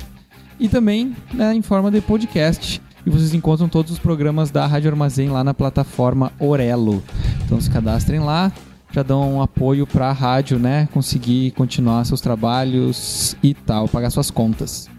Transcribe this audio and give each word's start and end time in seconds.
E 0.59 0.67
também 0.67 1.15
né, 1.33 1.53
em 1.53 1.61
forma 1.61 1.89
de 1.89 2.01
podcast. 2.01 2.81
E 3.05 3.09
vocês 3.09 3.33
encontram 3.33 3.69
todos 3.69 3.91
os 3.91 3.99
programas 3.99 4.51
da 4.51 4.67
Rádio 4.67 4.89
Armazém 4.89 5.29
lá 5.29 5.43
na 5.43 5.53
plataforma 5.53 6.31
Orelo. 6.37 7.01
Então 7.45 7.59
se 7.61 7.69
cadastrem 7.69 8.19
lá, 8.19 8.51
já 8.91 9.03
dão 9.03 9.35
um 9.35 9.41
apoio 9.41 9.87
para 9.87 10.09
a 10.09 10.11
rádio, 10.11 10.59
né? 10.59 10.87
Conseguir 10.93 11.51
continuar 11.51 12.05
seus 12.05 12.21
trabalhos 12.21 13.35
e 13.41 13.53
tal, 13.53 13.87
pagar 13.87 14.09
suas 14.09 14.29
contas. 14.29 14.89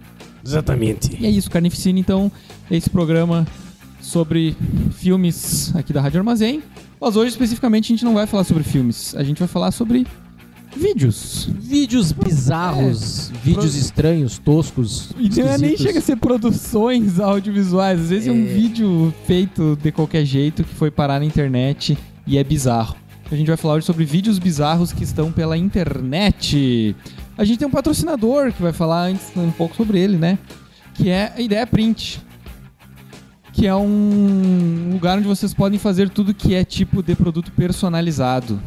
Exatamente. 0.45 1.17
E 1.21 1.27
é 1.27 1.31
isso, 1.31 1.51
Carnificina, 1.51 1.99
então, 1.99 2.33
esse 2.71 2.89
programa 2.89 3.47
sobre 4.01 4.57
filmes 4.93 5.75
aqui 5.77 5.93
da 5.93 6.01
Rádio 6.01 6.21
Armazém. 6.21 6.63
Mas 7.01 7.17
hoje, 7.17 7.31
especificamente, 7.31 7.87
a 7.87 7.97
gente 7.97 8.05
não 8.05 8.15
vai 8.15 8.27
falar 8.27 8.45
sobre 8.45 8.63
filmes. 8.63 9.15
A 9.15 9.23
gente 9.23 9.39
vai 9.39 9.49
falar 9.49 9.71
sobre 9.71 10.07
vídeos. 10.77 11.49
Vídeos 11.59 12.13
bizarros, 12.13 13.31
vídeos 13.43 13.75
estranhos, 13.75 14.39
toscos. 14.39 15.11
E 15.19 15.29
não 15.41 15.49
é 15.49 15.59
nem 15.59 15.77
chega 15.77 15.99
a 15.99 16.03
ser 16.03 16.17
produções 16.17 17.19
audiovisuais. 17.21 18.01
Às 18.01 18.11
vezes 18.11 18.29
é 18.29 18.33
um 18.33 18.43
É. 18.43 18.47
vídeo 18.47 19.15
feito 19.27 19.77
de 19.83 19.91
qualquer 19.93 20.25
jeito 20.25 20.65
que 20.65 20.75
foi 20.75 20.91
parar 20.91 21.19
na 21.21 21.25
internet 21.27 21.97
e 22.27 22.39
é 22.39 22.45
bizarro. 22.45 22.97
A 23.31 23.37
gente 23.37 23.47
vai 23.47 23.57
falar 23.57 23.75
hoje 23.75 23.87
sobre 23.87 24.05
vídeos 24.05 24.39
bizarros 24.39 24.93
que 24.93 25.05
estão 25.05 25.31
pela 25.31 25.57
internet. 25.57 26.97
A 27.39 27.45
gente 27.45 27.59
tem 27.59 27.69
um 27.69 27.71
patrocinador 27.71 28.53
que 28.53 28.61
vai 28.61 28.73
falar 28.73 29.05
antes 29.07 29.27
um 29.37 29.51
pouco 29.53 29.77
sobre 29.77 30.01
ele, 30.01 30.17
né? 30.17 30.39
Que 30.95 31.09
é 31.11 31.33
a 31.37 31.41
Ideia 31.41 31.67
Print. 31.67 32.21
Que 33.53 33.67
é 33.67 33.75
um 33.75 34.91
lugar 34.93 35.19
onde 35.19 35.29
vocês 35.29 35.55
podem 35.55 35.79
fazer 35.79 36.09
tudo 36.11 36.35
que 36.35 36.55
é 36.55 36.65
tipo 36.65 37.03
de 37.03 37.15
produto 37.15 37.53
personalizado. 37.53 38.61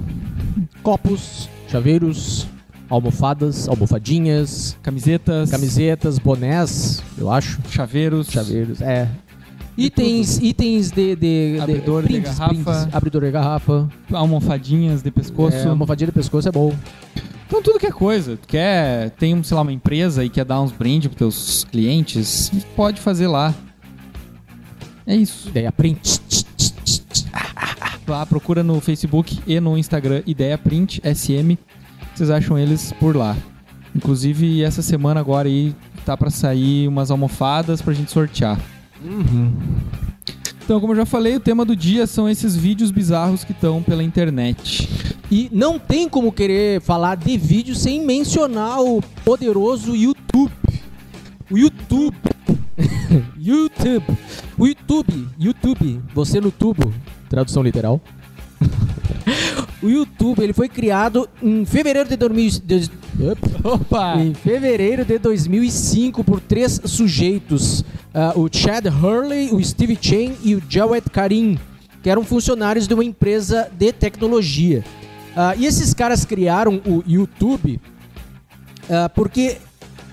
Copos, 0.81 1.49
chaveiros, 1.73 2.45
almofadas, 2.87 3.67
almofadinhas, 3.67 4.77
Camisetas, 4.83 5.49
camisetas, 5.49 6.19
bonés, 6.19 7.01
eu 7.17 7.31
acho. 7.31 7.59
chaveiros, 7.71 8.27
Chaveiros, 8.29 8.79
é. 8.79 9.09
Itens, 9.75 10.37
itens 10.39 10.91
de, 10.91 11.15
de, 11.15 11.55
de 11.55 11.59
Abridor 11.59 12.03
de 12.07 12.19
garrafa. 12.19 12.89
abridor 12.93 13.23
de 13.23 13.31
garrafa, 13.31 13.89
almofadinhas 14.11 15.01
de 15.01 15.09
pescoço. 15.09 15.57
é, 15.57 15.65
almofadinha 15.65 16.05
de 16.05 16.11
pescoço 16.13 16.47
é 16.47 16.51
bom. 16.51 16.71
Então 17.47 17.59
tudo 17.63 17.79
que 17.79 17.87
é 17.87 17.91
coisa, 17.91 18.37
tu 18.37 18.47
quer, 18.47 19.09
tem, 19.11 19.41
sei 19.41 19.55
lá, 19.55 19.61
uma 19.63 19.73
empresa 19.73 20.23
e 20.23 20.29
quer 20.29 20.45
dar 20.45 20.61
uns 20.61 20.71
brindes 20.71 21.07
pros 21.07 21.17
teus 21.17 21.63
clientes, 21.71 22.51
pode 22.75 23.01
fazer 23.01 23.25
lá. 23.27 23.51
É 25.07 25.15
isso. 25.15 25.49
Ideia 25.49 25.71
print. 25.71 26.21
Lá, 28.13 28.27
procura 28.27 28.61
no 28.61 28.79
Facebook 28.79 29.39
e 29.47 29.59
no 29.59 29.75
Instagram 29.75 30.21
Ideia 30.27 30.55
Print 30.55 31.01
SM. 31.03 31.57
Vocês 32.13 32.29
acham 32.29 32.59
eles 32.59 32.93
por 32.99 33.15
lá. 33.15 33.35
Inclusive, 33.95 34.61
essa 34.61 34.83
semana 34.83 35.19
agora 35.19 35.47
aí 35.47 35.73
tá 36.05 36.15
pra 36.15 36.29
sair 36.29 36.87
umas 36.87 37.09
almofadas 37.09 37.81
pra 37.81 37.91
gente 37.91 38.11
sortear. 38.11 38.59
Então, 40.63 40.79
como 40.79 40.93
eu 40.93 40.97
já 40.97 41.07
falei, 41.07 41.37
o 41.37 41.39
tema 41.39 41.65
do 41.65 41.75
dia 41.75 42.05
são 42.05 42.29
esses 42.29 42.55
vídeos 42.55 42.91
bizarros 42.91 43.43
que 43.43 43.51
estão 43.51 43.81
pela 43.81 44.03
internet. 44.03 44.87
E 45.31 45.49
não 45.51 45.79
tem 45.79 46.07
como 46.07 46.31
querer 46.31 46.81
falar 46.81 47.15
de 47.15 47.35
vídeo 47.35 47.73
sem 47.73 48.05
mencionar 48.05 48.79
o 48.79 49.01
poderoso 49.25 49.95
YouTube. 49.95 50.53
O 51.49 51.57
YouTube. 51.57 52.15
YouTube. 53.35 54.05
O 54.55 54.67
YouTube. 54.67 55.27
YouTube. 55.39 55.99
Você 56.13 56.39
no 56.39 56.51
tubo. 56.51 56.93
Tradução 57.33 57.63
literal. 57.63 57.99
o 59.81 59.89
YouTube 59.89 60.43
ele 60.43 60.53
foi 60.53 60.69
criado 60.69 61.27
em 61.41 61.65
fevereiro 61.65 62.07
de 62.07 62.15
2000. 62.15 62.61
de- 62.63 62.91
Opa! 63.63 64.17
Em 64.21 64.35
fevereiro 64.35 65.03
de 65.03 65.17
2005 65.17 66.23
por 66.23 66.39
três 66.39 66.79
sujeitos, 66.85 67.83
ah, 68.13 68.33
o 68.35 68.47
Chad 68.55 68.85
Hurley, 68.85 69.49
o 69.51 69.63
Steve 69.63 69.97
Chen 69.99 70.37
e 70.43 70.53
o 70.53 70.61
Jawed 70.69 71.09
Karim, 71.09 71.57
que 72.03 72.09
eram 72.11 72.23
funcionários 72.23 72.87
de 72.87 72.93
uma 72.93 73.03
empresa 73.03 73.67
de 73.75 73.91
tecnologia. 73.91 74.83
Ah, 75.35 75.55
e 75.57 75.65
esses 75.65 75.91
caras 75.91 76.23
criaram 76.25 76.79
o 76.85 77.03
YouTube 77.07 77.81
ah, 78.87 79.09
porque 79.09 79.57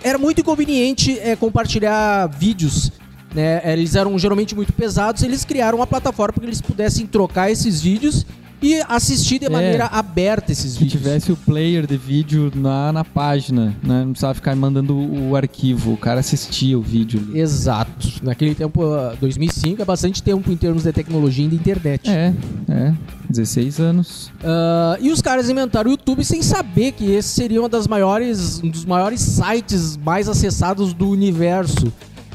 era 0.03 0.17
muito 0.17 0.41
inconveniente 0.41 1.19
eh, 1.19 1.37
compartilhar 1.37 2.29
vídeos. 2.29 2.91
Né? 3.35 3.61
Eles 3.73 3.95
eram 3.95 4.19
geralmente 4.19 4.55
muito 4.55 4.73
pesados. 4.73 5.23
Eles 5.23 5.45
criaram 5.45 5.79
uma 5.79 5.87
plataforma 5.87 6.33
para 6.33 6.41
que 6.43 6.47
eles 6.49 6.61
pudessem 6.61 7.07
trocar 7.07 7.51
esses 7.51 7.81
vídeos 7.81 8.27
e 8.63 8.75
assistir 8.89 9.39
de 9.39 9.47
É. 9.47 9.49
maneira 9.49 9.87
aberta 9.87 10.53
esses 10.53 10.75
Que 10.77 10.85
vídeos. 10.85 11.03
tivesse 11.03 11.33
o 11.33 11.37
player 11.37 11.87
de 11.87 11.97
vídeo 11.97 12.53
na, 12.55 12.93
na 12.93 13.03
página, 13.03 13.75
né? 13.83 14.03
Não 14.05 14.11
precisava 14.11 14.35
ficar 14.35 14.55
mandando 14.55 14.95
o 14.95 15.35
arquivo, 15.35 15.95
o 15.95 15.97
cara 15.97 16.21
assistia 16.21 16.79
o 16.79 16.83
vídeo. 16.83 17.31
Exato. 17.35 18.07
Naquele 18.23 18.55
tempo, 18.55 18.85
ah, 18.93 19.15
2005, 19.19 19.81
é 19.81 19.85
bastante 19.87 20.23
tempo 20.23 20.51
em 20.53 20.57
termos 20.59 20.83
de 20.83 20.93
tecnologia 20.93 21.47
e 21.47 21.49
de 21.49 21.57
internet. 21.57 22.11
É, 22.11 22.35
é. 22.69 22.93
16 23.31 23.79
anos. 23.81 24.31
Ah, 24.45 24.99
e 25.01 25.11
os 25.11 25.23
caras 25.23 25.49
inventaram 25.49 25.89
o 25.89 25.93
YouTube 25.93 26.23
sem 26.23 26.43
saber 26.43 26.93
que 26.93 27.11
esse 27.13 27.29
seria 27.31 27.61
uma 27.63 27.69
das 27.69 27.87
maiores, 27.87 28.61
um 28.63 28.69
dos 28.69 28.85
maiores 28.85 29.21
sites 29.23 29.97
mais 29.97 30.29
acessados 30.29 30.93
do 30.93 31.09
universo. 31.09 31.91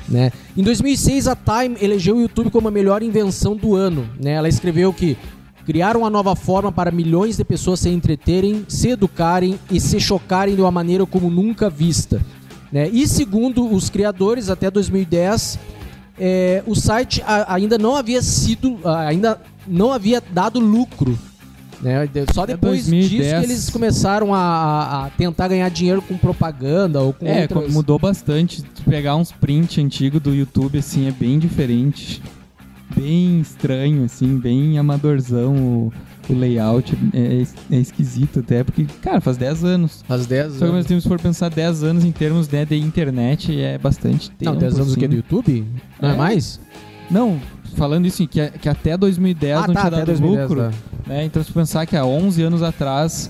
Né? 0.08 0.32
Em 0.56 0.64
2006, 0.64 1.28
a 1.28 1.36
Time 1.36 1.78
elegeu 1.82 2.18
o 2.18 2.22
YouTube 2.22 2.52
como 2.52 2.68
a 2.68 2.72
melhor 2.72 3.02
invenção 3.02 3.56
do 3.56 3.76
ano. 3.76 4.08
Né? 4.22 4.32
Ela 4.32 4.48
escreveu 4.48 4.94
que 4.94 5.18
criaram 5.66 6.02
uma 6.02 6.10
nova 6.10 6.36
forma 6.36 6.72
para 6.72 6.92
milhões 6.92 7.38
de 7.38 7.44
pessoas 7.44 7.80
se 7.80 7.90
entreterem, 7.90 8.66
se 8.68 8.90
educarem 8.90 9.60
e 9.72 9.80
se 9.80 10.00
chocarem 10.00 10.56
de 10.56 10.62
uma 10.62 10.72
maneira 10.72 11.06
como 11.06 11.30
nunca 11.30 11.70
vista. 11.70 12.22
Né? 12.72 12.88
E 12.90 13.08
segundo 13.08 13.74
os 13.74 13.90
criadores, 13.90 14.50
até 14.50 14.70
2010, 14.70 15.58
é, 16.20 16.64
o 16.66 16.76
site 16.76 17.24
ainda 17.48 17.78
não 17.78 17.96
havia 17.96 18.22
sido, 18.22 18.80
ainda 18.86 19.42
não 19.68 19.92
havia 19.92 20.22
dado 20.22 20.60
lucro. 20.60 21.18
Né? 21.86 22.10
Só 22.34 22.44
Até 22.44 22.54
depois 22.54 22.88
2010. 22.88 23.10
disso 23.10 23.40
que 23.40 23.46
eles 23.46 23.70
começaram 23.70 24.34
a, 24.34 25.06
a- 25.06 25.10
tentar 25.12 25.48
ganhar 25.48 25.70
dinheiro 25.70 26.02
com 26.02 26.18
propaganda 26.18 27.00
ou 27.02 27.14
com 27.14 27.28
É, 27.28 27.44
outras... 27.44 27.72
mudou 27.72 28.00
bastante. 28.00 28.64
Tu 28.64 28.82
pegar 28.84 29.16
uns 29.16 29.32
print 29.32 29.80
antigo 29.82 30.20
do 30.20 30.34
YouTube, 30.34 30.80
assim, 30.80 31.08
é 31.08 31.12
bem 31.12 31.38
diferente. 31.38 32.22
Bem 32.96 33.40
estranho, 33.40 34.04
assim, 34.06 34.38
bem 34.38 34.78
amadorzão 34.78 35.56
o, 35.56 35.94
o 36.30 36.34
layout. 36.34 36.96
É, 37.14 37.44
é 37.76 37.80
esquisito 37.80 38.40
até, 38.40 38.64
porque, 38.64 38.86
cara, 39.02 39.20
faz 39.22 39.38
10 39.38 39.64
anos. 39.64 40.04
Faz 40.08 40.26
10 40.26 40.54
Só 40.54 40.60
que 40.60 40.64
ao 40.66 40.74
mesmo 40.74 40.88
tempo, 40.88 41.02
se 41.02 41.08
for 41.08 41.20
pensar 41.20 41.50
10 41.50 41.84
anos 41.84 42.06
em 42.06 42.12
termos 42.12 42.48
né, 42.50 42.64
de 42.66 42.78
internet, 42.78 43.60
é 43.60 43.78
bastante 43.78 44.30
tempo. 44.32 44.52
Não, 44.52 44.58
10 44.58 44.76
anos 44.76 44.88
o 44.88 44.92
assim. 44.92 45.00
que? 45.00 45.08
Do 45.08 45.16
YouTube? 45.16 45.66
Não 46.02 46.10
é, 46.10 46.14
É. 46.14 46.16
mais? 46.16 46.60
Não, 47.12 47.40
falando 47.76 48.06
isso, 48.06 48.28
que, 48.28 48.50
que 48.50 48.70
até 48.70 48.98
2010 48.98 49.58
Ah, 49.58 49.68
não 49.68 49.74
tá, 49.74 49.80
tinha 49.82 49.92
dado 49.92 50.06
2010, 50.06 50.50
lucro. 50.50 50.64
tá. 50.64 50.72
né? 51.08 51.26
Então, 51.26 51.44
se 51.44 51.52
pensar 51.52 51.86
que 51.86 51.96
há 51.96 52.06
11 52.06 52.42
anos 52.44 52.64
atrás, 52.64 53.30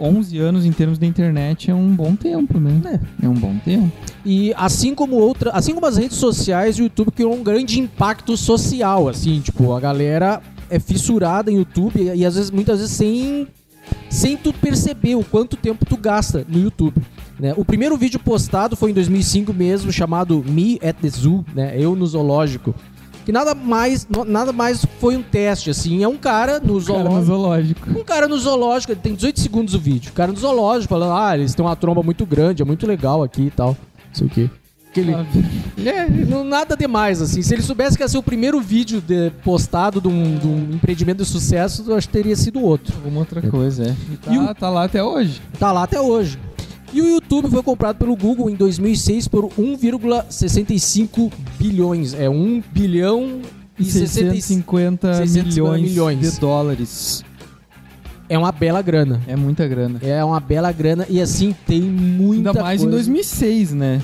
11 0.00 0.38
anos 0.38 0.64
em 0.66 0.72
termos 0.72 0.98
de 0.98 1.06
internet 1.06 1.70
é 1.70 1.74
um 1.74 1.94
bom 1.94 2.14
tempo, 2.16 2.58
né? 2.58 3.00
É, 3.22 3.28
um 3.28 3.34
bom 3.34 3.56
tempo. 3.64 3.90
E 4.24 4.52
assim 4.56 4.94
como 4.94 5.16
outra, 5.16 5.50
assim 5.52 5.74
como 5.74 5.86
as 5.86 5.96
redes 5.96 6.16
sociais, 6.16 6.78
o 6.78 6.82
YouTube 6.82 7.10
criou 7.10 7.34
um 7.34 7.42
grande 7.42 7.78
impacto 7.80 8.36
social, 8.36 9.08
assim, 9.08 9.40
tipo, 9.40 9.72
a 9.74 9.80
galera 9.80 10.40
é 10.70 10.78
fissurada 10.78 11.50
em 11.50 11.56
YouTube 11.56 12.12
e 12.14 12.24
às 12.26 12.34
vezes 12.34 12.50
muitas 12.50 12.78
vezes 12.80 12.94
sem 12.94 13.46
sem 14.10 14.36
tu 14.36 14.52
perceber 14.52 15.14
o 15.14 15.24
quanto 15.24 15.56
tempo 15.56 15.84
tu 15.86 15.96
gasta 15.96 16.44
no 16.46 16.58
YouTube. 16.58 17.00
Né? 17.40 17.54
O 17.56 17.64
primeiro 17.64 17.96
vídeo 17.96 18.18
postado 18.20 18.76
foi 18.76 18.90
em 18.90 18.94
2005 18.94 19.52
mesmo, 19.54 19.90
chamado 19.92 20.44
Me 20.46 20.78
at 20.82 20.96
the 21.00 21.08
Zoo, 21.08 21.44
né? 21.54 21.74
Eu 21.78 21.94
no 21.96 22.06
zoológico, 22.06 22.74
que 23.28 23.32
nada 23.32 23.54
mais, 23.54 24.08
nada 24.26 24.54
mais 24.54 24.86
foi 24.98 25.14
um 25.14 25.22
teste, 25.22 25.68
assim. 25.68 26.02
É 26.02 26.08
um 26.08 26.16
cara 26.16 26.54
no 26.58 26.80
Cara, 26.80 26.80
zoológico. 26.80 27.14
no 27.14 27.24
zoológico. 27.26 27.90
Um 28.00 28.02
cara 28.02 28.26
no 28.26 28.38
zoológico, 28.38 28.92
ele 28.94 29.00
tem 29.02 29.14
18 29.14 29.38
segundos 29.38 29.74
o 29.74 29.78
vídeo. 29.78 30.10
O 30.10 30.14
cara 30.14 30.32
no 30.32 30.38
zoológico 30.38 30.88
falando, 30.88 31.12
ah, 31.12 31.36
eles 31.36 31.54
têm 31.54 31.62
uma 31.62 31.76
tromba 31.76 32.02
muito 32.02 32.24
grande, 32.24 32.62
é 32.62 32.64
muito 32.64 32.86
legal 32.86 33.22
aqui 33.22 33.42
e 33.42 33.50
tal. 33.50 33.76
Não 34.06 34.14
sei 34.14 34.26
o 34.26 34.30
quê. 34.30 34.50
Aquele, 34.90 35.12
é, 35.12 36.08
não, 36.26 36.42
nada 36.42 36.74
demais, 36.74 37.20
assim. 37.20 37.42
Se 37.42 37.52
ele 37.54 37.60
soubesse 37.60 37.98
que 37.98 38.02
ia 38.02 38.08
ser 38.08 38.16
o 38.16 38.22
primeiro 38.22 38.58
vídeo 38.62 39.02
de- 39.02 39.30
postado 39.44 40.00
de 40.00 40.08
um, 40.08 40.38
de 40.38 40.46
um 40.46 40.70
empreendimento 40.72 41.18
de 41.22 41.28
sucesso, 41.28 41.84
eu 41.86 41.96
acho 41.96 42.06
que 42.08 42.12
teria 42.14 42.34
sido 42.34 42.62
outro. 42.62 42.94
Alguma 42.96 43.20
outra 43.20 43.42
coisa, 43.42 43.84
é. 43.90 43.94
E 44.10 44.16
tá, 44.16 44.32
E 44.32 44.38
o- 44.38 44.54
tá 44.54 44.70
lá 44.70 44.84
até 44.84 45.04
hoje. 45.04 45.42
Tá 45.58 45.70
lá 45.70 45.82
até 45.82 46.00
hoje. 46.00 46.38
E 46.92 47.02
o 47.02 47.06
YouTube 47.06 47.50
foi 47.50 47.62
comprado 47.62 47.96
pelo 47.96 48.16
Google 48.16 48.48
em 48.48 48.54
2006 48.54 49.28
por 49.28 49.44
1,65 49.50 51.30
bilhões. 51.58 52.14
É 52.14 52.28
1 52.30 52.62
bilhão 52.72 53.40
e 53.78 53.84
65. 53.84 54.32
650 54.32 55.14
650 55.14 55.48
milhões, 55.48 55.82
milhões. 55.90 56.32
de 56.34 56.40
dólares. 56.40 57.24
É 58.28 58.38
uma 58.38 58.52
bela 58.52 58.82
grana. 58.82 59.20
É 59.26 59.36
muita 59.36 59.66
grana. 59.66 59.98
É 60.02 60.22
uma 60.24 60.40
bela 60.40 60.70
grana 60.72 61.06
e 61.08 61.20
assim 61.20 61.54
tem 61.66 61.80
muita 61.80 62.50
Ainda 62.50 62.62
mais 62.62 62.80
coisa. 62.80 62.86
em 62.86 62.90
2006, 62.90 63.72
né? 63.72 64.02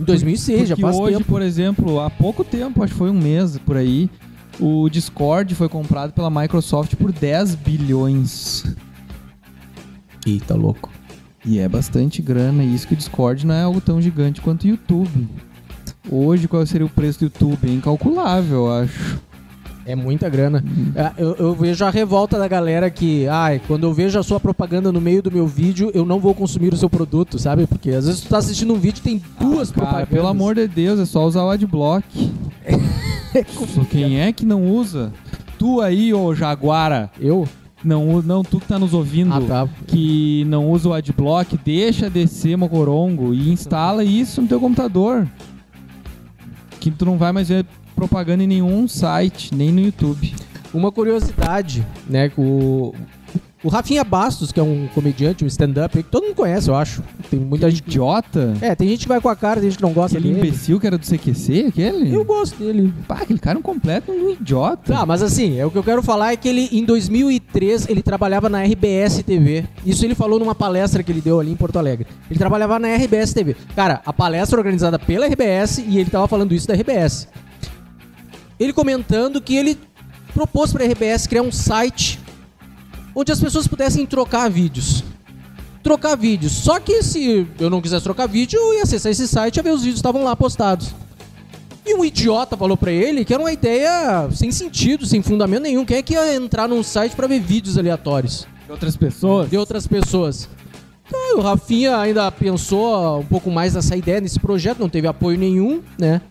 Em 0.00 0.04
2006, 0.04 0.68
já 0.68 0.74
Porque 0.74 0.82
faz 0.82 0.96
hoje, 0.96 1.16
tempo. 1.18 1.28
por 1.28 1.42
exemplo, 1.42 2.00
há 2.00 2.08
pouco 2.08 2.42
tempo, 2.44 2.82
acho 2.82 2.92
que 2.92 2.98
foi 2.98 3.10
um 3.10 3.18
mês 3.18 3.58
por 3.58 3.76
aí, 3.76 4.08
o 4.58 4.88
Discord 4.88 5.54
foi 5.54 5.68
comprado 5.68 6.12
pela 6.12 6.30
Microsoft 6.30 6.94
por 6.96 7.12
10 7.12 7.54
bilhões. 7.56 8.64
Eita, 10.26 10.54
louco. 10.54 10.90
E 11.44 11.58
é 11.58 11.68
bastante 11.68 12.22
grana, 12.22 12.62
e 12.62 12.74
isso 12.74 12.86
que 12.86 12.94
o 12.94 12.96
Discord 12.96 13.46
não 13.46 13.54
é 13.54 13.62
algo 13.62 13.80
tão 13.80 14.00
gigante 14.00 14.40
quanto 14.40 14.64
o 14.64 14.68
YouTube. 14.68 15.28
Hoje, 16.10 16.46
qual 16.48 16.64
seria 16.66 16.86
o 16.86 16.90
preço 16.90 17.18
do 17.20 17.24
YouTube? 17.24 17.58
É 17.68 17.72
incalculável, 17.72 18.66
eu 18.66 18.72
acho. 18.72 19.20
É 19.84 19.96
muita 19.96 20.28
grana. 20.28 20.62
É, 20.94 21.10
Eu, 21.20 21.34
eu 21.36 21.54
vejo 21.54 21.84
a 21.84 21.90
revolta 21.90 22.38
da 22.38 22.46
galera 22.46 22.88
que, 22.88 23.26
ai, 23.26 23.60
quando 23.66 23.82
eu 23.82 23.92
vejo 23.92 24.16
a 24.16 24.22
sua 24.22 24.38
propaganda 24.38 24.92
no 24.92 25.00
meio 25.00 25.20
do 25.20 25.32
meu 25.32 25.44
vídeo, 25.46 25.90
eu 25.92 26.04
não 26.04 26.20
vou 26.20 26.32
consumir 26.34 26.72
o 26.72 26.76
seu 26.76 26.88
produto, 26.88 27.36
sabe? 27.40 27.66
Porque 27.66 27.90
às 27.90 28.06
vezes 28.06 28.20
tu 28.20 28.28
tá 28.28 28.38
assistindo 28.38 28.72
um 28.72 28.78
vídeo 28.78 29.00
e 29.00 29.02
tem 29.02 29.22
duas 29.40 29.72
Cara, 29.72 29.82
propagandas. 29.86 30.08
pelo 30.14 30.28
amor 30.28 30.54
de 30.54 30.68
Deus, 30.68 31.00
é 31.00 31.04
só 31.04 31.26
usar 31.26 31.42
o 31.42 31.50
Adblock. 31.50 32.04
Só 33.74 33.82
Quem 33.84 34.20
é 34.20 34.30
que 34.30 34.44
não 34.44 34.66
usa? 34.70 35.10
Tu 35.58 35.80
aí, 35.80 36.12
ô 36.12 36.34
Jaguara, 36.34 37.10
Eu? 37.18 37.48
Não, 37.84 38.22
não 38.22 38.42
tu 38.42 38.60
que 38.60 38.66
tá 38.66 38.78
nos 38.78 38.94
ouvindo, 38.94 39.32
Ah, 39.32 39.40
tá. 39.40 39.68
que 39.86 40.44
não 40.48 40.70
usa 40.70 40.88
o 40.88 40.92
Adblock, 40.92 41.58
deixa 41.64 42.08
descer 42.08 42.56
Mocorongo 42.56 43.32
e 43.34 43.50
instala 43.50 44.04
isso 44.04 44.40
no 44.42 44.48
teu 44.48 44.60
computador. 44.60 45.26
Que 46.80 46.90
tu 46.90 47.04
não 47.04 47.16
vai 47.18 47.32
mais 47.32 47.48
ver 47.48 47.64
propaganda 47.94 48.42
em 48.42 48.46
nenhum 48.46 48.88
site, 48.88 49.54
nem 49.54 49.70
no 49.70 49.80
YouTube. 49.80 50.34
Uma 50.74 50.90
curiosidade, 50.90 51.86
né? 52.08 52.30
O, 52.36 52.94
o 53.64 53.68
Rafinha 53.68 54.02
Bastos, 54.02 54.50
que 54.50 54.58
é 54.58 54.62
um 54.62 54.88
comediante, 54.94 55.44
um 55.44 55.46
stand-up, 55.46 55.96
que 55.96 56.02
todo 56.10 56.24
mundo 56.24 56.34
conhece, 56.34 56.68
eu 56.68 56.74
acho. 56.74 57.02
Tem 57.30 57.38
muita 57.38 57.66
Aquele 57.66 57.76
gente. 57.76 57.86
idiota, 57.88 58.54
É, 58.60 58.74
tem 58.74 58.88
gente 58.88 59.02
que 59.02 59.08
vai 59.08 59.20
com 59.20 59.28
a 59.28 59.36
cara, 59.36 59.60
tem 59.60 59.70
gente 59.70 59.76
que 59.78 59.82
não 59.84 59.92
gosta 59.92 60.18
aquele 60.18 60.34
dele. 60.34 60.48
imbecil 60.48 60.80
que 60.80 60.86
era 60.86 60.98
do 60.98 61.06
CQC, 61.06 61.66
aquele? 61.68 62.14
Eu 62.14 62.24
gosto 62.24 62.58
dele. 62.58 62.92
Pá, 63.06 63.16
aquele 63.22 63.38
cara 63.38 63.56
é 63.56 63.60
um 63.60 63.62
completo 63.62 64.10
um 64.10 64.30
idiota. 64.30 64.92
Tá, 64.92 65.06
mas 65.06 65.22
assim, 65.22 65.58
é 65.58 65.64
o 65.64 65.70
que 65.70 65.78
eu 65.78 65.82
quero 65.84 66.02
falar 66.02 66.32
é 66.32 66.36
que 66.36 66.48
ele, 66.48 66.68
em 66.72 66.84
2003, 66.84 67.88
ele 67.88 68.02
trabalhava 68.02 68.48
na 68.48 68.62
RBS 68.62 69.22
TV. 69.22 69.64
Isso 69.86 70.04
ele 70.04 70.14
falou 70.14 70.38
numa 70.38 70.54
palestra 70.54 71.02
que 71.02 71.12
ele 71.12 71.20
deu 71.20 71.38
ali 71.38 71.52
em 71.52 71.56
Porto 71.56 71.78
Alegre. 71.78 72.06
Ele 72.28 72.38
trabalhava 72.38 72.78
na 72.78 72.88
RBS 72.94 73.32
TV. 73.32 73.54
Cara, 73.76 74.00
a 74.04 74.12
palestra 74.12 74.58
organizada 74.58 74.98
pela 74.98 75.26
RBS 75.26 75.78
e 75.78 75.98
ele 75.98 76.10
tava 76.10 76.26
falando 76.26 76.52
isso 76.52 76.66
da 76.66 76.74
RBS. 76.74 77.28
Ele 78.58 78.72
comentando 78.72 79.40
que 79.40 79.54
ele 79.56 79.78
propôs 80.34 80.72
pra 80.72 80.84
RBS 80.84 81.26
criar 81.26 81.42
um 81.42 81.52
site 81.52 82.18
onde 83.14 83.32
as 83.32 83.40
pessoas 83.40 83.66
pudessem 83.66 84.04
trocar 84.06 84.50
vídeos. 84.50 85.04
Trocar 85.82 86.16
vídeos. 86.16 86.52
Só 86.52 86.78
que 86.78 87.02
se 87.02 87.46
eu 87.58 87.68
não 87.68 87.80
quisesse 87.82 88.04
trocar 88.04 88.26
vídeo, 88.28 88.58
eu 88.58 88.74
ia 88.74 88.82
acessar 88.84 89.10
esse 89.10 89.26
site 89.26 89.56
e 89.56 89.58
ia 89.58 89.62
ver 89.62 89.70
os 89.72 89.80
vídeos 89.80 89.94
que 89.94 89.98
estavam 90.00 90.22
lá 90.24 90.36
postados. 90.36 90.94
E 91.84 91.94
um 91.96 92.04
idiota 92.04 92.56
falou 92.56 92.76
pra 92.76 92.92
ele 92.92 93.24
que 93.24 93.34
era 93.34 93.42
uma 93.42 93.52
ideia 93.52 94.28
sem 94.32 94.52
sentido, 94.52 95.04
sem 95.04 95.20
fundamento 95.20 95.62
nenhum. 95.62 95.84
Quem 95.84 95.96
é 95.96 96.02
que 96.02 96.14
ia 96.14 96.36
entrar 96.36 96.68
num 96.68 96.82
site 96.82 97.16
pra 97.16 97.26
ver 97.26 97.40
vídeos 97.40 97.76
aleatórios 97.76 98.46
De 98.66 98.70
outras 98.72 98.96
pessoas. 98.96 99.50
de 99.50 99.56
outras 99.56 99.86
pessoas? 99.86 100.48
Então, 101.04 101.38
o 101.38 101.42
Rafinha 101.42 101.98
ainda 101.98 102.30
pensou 102.30 103.18
um 103.18 103.24
pouco 103.24 103.50
mais 103.50 103.74
nessa 103.74 103.96
ideia, 103.96 104.20
nesse 104.20 104.38
projeto, 104.38 104.78
não 104.78 104.88
teve 104.88 105.06
apoio 105.08 105.36
nenhum, 105.36 105.82
né? 105.98 106.22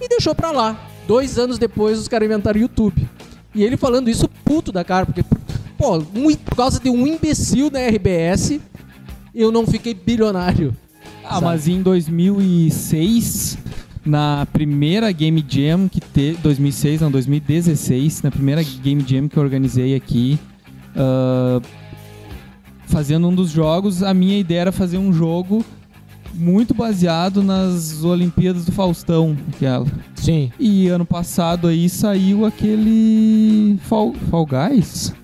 E 0.00 0.08
deixou 0.08 0.34
pra 0.34 0.52
lá. 0.52 0.80
Dois 1.06 1.36
anos 1.36 1.58
depois, 1.58 1.98
os 1.98 2.06
caras 2.08 2.26
inventaram 2.26 2.58
o 2.58 2.62
YouTube. 2.62 3.06
E 3.54 3.62
ele 3.62 3.76
falando 3.76 4.08
isso 4.08 4.28
puto 4.44 4.70
da 4.72 4.82
cara, 4.84 5.04
porque, 5.04 5.22
pô, 5.82 5.98
um- 6.14 6.34
por 6.36 6.56
causa 6.56 6.78
de 6.80 6.88
um 6.88 7.06
imbecil 7.06 7.68
da 7.68 7.80
RBS, 7.80 8.60
eu 9.34 9.50
não 9.50 9.66
fiquei 9.66 9.92
bilionário. 9.94 10.74
Ah, 11.24 11.34
Sabe? 11.34 11.44
mas 11.46 11.68
em 11.68 11.82
2006, 11.82 13.58
na 14.04 14.46
primeira 14.52 15.10
Game 15.12 15.44
Jam 15.48 15.88
que 15.88 16.00
teve. 16.00 16.38
2006, 16.38 17.00
não, 17.00 17.10
2016, 17.10 18.22
na 18.22 18.30
primeira 18.30 18.62
Game 18.62 19.04
Jam 19.06 19.28
que 19.28 19.36
eu 19.36 19.42
organizei 19.42 19.94
aqui, 19.94 20.38
ah, 20.96 21.60
fazendo 22.86 23.28
um 23.28 23.34
dos 23.34 23.50
jogos, 23.50 24.02
a 24.02 24.12
minha 24.12 24.38
ideia 24.38 24.60
era 24.60 24.72
fazer 24.72 24.98
um 24.98 25.12
jogo 25.12 25.64
muito 26.34 26.72
baseado 26.74 27.42
nas 27.42 28.02
Olimpíadas 28.04 28.64
do 28.64 28.72
Faustão, 28.72 29.36
aquela. 29.54 29.86
Sim. 30.14 30.50
E 30.58 30.88
ano 30.88 31.04
passado 31.04 31.68
aí 31.68 31.88
saiu 31.88 32.44
aquele 32.46 33.78
Fall, 33.82 34.14
Fall 34.30 34.46
Guys? 34.46 35.14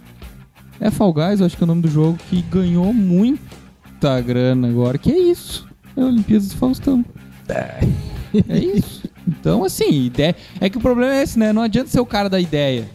É 0.80 0.90
Fall 0.90 1.12
Guys, 1.12 1.40
eu 1.40 1.46
acho 1.46 1.56
que 1.56 1.62
é 1.62 1.66
o 1.66 1.68
nome 1.68 1.82
do 1.82 1.88
jogo, 1.88 2.18
que 2.30 2.40
ganhou 2.42 2.92
muita 2.92 4.20
grana 4.20 4.68
agora. 4.68 4.96
Que 4.96 5.10
é 5.10 5.18
isso? 5.18 5.66
É 5.96 6.04
Olimpíadas 6.04 6.48
do 6.48 6.56
Faustão. 6.56 7.04
É 8.48 8.58
isso. 8.58 9.08
Então, 9.26 9.64
assim, 9.64 10.04
ideia... 10.04 10.36
é 10.60 10.68
que 10.68 10.78
o 10.78 10.80
problema 10.80 11.14
é 11.14 11.22
esse, 11.22 11.38
né? 11.38 11.52
Não 11.52 11.62
adianta 11.62 11.88
ser 11.90 12.00
o 12.00 12.06
cara 12.06 12.28
da 12.28 12.38
ideia. 12.38 12.88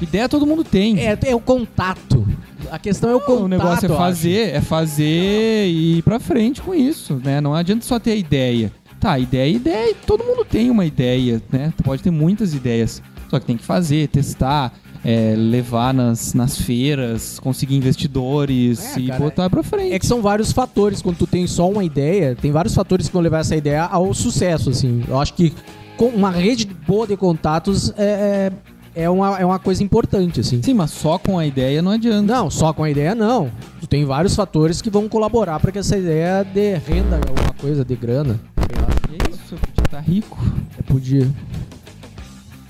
Ideia 0.00 0.28
todo 0.28 0.46
mundo 0.46 0.62
tem. 0.62 1.00
É, 1.00 1.18
é 1.26 1.34
o 1.34 1.40
contato. 1.40 2.26
A 2.70 2.78
questão 2.78 3.10
é 3.10 3.14
o 3.14 3.20
contato. 3.20 3.44
o 3.44 3.48
negócio 3.48 3.86
é 3.86 3.96
fazer, 3.96 4.54
é 4.54 4.60
fazer 4.60 5.66
e 5.66 5.98
ir 5.98 6.02
pra 6.02 6.20
frente 6.20 6.60
com 6.60 6.74
isso, 6.74 7.20
né? 7.24 7.40
Não 7.40 7.54
adianta 7.54 7.84
só 7.84 7.98
ter 7.98 8.12
a 8.12 8.16
ideia. 8.16 8.72
Tá, 9.00 9.18
ideia, 9.18 9.54
ideia, 9.54 9.94
todo 10.06 10.24
mundo 10.24 10.44
tem 10.44 10.70
uma 10.70 10.84
ideia, 10.84 11.40
né? 11.50 11.72
Tu 11.76 11.82
pode 11.82 12.02
ter 12.02 12.10
muitas 12.10 12.54
ideias, 12.54 13.02
só 13.28 13.38
que 13.38 13.46
tem 13.46 13.56
que 13.56 13.64
fazer, 13.64 14.08
testar, 14.08 14.72
é, 15.04 15.34
levar 15.36 15.92
nas, 15.94 16.34
nas 16.34 16.56
feiras, 16.60 17.38
conseguir 17.38 17.76
investidores 17.76 18.96
É, 18.96 19.00
e 19.00 19.06
cara, 19.08 19.20
botar 19.20 19.50
pra 19.50 19.62
frente. 19.62 19.92
É 19.92 19.98
que 19.98 20.06
são 20.06 20.22
vários 20.22 20.52
fatores. 20.52 21.02
Quando 21.02 21.16
tu 21.16 21.26
tem 21.26 21.46
só 21.46 21.68
uma 21.70 21.84
ideia, 21.84 22.34
tem 22.34 22.50
vários 22.50 22.74
fatores 22.74 23.06
que 23.06 23.12
vão 23.12 23.22
levar 23.22 23.40
essa 23.40 23.56
ideia 23.56 23.84
ao 23.84 24.12
sucesso, 24.14 24.70
assim. 24.70 25.02
Eu 25.08 25.18
acho 25.20 25.34
que 25.34 25.52
com 25.96 26.06
uma 26.06 26.30
rede 26.30 26.66
boa 26.86 27.06
de 27.06 27.16
contatos 27.16 27.92
é, 27.96 28.50
é, 28.94 29.02
é 29.04 29.10
uma, 29.10 29.38
é 29.38 29.44
uma 29.44 29.58
coisa 29.58 29.82
importante, 29.82 30.40
assim. 30.40 30.62
Sim, 30.62 30.74
mas 30.74 30.90
só 30.90 31.18
com 31.18 31.38
a 31.38 31.46
ideia 31.46 31.80
não 31.82 31.92
adianta. 31.92 32.34
Não, 32.34 32.50
só 32.50 32.72
com 32.72 32.84
a 32.84 32.90
ideia 32.90 33.14
não. 33.14 33.50
Tu 33.80 33.86
tem 33.86 34.04
vários 34.04 34.34
fatores 34.34 34.82
que 34.82 34.90
vão 34.90 35.08
colaborar 35.08 35.60
para 35.60 35.70
que 35.72 35.78
essa 35.78 35.96
ideia 35.96 36.44
dê 36.44 36.74
renda, 36.76 37.16
alguma 37.16 37.52
coisa, 37.58 37.84
de 37.84 37.94
grana. 37.94 38.38
Sei 38.56 38.82
lá. 38.82 38.88
E 39.10 39.14
é 39.14 39.30
isso, 39.30 39.54
eu 39.54 39.58
podia 39.58 39.84
estar 39.84 40.00
rico, 40.00 40.38
É, 40.78 40.82
podia. 40.82 41.28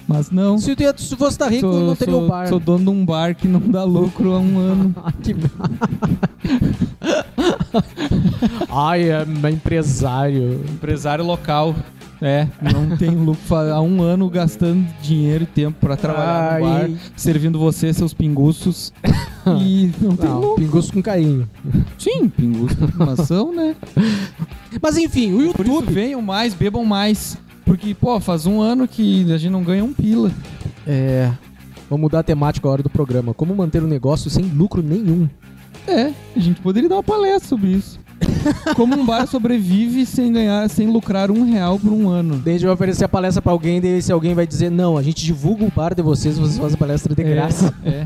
Mas 0.07 0.31
não. 0.31 0.57
Se, 0.59 0.75
tu 0.77 0.83
ia- 0.83 0.95
se 0.97 1.17
fosse 1.17 1.33
estar 1.33 1.49
rico, 1.49 1.71
sou, 1.71 1.81
não 1.81 1.97
teria 1.97 2.15
sou, 2.15 2.25
o 2.25 2.29
bar. 2.29 2.49
sou 2.49 2.61
dono 2.61 2.85
de 2.85 2.91
um 2.91 3.05
bar 3.05 3.35
que 3.35 3.47
não 3.49 3.61
dá 3.61 3.85
lucro 3.85 4.33
há 4.33 4.39
um 4.41 4.59
ano. 4.59 4.95
Ah, 5.05 5.13
que... 5.13 5.35
Ai, 8.71 9.11
é 9.11 9.25
empresário. 9.51 10.65
Empresário 10.73 11.25
local. 11.25 11.75
É, 12.23 12.49
não 12.63 12.97
tem 12.97 13.11
lucro 13.11 13.55
há 13.57 13.79
um 13.83 14.01
ano 14.01 14.31
gastando 14.31 14.87
dinheiro 15.03 15.45
e 15.45 15.47
tempo 15.47 15.77
pra 15.79 15.97
trabalhar 15.99 16.53
Ai. 16.55 16.61
no 16.63 16.67
bar, 16.95 17.01
servindo 17.15 17.59
você 17.59 17.93
seus 17.93 18.15
pinguços. 18.15 18.91
e 19.61 19.91
não 20.01 20.17
tem 20.17 20.29
Não, 20.31 20.41
lucro. 20.41 20.65
pingus 20.65 20.91
com 20.91 21.03
carinho. 21.03 21.47
Sim, 21.99 22.27
pinguço 22.31 22.75
com 22.75 22.87
informação, 22.87 23.53
né? 23.55 23.77
Mas 24.81 24.97
enfim, 24.97 25.35
o 25.35 25.53
Por 25.53 25.67
isso 25.67 25.75
YouTube. 25.75 25.93
venham 25.93 26.23
mais, 26.23 26.55
bebam 26.55 26.87
mais. 26.87 27.37
Porque, 27.67 27.93
pô, 27.95 28.19
faz 28.21 28.47
um 28.47 28.61
ano 28.61 28.87
que 28.87 29.31
a 29.33 29.37
gente 29.37 29.51
não 29.51 29.65
ganha 29.65 29.85
um 29.85 29.93
pila. 29.93 30.31
É. 30.87 31.33
Vamos 31.91 32.03
mudar 32.03 32.21
a 32.21 32.23
temática 32.23 32.67
a 32.67 32.71
hora 32.71 32.83
do 32.83 32.89
programa. 32.89 33.35
Como 33.35 33.55
manter 33.55 33.83
um 33.83 33.89
negócio 33.89 34.31
sem 34.31 34.45
lucro 34.45 34.83
nenhum? 34.83 35.29
É, 35.87 36.13
a 36.35 36.39
gente 36.39 36.61
poderia 36.61 36.89
dar 36.89 36.95
uma 36.97 37.03
palestra 37.03 37.49
sobre 37.49 37.73
isso. 37.73 37.99
Como 38.75 38.97
um 38.97 39.05
bar 39.05 39.27
sobrevive 39.27 40.07
sem 40.07 40.33
ganhar, 40.33 40.69
sem 40.71 40.89
lucrar 40.89 41.31
um 41.31 41.45
real 41.45 41.79
por 41.79 41.93
um 41.93 42.09
ano. 42.09 42.41
Daí 42.45 42.55
a 42.55 42.59
gente 42.59 42.67
vai 42.67 42.75
oferecer 42.75 43.05
a 43.05 43.09
palestra 43.09 43.43
pra 43.43 43.53
alguém, 43.53 43.81
daí 43.81 44.01
se 44.01 44.13
alguém 44.13 44.33
vai 44.33 44.47
dizer, 44.47 44.71
não, 44.71 44.97
a 44.97 45.03
gente 45.03 45.25
divulga 45.25 45.65
o 45.65 45.71
bar 45.71 45.95
de 45.95 46.03
vocês, 46.03 46.39
vocês 46.39 46.59
fazem 46.59 46.79
palestra 46.79 47.15
de 47.15 47.23
graça. 47.23 47.75
É, 47.85 48.05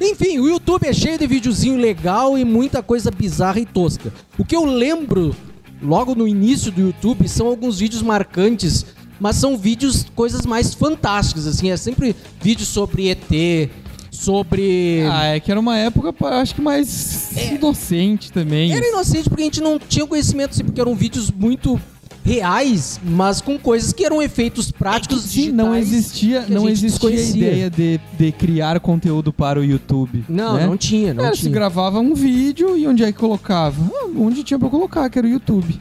Enfim, 0.04 0.38
o 0.38 0.48
YouTube 0.48 0.86
é 0.86 0.92
cheio 0.92 1.18
de 1.18 1.26
videozinho 1.26 1.78
legal 1.78 2.36
e 2.36 2.44
muita 2.44 2.82
coisa 2.82 3.10
bizarra 3.10 3.60
e 3.60 3.66
tosca. 3.66 4.12
O 4.38 4.44
que 4.44 4.54
eu 4.54 4.64
lembro 4.64 5.34
logo 5.82 6.14
no 6.14 6.26
início 6.26 6.72
do 6.72 6.80
YouTube 6.80 7.28
são 7.28 7.46
alguns 7.46 7.78
vídeos 7.78 8.02
marcantes 8.02 8.86
mas 9.18 9.36
são 9.36 9.56
vídeos, 9.56 10.06
coisas 10.14 10.44
mais 10.44 10.74
fantásticas, 10.74 11.46
assim, 11.46 11.70
é 11.70 11.76
sempre 11.76 12.14
vídeos 12.40 12.68
sobre 12.68 13.08
ET, 13.08 13.70
sobre... 14.10 15.02
Ah, 15.10 15.24
é 15.24 15.40
que 15.40 15.50
era 15.50 15.58
uma 15.58 15.76
época, 15.76 16.14
acho 16.36 16.54
que 16.54 16.60
mais 16.60 17.32
inocente 17.52 18.32
também. 18.32 18.72
Era 18.72 18.86
inocente 18.86 19.28
porque 19.28 19.42
a 19.42 19.46
gente 19.46 19.60
não 19.60 19.78
tinha 19.78 20.06
conhecimento, 20.06 20.50
assim, 20.50 20.64
porque 20.64 20.80
eram 20.80 20.94
vídeos 20.94 21.30
muito 21.30 21.80
reais, 22.26 23.00
mas 23.04 23.40
com 23.40 23.56
coisas 23.56 23.92
que 23.92 24.04
eram 24.04 24.20
efeitos 24.20 24.72
práticos 24.72 25.22
Sim, 25.22 25.28
digitais 25.28 25.54
não 25.54 25.76
existia, 25.76 26.44
não 26.48 26.68
existia 26.68 27.08
a 27.08 27.12
ideia 27.12 27.70
de, 27.70 28.00
de 28.18 28.32
criar 28.32 28.80
conteúdo 28.80 29.32
para 29.32 29.60
o 29.60 29.64
YouTube. 29.64 30.24
Não, 30.28 30.54
né? 30.54 30.66
não 30.66 30.76
tinha, 30.76 31.14
não 31.14 31.32
se 31.32 31.42
tinha. 31.42 31.52
gravava 31.52 32.00
um 32.00 32.14
vídeo 32.14 32.76
e 32.76 32.86
onde 32.86 33.04
é 33.04 33.12
que 33.12 33.18
colocava? 33.18 33.76
Ah, 33.94 34.06
Onde 34.18 34.42
tinha 34.42 34.58
pra 34.58 34.68
colocar, 34.68 35.08
que 35.08 35.18
era 35.18 35.26
o 35.26 35.30
YouTube. 35.30 35.78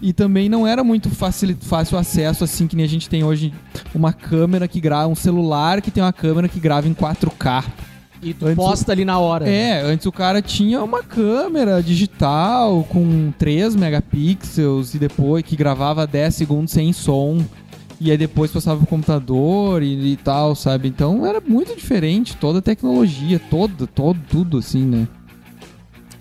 E 0.00 0.12
também 0.12 0.48
não 0.48 0.66
era 0.66 0.84
muito 0.84 1.08
fácil, 1.10 1.56
fácil 1.60 1.96
acesso, 1.96 2.44
assim, 2.44 2.66
que 2.66 2.76
nem 2.76 2.84
a 2.84 2.88
gente 2.88 3.08
tem 3.08 3.24
hoje 3.24 3.52
uma 3.94 4.12
câmera 4.12 4.68
que 4.68 4.80
grava, 4.80 5.08
um 5.08 5.14
celular 5.14 5.80
que 5.80 5.90
tem 5.90 6.02
uma 6.02 6.12
câmera 6.12 6.48
que 6.48 6.60
grava 6.60 6.86
em 6.86 6.94
4K. 6.94 7.64
E 8.22 8.34
tu 8.34 8.46
Antes- 8.46 8.56
posta 8.56 8.92
ali 8.92 9.04
na 9.04 9.18
hora. 9.18 9.48
É, 9.48 9.80
antes 9.82 10.04
o 10.06 10.12
cara 10.12 10.42
tinha 10.42 10.82
uma 10.82 11.02
câmera 11.02 11.80
digital 11.82 12.82
com 12.88 13.32
3 13.38 13.76
megapixels 13.76 14.94
e 14.94 14.98
depois 14.98 15.44
que 15.44 15.54
gravava 15.56 16.06
10 16.06 16.34
segundos 16.34 16.72
sem 16.72 16.92
som. 16.92 17.44
E 18.00 18.10
aí 18.10 18.16
depois 18.18 18.50
passava 18.50 18.78
pro 18.78 18.86
computador 18.86 19.82
e, 19.82 20.12
e 20.12 20.16
tal, 20.16 20.54
sabe? 20.54 20.88
Então 20.88 21.26
era 21.26 21.40
muito 21.40 21.74
diferente 21.76 22.36
toda 22.36 22.60
a 22.60 22.62
tecnologia, 22.62 23.40
toda, 23.50 23.86
todo, 23.86 24.18
tudo 24.28 24.58
assim, 24.58 24.84
né? 24.84 25.08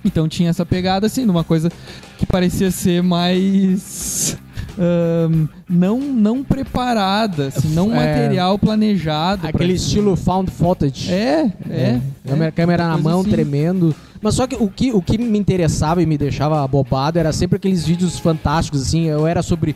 Então 0.05 0.27
tinha 0.27 0.49
essa 0.49 0.65
pegada 0.65 1.05
assim, 1.07 1.25
numa 1.25 1.43
coisa 1.43 1.71
que 2.17 2.25
parecia 2.25 2.71
ser 2.71 3.03
mais 3.03 4.37
ahn, 4.79 5.47
não 5.69 5.99
não 5.99 6.43
preparada, 6.43 7.47
assim, 7.47 7.69
não 7.73 7.91
É. 7.93 7.95
material 7.95 8.57
planejado. 8.59 9.47
Aquele 9.47 9.73
estilo 9.73 10.15
found 10.15 10.51
footage. 10.51 11.11
É, 11.11 11.51
é. 11.69 12.01
Câmera, 12.25 12.47
é, 12.49 12.51
câmera 12.51 12.87
na 12.87 12.97
mão, 12.97 13.21
assim. 13.21 13.29
tremendo. 13.29 13.95
Mas 14.21 14.35
só 14.35 14.47
que 14.47 14.55
o, 14.55 14.67
que 14.67 14.91
o 14.91 15.01
que 15.01 15.17
me 15.17 15.37
interessava 15.37 16.01
e 16.01 16.05
me 16.05 16.17
deixava 16.17 16.63
abobado 16.63 17.19
era 17.19 17.31
sempre 17.31 17.57
aqueles 17.57 17.85
vídeos 17.85 18.17
fantásticos, 18.19 18.81
assim. 18.81 19.05
Eu 19.05 19.27
era 19.27 19.41
sobre 19.43 19.75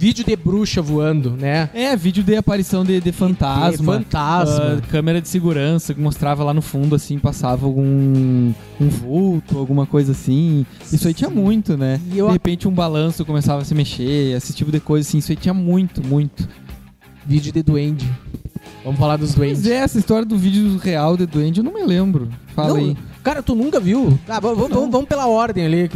vídeo 0.00 0.24
de 0.24 0.34
bruxa 0.34 0.80
voando, 0.80 1.32
né? 1.32 1.68
É, 1.74 1.94
vídeo 1.94 2.22
de 2.24 2.34
aparição 2.34 2.82
de, 2.82 2.98
de 3.02 3.12
fantasma. 3.12 3.92
fantasma. 3.98 4.78
ah, 4.78 4.80
câmera 4.90 5.20
de 5.20 5.28
segurança 5.28 5.92
que 5.92 6.00
mostrava 6.00 6.42
lá 6.42 6.54
no 6.54 6.62
fundo, 6.62 6.94
assim, 6.94 7.18
passava 7.18 7.66
algum 7.66 8.50
um 8.80 8.88
vulto, 8.88 9.58
alguma 9.58 9.84
coisa 9.84 10.12
assim. 10.12 10.64
Isso 10.90 11.06
aí 11.06 11.12
tinha 11.12 11.28
muito, 11.28 11.76
né? 11.76 12.00
Eu- 12.14 12.28
De 12.28 12.32
repente 12.32 12.66
um 12.66 12.72
balanço 12.72 13.26
começava 13.26 13.60
a 13.60 13.64
se 13.66 13.74
mexer, 13.74 14.34
esse 14.34 14.54
tipo 14.54 14.72
de 14.72 14.80
coisa, 14.80 15.06
assim. 15.06 15.18
Isso 15.18 15.32
aí 15.32 15.36
tinha 15.36 15.52
muito, 15.52 16.02
muito. 16.02 16.48
Vídeo 17.26 17.52
de 17.52 17.62
duende. 17.62 18.10
Vamos 18.82 18.98
falar 18.98 19.18
dos 19.18 19.30
Mas 19.30 19.36
duendes. 19.36 19.66
é, 19.66 19.74
essa 19.74 19.98
história 19.98 20.24
do 20.24 20.38
vídeo 20.38 20.78
real 20.78 21.14
de 21.14 21.26
Duende, 21.26 21.60
eu 21.60 21.64
não 21.64 21.74
me 21.74 21.84
lembro. 21.84 22.30
Fala 22.54 22.68
Não, 22.70 22.76
aí. 22.76 22.96
Cara, 23.22 23.42
tu 23.42 23.54
nunca 23.54 23.78
viu? 23.78 24.18
Tá, 24.26 24.40
vamos, 24.40 24.58
vamos- 24.70 24.90
vamos 24.90 25.06
pela 25.06 25.26
ordem 25.26 25.66
ali, 25.66 25.90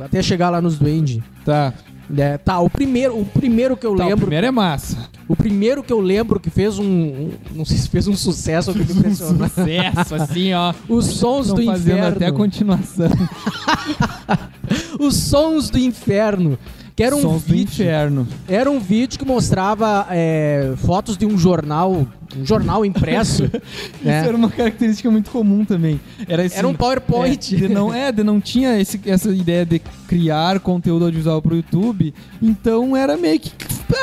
até 0.00 0.22
chegar 0.22 0.48
lá 0.48 0.62
nos 0.62 0.78
duendes. 0.78 1.22
Tá. 1.44 1.74
É, 2.16 2.38
tá, 2.38 2.58
o 2.60 2.68
primeiro, 2.68 3.18
o 3.18 3.24
primeiro 3.24 3.76
que 3.76 3.86
eu 3.86 3.94
Tá, 3.94 4.04
o 4.04 4.08
lembro. 4.08 4.22
primeiro 4.26 4.46
é 4.46 4.50
massa. 4.50 5.08
O 5.28 5.36
primeiro 5.36 5.82
que 5.82 5.92
eu 5.92 6.00
lembro 6.00 6.40
que 6.40 6.50
fez 6.50 6.78
um. 6.78 6.84
um- 6.84 7.30
não 7.54 7.64
sei 7.64 7.76
se 7.76 7.88
fez 7.88 8.08
um 8.08 8.16
sucesso 8.16 8.70
ou 8.70 8.76
que 8.76 8.82
me 8.92 8.98
impressionou. 8.98 9.48
Sucesso, 9.48 10.14
assim, 10.16 10.52
ó. 10.52 10.74
Os 10.88 11.06
sons 11.06 11.46
Estão 11.48 11.56
do 11.64 11.70
fazendo 11.70 11.98
inferno. 11.98 12.16
até 12.16 12.26
a 12.26 12.32
continuação. 12.32 13.08
Os 14.98 15.14
sons 15.16 15.70
do 15.70 15.78
inferno. 15.78 16.58
Que 16.96 17.02
era 17.02 17.16
um 17.16 17.20
Sons 17.20 17.42
do 17.44 17.52
vídeo. 17.52 17.72
inferno. 17.72 18.28
Era 18.48 18.70
um 18.70 18.78
vídeo 18.80 19.18
que 19.18 19.24
mostrava 19.24 20.06
é, 20.10 20.74
fotos 20.78 21.16
de 21.16 21.24
um 21.26 21.38
jornal. 21.38 22.06
Um 22.36 22.44
jornal 22.46 22.84
impresso. 22.84 23.44
Isso 23.98 24.04
né? 24.04 24.26
era 24.26 24.36
uma 24.36 24.50
característica 24.50 25.10
muito 25.10 25.30
comum 25.30 25.64
também. 25.64 26.00
Era, 26.28 26.42
assim, 26.44 26.58
Era 26.58 26.68
um 26.68 26.74
PowerPoint. 26.74 27.54
É, 27.54 27.58
de 27.58 27.68
não, 27.68 27.92
é, 27.92 28.12
de 28.12 28.22
não 28.22 28.40
tinha 28.40 28.78
esse- 28.80 29.00
essa 29.06 29.30
ideia 29.30 29.64
de 29.66 29.80
criar 30.06 30.60
conteúdo 30.60 31.04
audiovisual 31.06 31.40
pro 31.42 31.56
YouTube. 31.56 32.14
Então 32.40 32.96
era 32.96 33.16
meio 33.16 33.40
que. 33.40 33.50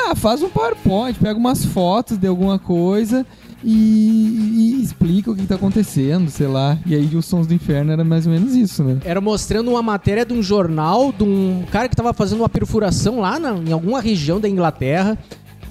Ah, 0.06 0.14
faz 0.14 0.42
um 0.42 0.48
PowerPoint, 0.50 1.18
pega 1.18 1.38
umas 1.38 1.64
fotos 1.64 2.18
de 2.18 2.26
alguma 2.26 2.58
coisa 2.58 3.24
e, 3.64 4.76
e 4.78 4.82
explica 4.82 5.30
o 5.30 5.36
que 5.36 5.46
tá 5.46 5.56
acontecendo, 5.56 6.30
sei 6.30 6.46
lá. 6.46 6.78
E 6.86 6.94
aí 6.94 7.14
os 7.16 7.26
sons 7.26 7.46
do 7.46 7.54
inferno 7.54 7.92
era 7.92 8.04
mais 8.04 8.26
ou 8.26 8.32
menos 8.32 8.54
isso, 8.54 8.82
né? 8.84 8.98
Era 9.04 9.20
mostrando 9.20 9.70
uma 9.70 9.82
matéria 9.82 10.24
de 10.24 10.32
um 10.32 10.42
jornal, 10.42 11.12
de 11.12 11.24
um 11.24 11.64
cara 11.70 11.88
que 11.88 11.96
tava 11.96 12.12
fazendo 12.12 12.40
uma 12.40 12.48
perfuração 12.48 13.20
lá 13.20 13.38
na- 13.38 13.56
em 13.56 13.72
alguma 13.72 14.00
região 14.00 14.40
da 14.40 14.48
Inglaterra, 14.48 15.18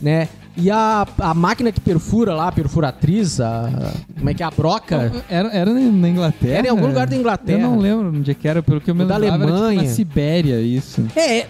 né? 0.02 0.28
E 0.60 0.72
a, 0.72 1.06
a 1.20 1.34
máquina 1.36 1.72
que 1.72 1.80
perfura 1.80 2.34
lá, 2.34 2.48
a 2.48 2.52
perfuratriz, 2.52 3.40
a, 3.40 3.70
como 4.18 4.28
é 4.28 4.34
que 4.34 4.42
é? 4.42 4.46
A 4.46 4.50
broca. 4.50 5.12
Era, 5.30 5.50
era 5.50 5.72
na 5.72 6.10
Inglaterra? 6.10 6.54
Era 6.58 6.68
em 6.68 6.70
algum 6.72 6.88
lugar 6.88 7.06
da 7.08 7.16
Inglaterra. 7.16 7.60
Eu 7.62 7.70
não 7.70 7.78
lembro 7.78 8.10
onde 8.10 8.32
é 8.32 8.34
que 8.34 8.48
era, 8.48 8.64
pelo 8.64 8.82
que 8.82 8.90
eu 8.90 8.96
me 8.96 9.04
Ou 9.04 9.08
da 9.08 9.18
lembrava, 9.18 9.44
era 9.44 9.52
tipo 9.54 9.64
Alemanha. 9.66 9.88
na 9.88 9.96
Sibéria, 9.96 10.60
isso. 10.60 11.06
É, 11.16 11.46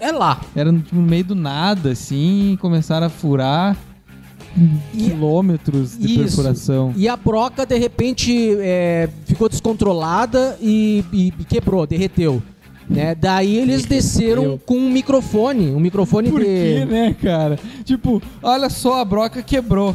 é, 0.00 0.10
lá. 0.10 0.40
Era 0.56 0.72
tipo, 0.72 0.96
no 0.96 1.02
meio 1.02 1.22
do 1.24 1.34
nada, 1.36 1.90
assim, 1.92 2.58
começaram 2.60 3.06
a 3.06 3.10
furar 3.10 3.76
E- 4.94 5.04
quilômetros 5.04 5.96
de 5.98 6.06
Isso. 6.06 6.18
perfuração. 6.18 6.92
E 6.96 7.08
a 7.08 7.16
broca, 7.16 7.64
de 7.64 7.78
repente, 7.78 8.56
é, 8.60 9.08
ficou 9.26 9.48
descontrolada 9.48 10.56
e, 10.60 11.04
e- 11.12 11.32
e 11.38 11.44
quebrou, 11.44 11.86
derreteu. 11.86 12.42
Né? 12.88 13.14
Daí 13.14 13.56
eles 13.56 13.84
desceram 13.84 14.58
com 14.64 14.76
um 14.78 14.90
microfone, 14.90 15.70
um 15.72 15.78
microfone 15.80 16.30
Por 16.30 16.40
de... 16.40 16.46
quê, 16.46 16.86
né, 16.88 17.14
cara? 17.22 17.58
Tipo, 17.84 18.22
olha 18.42 18.70
só, 18.70 19.00
a 19.00 19.04
broca 19.04 19.42
quebrou. 19.42 19.94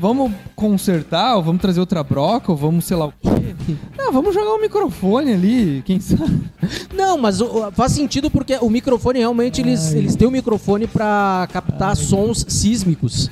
Vamos 0.00 0.30
consertar, 0.54 1.34
ou 1.36 1.42
vamos 1.42 1.60
trazer 1.60 1.80
outra 1.80 2.04
broca, 2.04 2.52
ou 2.52 2.56
vamos 2.56 2.84
sei 2.84 2.96
lá 2.96 3.06
o 3.06 3.12
quê. 3.20 3.74
Não, 3.98 4.12
vamos 4.12 4.32
jogar 4.32 4.54
um 4.54 4.60
microfone 4.60 5.32
ali, 5.32 5.82
quem 5.84 5.98
sabe. 5.98 6.40
Não, 6.94 7.18
mas 7.18 7.40
o- 7.40 7.46
o- 7.66 7.72
faz 7.72 7.90
sentido 7.92 8.30
porque 8.30 8.56
o 8.60 8.70
microfone 8.70 9.18
realmente 9.18 9.60
eles, 9.60 9.92
eles 9.92 10.14
têm 10.14 10.28
um 10.28 10.30
microfone 10.30 10.86
pra 10.86 11.48
captar 11.52 11.96
sons 11.96 12.44
sísmicos. 12.48 13.28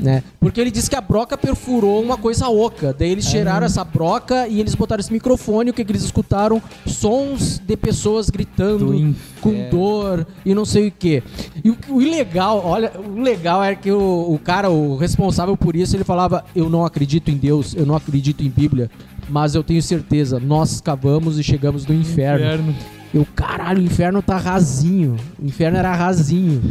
Né? 0.00 0.22
Porque 0.38 0.60
ele 0.60 0.70
disse 0.70 0.88
que 0.88 0.96
a 0.96 1.00
broca 1.00 1.36
perfurou 1.36 2.02
uma 2.02 2.16
coisa 2.16 2.48
oca. 2.48 2.94
Daí 2.98 3.10
eles 3.10 3.26
tiraram 3.26 3.66
essa 3.66 3.84
broca 3.84 4.48
e 4.48 4.60
eles 4.60 4.74
botaram 4.74 5.00
esse 5.00 5.12
microfone. 5.12 5.70
O 5.70 5.74
que, 5.74 5.84
que 5.84 5.92
eles 5.92 6.02
escutaram? 6.04 6.62
Sons 6.86 7.58
de 7.58 7.76
pessoas 7.76 8.30
gritando, 8.30 8.86
Do 8.86 8.94
inferno. 8.94 9.16
com 9.40 9.70
dor 9.70 10.26
e 10.44 10.54
não 10.54 10.64
sei 10.64 10.88
o 10.88 10.92
que. 10.92 11.22
E 11.62 11.70
o, 11.70 11.76
o 11.88 12.02
ilegal, 12.02 12.62
olha, 12.64 12.92
o 12.98 13.20
legal 13.20 13.62
é 13.62 13.74
que 13.74 13.90
o, 13.92 14.32
o 14.32 14.38
cara, 14.38 14.70
o 14.70 14.96
responsável 14.96 15.56
por 15.56 15.76
isso, 15.76 15.96
ele 15.96 16.04
falava: 16.04 16.44
Eu 16.54 16.68
não 16.70 16.84
acredito 16.84 17.30
em 17.30 17.36
Deus, 17.36 17.74
eu 17.74 17.84
não 17.86 17.94
acredito 17.94 18.42
em 18.42 18.48
Bíblia, 18.48 18.90
mas 19.28 19.54
eu 19.54 19.62
tenho 19.62 19.82
certeza, 19.82 20.40
nós 20.40 20.80
cavamos 20.80 21.38
e 21.38 21.42
chegamos 21.42 21.86
no 21.86 21.94
inferno. 21.94 22.74
Eu, 23.12 23.26
caralho, 23.34 23.80
o 23.80 23.84
inferno 23.84 24.22
tá 24.22 24.36
rasinho. 24.36 25.16
O 25.38 25.46
inferno 25.46 25.76
era 25.78 25.92
rasinho. 25.94 26.62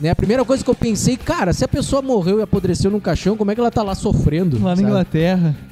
Né? 0.00 0.10
A 0.10 0.16
primeira 0.16 0.44
coisa 0.44 0.62
que 0.64 0.68
eu 0.68 0.74
pensei, 0.74 1.16
cara, 1.16 1.52
se 1.52 1.64
a 1.64 1.68
pessoa 1.68 2.02
morreu 2.02 2.40
e 2.40 2.42
apodreceu 2.42 2.90
num 2.90 2.98
caixão, 3.00 3.36
como 3.36 3.50
é 3.50 3.54
que 3.54 3.60
ela 3.60 3.70
tá 3.70 3.82
lá 3.82 3.94
sofrendo? 3.94 4.56
Lá 4.56 4.70
na 4.70 4.76
sabe? 4.76 4.82
Lá 4.82 4.90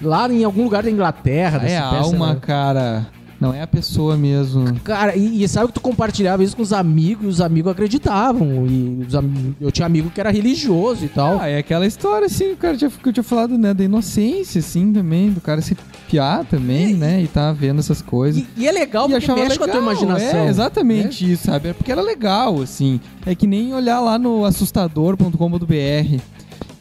Lá 0.00 0.28
em 0.32 0.44
algum 0.44 0.62
lugar 0.64 0.82
da 0.84 0.90
Inglaterra. 0.90 1.58
é 1.58 1.60
dessa 1.62 1.82
a 1.82 1.98
alma, 2.00 2.34
né? 2.34 2.38
cara. 2.40 3.06
Não 3.44 3.54
é 3.54 3.62
a 3.62 3.66
pessoa 3.66 4.16
mesmo. 4.16 4.74
Cara, 4.84 5.16
e, 5.16 5.42
e 5.42 5.48
sabe 5.48 5.68
que 5.68 5.74
tu 5.74 5.80
compartilhava 5.80 6.42
isso 6.42 6.56
com 6.56 6.62
os 6.62 6.72
amigos, 6.72 7.24
e 7.24 7.28
os 7.28 7.40
amigos 7.40 7.72
acreditavam. 7.72 8.66
E 8.66 9.04
os 9.06 9.14
am- 9.14 9.54
eu 9.60 9.70
tinha 9.70 9.86
amigo 9.86 10.10
que 10.10 10.20
era 10.20 10.30
religioso 10.30 11.04
e 11.04 11.08
tal. 11.08 11.38
Ah, 11.40 11.48
é 11.48 11.58
aquela 11.58 11.86
história, 11.86 12.26
assim, 12.26 12.52
o 12.52 12.56
cara 12.56 12.76
tinha, 12.76 12.90
que 12.90 13.08
eu 13.08 13.12
tinha 13.12 13.24
falado, 13.24 13.56
né, 13.58 13.72
da 13.74 13.84
inocência, 13.84 14.58
assim, 14.58 14.92
também, 14.92 15.30
do 15.30 15.40
cara 15.40 15.60
se 15.60 15.76
piar 16.08 16.44
também, 16.44 16.94
né, 16.94 17.22
e 17.22 17.26
tá 17.26 17.52
vendo 17.52 17.78
essas 17.80 18.00
coisas. 18.02 18.42
E, 18.56 18.62
e 18.62 18.68
é 18.68 18.72
legal 18.72 19.08
E 19.08 19.12
porque 19.12 19.32
mexe 19.32 19.58
com 19.58 19.64
a 19.64 19.68
tua 19.68 19.80
legal, 19.80 19.92
imaginação. 19.94 20.40
É, 20.40 20.48
exatamente 20.48 21.32
isso, 21.32 21.44
sabe? 21.46 21.68
É 21.68 21.72
porque 21.72 21.90
era 21.92 22.02
legal, 22.02 22.60
assim. 22.60 23.00
É 23.26 23.34
que 23.34 23.46
nem 23.46 23.72
olhar 23.74 24.00
lá 24.00 24.18
no 24.18 24.44
assustador.com.br. 24.44 26.20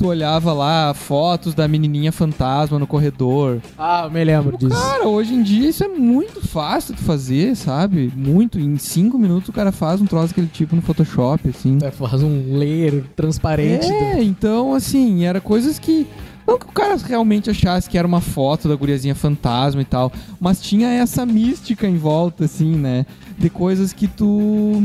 Tu 0.03 0.07
olhava 0.10 0.51
lá 0.51 0.93
fotos 0.93 1.53
da 1.53 1.65
menininha 1.65 2.12
fantasma 2.12 2.77
no 2.77 2.86
corredor. 2.86 3.62
Ah, 3.77 4.01
eu 4.03 4.12
me 4.12 4.22
lembro 4.22 4.57
disso. 4.57 4.75
Cara, 4.75 5.07
hoje 5.07 5.33
em 5.33 5.41
dia 5.41 5.69
isso 5.69 5.81
é 5.81 5.88
muito 5.88 6.45
fácil 6.45 6.93
de 6.93 7.01
fazer, 7.01 7.55
sabe? 7.55 8.12
Muito. 8.13 8.60
Em 8.60 8.77
cinco 8.77 9.17
minutos 9.17 9.48
o 9.48 9.53
cara 9.53 9.72
faz 9.72 10.01
um 10.01 10.05
troço 10.05 10.27
daquele 10.27 10.48
tipo 10.48 10.75
no 10.75 10.81
Photoshop, 10.81 11.48
assim. 11.48 11.77
É, 11.81 11.89
faz 11.89 12.22
um 12.22 12.57
layer 12.57 13.05
transparente. 13.15 13.88
do- 13.88 13.93
É, 13.93 14.22
então, 14.22 14.74
assim, 14.74 15.24
era 15.24 15.39
coisas 15.39 15.79
que. 15.79 16.05
Não 16.45 16.60
que 16.60 16.65
o 16.65 16.72
cara 16.74 16.98
realmente 16.98 17.50
achasse 17.50 17.89
que 17.89 17.98
era 17.98 18.05
uma 18.05 18.19
foto 18.19 18.67
da 18.67 18.75
guriazinha 18.75 19.15
fantasma 19.15 19.81
e 19.81 19.86
tal, 19.86 20.12
mas 20.38 20.60
tinha 20.62 20.89
essa 20.89 21.25
mística 21.25 21.88
em 21.88 21.95
volta, 21.95 22.43
assim, 22.43 22.75
né? 22.75 23.05
De 23.38 23.50
coisas 23.50 23.93
que 23.93 24.10
tu. 24.10 24.83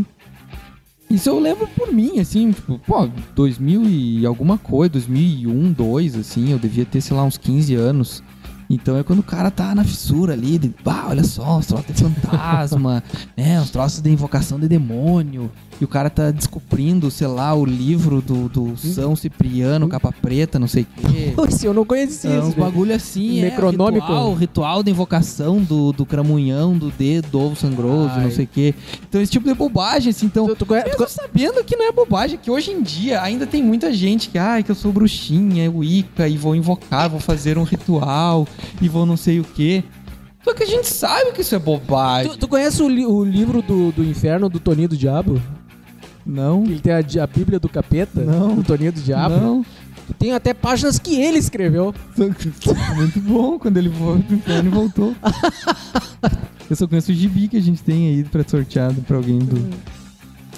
Isso 1.10 1.28
eu 1.30 1.38
lembro 1.38 1.66
por 1.68 1.92
mim, 1.92 2.18
assim, 2.20 2.52
tipo, 2.52 2.78
pô, 2.80 3.08
2000 3.34 3.84
e 3.84 4.26
alguma 4.26 4.58
coisa, 4.58 4.92
2001, 4.92 5.72
2002, 5.72 6.16
assim, 6.16 6.52
eu 6.52 6.58
devia 6.58 6.84
ter, 6.84 7.00
sei 7.00 7.16
lá, 7.16 7.24
uns 7.24 7.38
15 7.38 7.74
anos. 7.74 8.22
Então 8.70 8.98
é 8.98 9.02
quando 9.02 9.20
o 9.20 9.22
cara 9.22 9.50
tá 9.50 9.74
na 9.74 9.82
fissura 9.82 10.34
ali, 10.34 10.58
de, 10.58 10.74
bah, 10.84 11.06
olha 11.08 11.24
só, 11.24 11.56
uns 11.58 11.66
troços 11.66 11.86
de 11.86 12.02
fantasma, 12.02 13.02
né, 13.34 13.58
uns 13.58 13.70
troços 13.70 14.02
de 14.02 14.10
invocação 14.10 14.60
de 14.60 14.68
demônio. 14.68 15.50
E 15.80 15.84
o 15.84 15.88
cara 15.88 16.10
tá 16.10 16.30
descobrindo, 16.30 17.10
sei 17.10 17.26
lá, 17.28 17.54
o 17.54 17.64
livro 17.64 18.20
do, 18.20 18.48
do 18.48 18.76
São 18.76 19.14
Cipriano, 19.14 19.88
capa 19.88 20.12
preta, 20.12 20.58
não 20.58 20.66
sei 20.66 20.82
o 20.82 20.86
quê. 21.08 21.32
Poxa, 21.36 21.66
eu 21.66 21.72
não 21.74 21.84
conhecia 21.84 22.30
É 22.30 22.38
isso. 22.38 22.46
uns 22.48 22.54
velho. 22.54 22.66
bagulho 22.66 22.94
assim, 22.94 23.40
Necronômico. 23.42 24.06
é, 24.06 24.08
ritual, 24.10 24.34
ritual 24.34 24.82
da 24.82 24.90
invocação 24.90 25.62
do, 25.62 25.92
do 25.92 26.04
cramunhão, 26.04 26.76
do 26.76 26.90
dedo, 26.90 27.28
do 27.30 27.40
ovo 27.40 27.54
sangroso, 27.56 28.10
Ai. 28.16 28.24
não 28.24 28.30
sei 28.30 28.44
o 28.44 28.48
quê. 28.48 28.74
Então 29.08 29.20
esse 29.20 29.30
tipo 29.30 29.46
de 29.46 29.54
bobagem, 29.54 30.10
assim, 30.10 30.26
então... 30.26 30.46
Tu- 30.48 30.56
tu 30.56 30.66
conhe- 30.66 30.82
tu 30.82 31.08
sabendo 31.08 31.62
que 31.62 31.76
não 31.76 31.88
é 31.88 31.92
bobagem, 31.92 32.38
que 32.42 32.50
hoje 32.50 32.72
em 32.72 32.82
dia 32.82 33.22
ainda 33.22 33.46
tem 33.46 33.62
muita 33.62 33.92
gente 33.92 34.28
que, 34.30 34.38
ai, 34.38 34.62
que 34.64 34.70
eu 34.70 34.74
sou 34.74 34.92
bruxinha, 34.92 35.70
Wicca, 35.70 36.26
e 36.28 36.36
vou 36.36 36.56
invocar, 36.56 37.08
vou 37.08 37.20
fazer 37.20 37.56
um 37.58 37.62
ritual, 37.62 38.46
e 38.82 38.88
vou 38.88 39.06
não 39.06 39.16
sei 39.16 39.38
o 39.40 39.44
quê. 39.44 39.84
Só 40.44 40.54
que 40.54 40.62
a 40.62 40.66
gente 40.66 40.86
sabe 40.86 41.32
que 41.32 41.42
isso 41.42 41.54
é 41.54 41.58
bobagem. 41.58 42.32
Tu, 42.32 42.38
tu 42.38 42.48
conhece 42.48 42.82
o, 42.82 42.88
li- 42.88 43.04
o 43.04 43.22
livro 43.24 43.60
do, 43.60 43.92
do 43.92 44.02
inferno 44.04 44.48
do 44.48 44.58
Toninho 44.58 44.88
do 44.88 44.96
Diabo? 44.96 45.40
Não, 46.28 46.62
Ele 46.64 46.78
tem 46.78 46.92
a, 46.92 46.98
a 46.98 47.26
Bíblia 47.26 47.58
do 47.58 47.68
capeta? 47.70 48.20
Não. 48.20 48.56
Do 48.56 48.62
Toninho 48.62 48.92
do 48.92 49.00
Diabo? 49.00 49.36
não. 49.36 49.64
Tem 50.18 50.32
até 50.32 50.54
páginas 50.54 50.98
que 50.98 51.20
ele 51.20 51.38
escreveu. 51.38 51.94
Muito 52.96 53.20
bom 53.20 53.58
quando 53.58 53.76
ele 53.76 53.90
foi 53.90 54.18
pro 54.20 54.36
inferno 54.36 54.70
e 54.70 54.72
voltou. 54.72 55.14
Eu 56.68 56.76
só 56.76 56.86
conheço 56.86 57.12
o 57.12 57.14
gibi 57.14 57.46
que 57.48 57.56
a 57.56 57.62
gente 57.62 57.82
tem 57.82 58.08
aí 58.08 58.24
pra 58.24 58.42
sorteado 58.46 59.02
pra 59.02 59.16
alguém 59.16 59.38
do. 59.38 59.68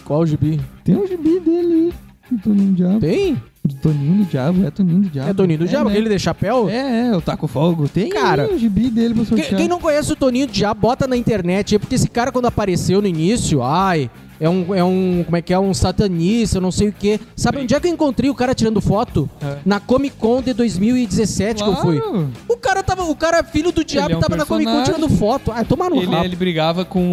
Qual 0.05 0.21
o 0.21 0.27
gibi? 0.27 0.61
Tem 0.85 0.97
um 0.97 1.07
gibi 1.07 1.41
dele 1.41 1.73
aí, 1.73 1.93
do 2.31 2.43
Toninho 2.43 2.69
do 2.69 2.75
Diabo. 2.75 3.01
Tem? 3.01 3.43
Do 3.65 3.75
Toninho 3.75 4.25
do 4.25 4.25
Diabo, 4.25 4.65
é 4.67 4.71
Toninho 4.71 5.01
do 5.01 5.09
Diabo. 5.11 5.31
É 5.31 5.35
Toninho 5.35 5.59
do 5.59 5.69
Diabo, 5.69 5.85
né? 5.87 5.91
aquele 5.97 6.09
de 6.09 6.19
chapéu? 6.19 6.69
É, 6.69 7.09
é, 7.09 7.17
o 7.17 7.21
Taco 7.21 7.47
Fogo. 7.47 7.89
Tem 7.89 8.09
Cara, 8.09 8.45
aí 8.45 8.55
o 8.55 8.59
gibi 8.59 8.89
dele 8.89 9.15
pra 9.15 9.25
Quem, 9.25 9.39
sortear. 9.39 9.57
quem 9.61 9.69
não 9.69 9.81
conhece 9.81 10.13
o 10.13 10.17
Toninho 10.17 10.47
do 10.47 10.53
Diabo, 10.53 10.81
bota 10.81 11.07
na 11.07 11.17
internet 11.17 11.75
aí, 11.75 11.79
porque 11.79 11.95
esse 11.97 12.09
cara 12.09 12.33
quando 12.33 12.47
apareceu 12.47 13.01
no 13.03 13.07
início, 13.09 13.63
ai, 13.63 14.11
é 14.41 14.49
um, 14.49 14.75
é 14.75 14.83
um, 14.83 15.23
como 15.25 15.37
é 15.37 15.43
que 15.43 15.53
é, 15.53 15.59
um 15.59 15.75
satanista, 15.75 16.57
eu 16.59 16.63
não 16.63 16.73
sei 16.73 16.89
o 16.89 16.93
quê. 16.93 17.21
Sabe 17.37 17.59
onde 17.59 17.75
é 17.75 17.79
que 17.81 17.87
eu 17.87 17.93
encontrei 17.93 18.31
o 18.31 18.35
cara 18.35 18.55
tirando 18.55 18.81
foto? 18.81 19.29
É. 19.43 19.59
Na 19.67 19.79
Comic 19.79 20.17
Con 20.17 20.41
de 20.43 20.53
2017 20.55 21.63
que 21.63 21.69
eu 21.69 21.77
fui. 21.77 22.01
Claro. 22.01 22.31
O 22.49 22.57
cara 22.57 22.83
tava, 22.83 23.05
o 23.05 23.15
cara 23.15 23.43
filho 23.45 23.71
do 23.71 23.85
diabo 23.85 24.15
é 24.15 24.17
um 24.17 24.21
tava 24.21 24.37
na 24.37 24.47
Comic 24.47 24.65
Con 24.71 24.77
personagem. 24.77 24.95
tirando 25.07 25.19
foto. 25.19 25.53
Ah, 25.55 25.63
toma 25.65 25.91
no 25.91 25.97
Ele, 25.97 26.07
rabo. 26.07 26.25
ele 26.25 26.37
brigava 26.37 26.85
com 26.85 27.13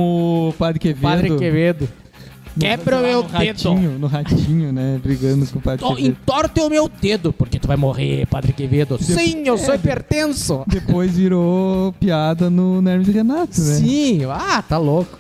o 0.49 0.53
Padre 0.57 0.79
Quevedo. 0.79 1.01
Padre 1.01 1.35
Quevedo. 1.37 1.89
Quebra 2.59 2.97
o 2.97 3.01
meu 3.03 3.21
no 3.21 3.29
dedo. 3.29 3.37
ratinho, 3.69 3.99
No 3.99 4.07
ratinho, 4.07 4.73
né? 4.73 4.99
Brigando 5.03 5.45
com 5.45 5.59
o 5.59 5.61
Padre 5.61 5.85
Quevedo. 5.85 6.07
Entorta 6.07 6.63
o 6.63 6.69
meu 6.71 6.89
dedo, 6.89 7.31
porque 7.31 7.59
tu 7.59 7.67
vai 7.67 7.77
morrer, 7.77 8.25
Padre 8.25 8.51
Quevedo. 8.51 8.97
Sim, 8.99 9.43
eu 9.45 9.59
sou 9.59 9.73
É, 9.73 9.77
hipertenso. 9.77 10.63
Depois 10.65 11.11
virou 11.15 11.93
piada 11.99 12.49
no 12.49 12.81
Hermes 12.89 13.07
Renato, 13.09 13.61
né? 13.61 13.73
Sim, 13.75 14.21
ah, 14.31 14.63
tá 14.67 14.79
louco. 14.79 15.19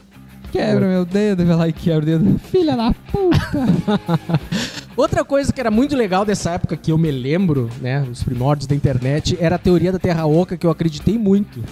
Quebra 0.51 0.87
meu 0.87 1.05
dedo, 1.05 1.45
vai 1.45 1.55
lá 1.55 1.67
e 1.67 1.73
quebra 1.73 2.03
o 2.03 2.05
dedo. 2.05 2.39
Filha 2.39 2.75
da 2.75 2.93
puta. 3.11 3.67
Outra 4.95 5.23
coisa 5.23 5.51
que 5.53 5.59
era 5.59 5.69
muito 5.69 5.95
legal 5.95 6.25
dessa 6.25 6.51
época 6.51 6.75
que 6.75 6.91
eu 6.91 6.97
me 6.97 7.11
lembro, 7.11 7.69
né, 7.81 8.01
os 8.11 8.23
primórdios 8.23 8.65
da 8.67 8.73
internet, 8.75 9.37
era 9.39 9.55
a 9.55 9.59
teoria 9.59 9.91
da 9.91 9.99
Terra 9.99 10.25
Oca 10.25 10.57
que 10.57 10.65
eu 10.65 10.71
acreditei 10.71 11.17
muito. 11.17 11.63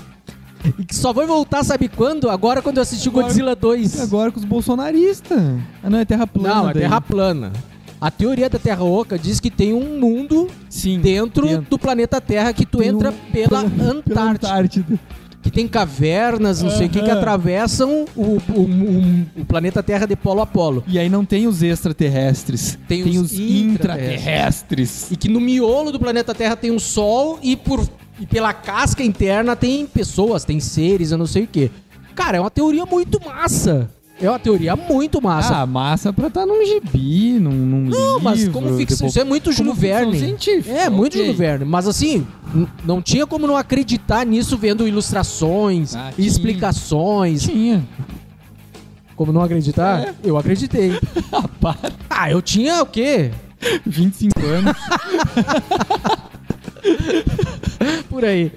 E 0.80 0.84
que 0.84 0.96
só 0.96 1.14
vai 1.14 1.26
voltar, 1.26 1.64
sabe 1.64 1.88
quando? 1.88 2.30
Agora 2.30 2.62
quando 2.62 2.78
eu 2.78 2.84
assisti 2.84 3.08
Agora- 3.10 3.28
Godzilla 3.28 3.56
2. 3.56 4.00
Agora 4.02 4.32
com 4.32 4.40
os 4.40 4.46
bolsonaristas. 4.46 5.38
Ah, 5.84 5.90
não, 5.90 6.00
é 6.00 6.06
terra 6.06 6.26
plana. 6.28 6.56
Não, 6.56 6.70
é 6.70 6.74
daí. 6.74 6.82
Terra 6.84 7.02
plana. 7.02 7.54
A 8.02 8.12
teoria 8.12 8.50
da 8.50 8.60
Terra 8.60 8.84
Oca 8.84 9.18
diz 9.18 9.40
que 9.40 9.50
tem 9.50 9.74
um 9.74 10.00
mundo 10.00 10.48
Sim. 10.70 11.00
dentro, 11.00 11.48
dentro. 11.48 11.70
do 11.70 11.80
planeta 11.80 12.20
Terra 12.20 12.52
que 12.52 12.66
tu 12.66 12.80
Tem 12.80 12.90
entra 12.90 13.10
um- 13.12 13.32
pela 13.32 13.48
pela 13.64 13.92
Antártida. 13.92 14.22
Antártida. 14.50 15.00
Que 15.46 15.52
tem 15.52 15.68
cavernas, 15.68 16.62
não 16.64 16.72
sei 16.72 16.88
o 16.88 16.90
que, 16.90 17.00
que 17.02 17.10
atravessam 17.12 18.06
o, 18.16 18.22
o- 18.22 18.40
o- 18.62 19.42
o 19.42 19.46
planeta 19.46 19.84
Terra 19.84 20.08
de 20.08 20.16
polo 20.16 20.42
a 20.42 20.46
polo. 20.46 20.84
E 20.88 20.98
aí 20.98 21.08
não 21.08 21.24
tem 21.24 21.46
os 21.46 21.62
extraterrestres. 21.62 22.78
Tem 22.88 23.04
Tem, 23.04 23.18
os 23.20 23.32
os 23.32 23.40
intraterrestres. 23.40 25.12
E 25.12 25.16
que 25.16 25.30
no 25.30 25.40
miolo 25.40 25.92
do 25.92 26.00
planeta 26.00 26.34
Terra 26.34 26.56
tem 26.56 26.72
um 26.72 26.80
sol 26.80 27.40
e 27.42 27.56
por 27.56 27.88
e 28.20 28.26
pela 28.26 28.54
casca 28.54 29.04
interna 29.04 29.56
tem 29.56 29.86
pessoas, 29.86 30.44
tem 30.46 30.60
seres, 30.60 31.12
eu 31.12 31.18
não 31.18 31.28
sei 31.28 31.44
o 31.44 31.48
que. 31.48 31.70
Cara, 32.16 32.38
é 32.38 32.40
uma 32.40 32.50
teoria 32.50 32.86
muito 32.86 33.20
massa. 33.26 33.90
É 34.22 34.30
uma 34.30 34.40
teoria 34.40 34.76
muito 34.78 35.22
massa. 35.22 35.58
Ah, 35.58 35.66
massa 35.66 36.14
pra 36.14 36.28
estar 36.28 36.46
num 36.46 36.66
gibi, 36.66 37.38
num, 37.40 37.52
num 37.52 37.82
não, 37.90 38.20
mas 38.22 38.40
livro, 38.40 38.54
como 38.54 38.68
ficção, 38.78 38.96
depois- 38.98 39.12
isso 39.12 39.20
é 39.20 39.24
muito 39.26 39.52
Júlio 39.52 39.74
Verne. 39.74 40.18
científica, 40.18 40.70
É, 40.74 40.90
muito 40.90 41.14
ok. 41.14 41.22
Júlio 41.26 41.38
Verne. 41.38 41.66
Mas 41.66 41.86
assim, 41.86 42.26
não 42.86 43.02
tinha 43.02 43.28
como 43.28 43.46
não 43.46 43.58
acreditar 43.58 44.26
nisso 44.26 44.58
vendo 44.58 44.88
ilustrações 44.88 45.96
Ah, 45.96 46.12
tinha. 46.16 46.28
explicações. 46.28 47.44
Tinha. 47.44 47.84
Como 49.18 49.34
não 49.34 49.42
acreditar? 49.42 50.00
É. 50.02 50.14
Eu 50.24 50.38
acreditei. 50.38 50.92
Ah. 51.68 51.76
Ah, 52.10 52.32
eu 52.32 52.42
tinha 52.42 52.82
o 52.84 52.86
quê? 52.86 53.32
25 53.86 54.40
anos. 54.46 54.78
Por 58.10 58.24
aí. 58.24 58.52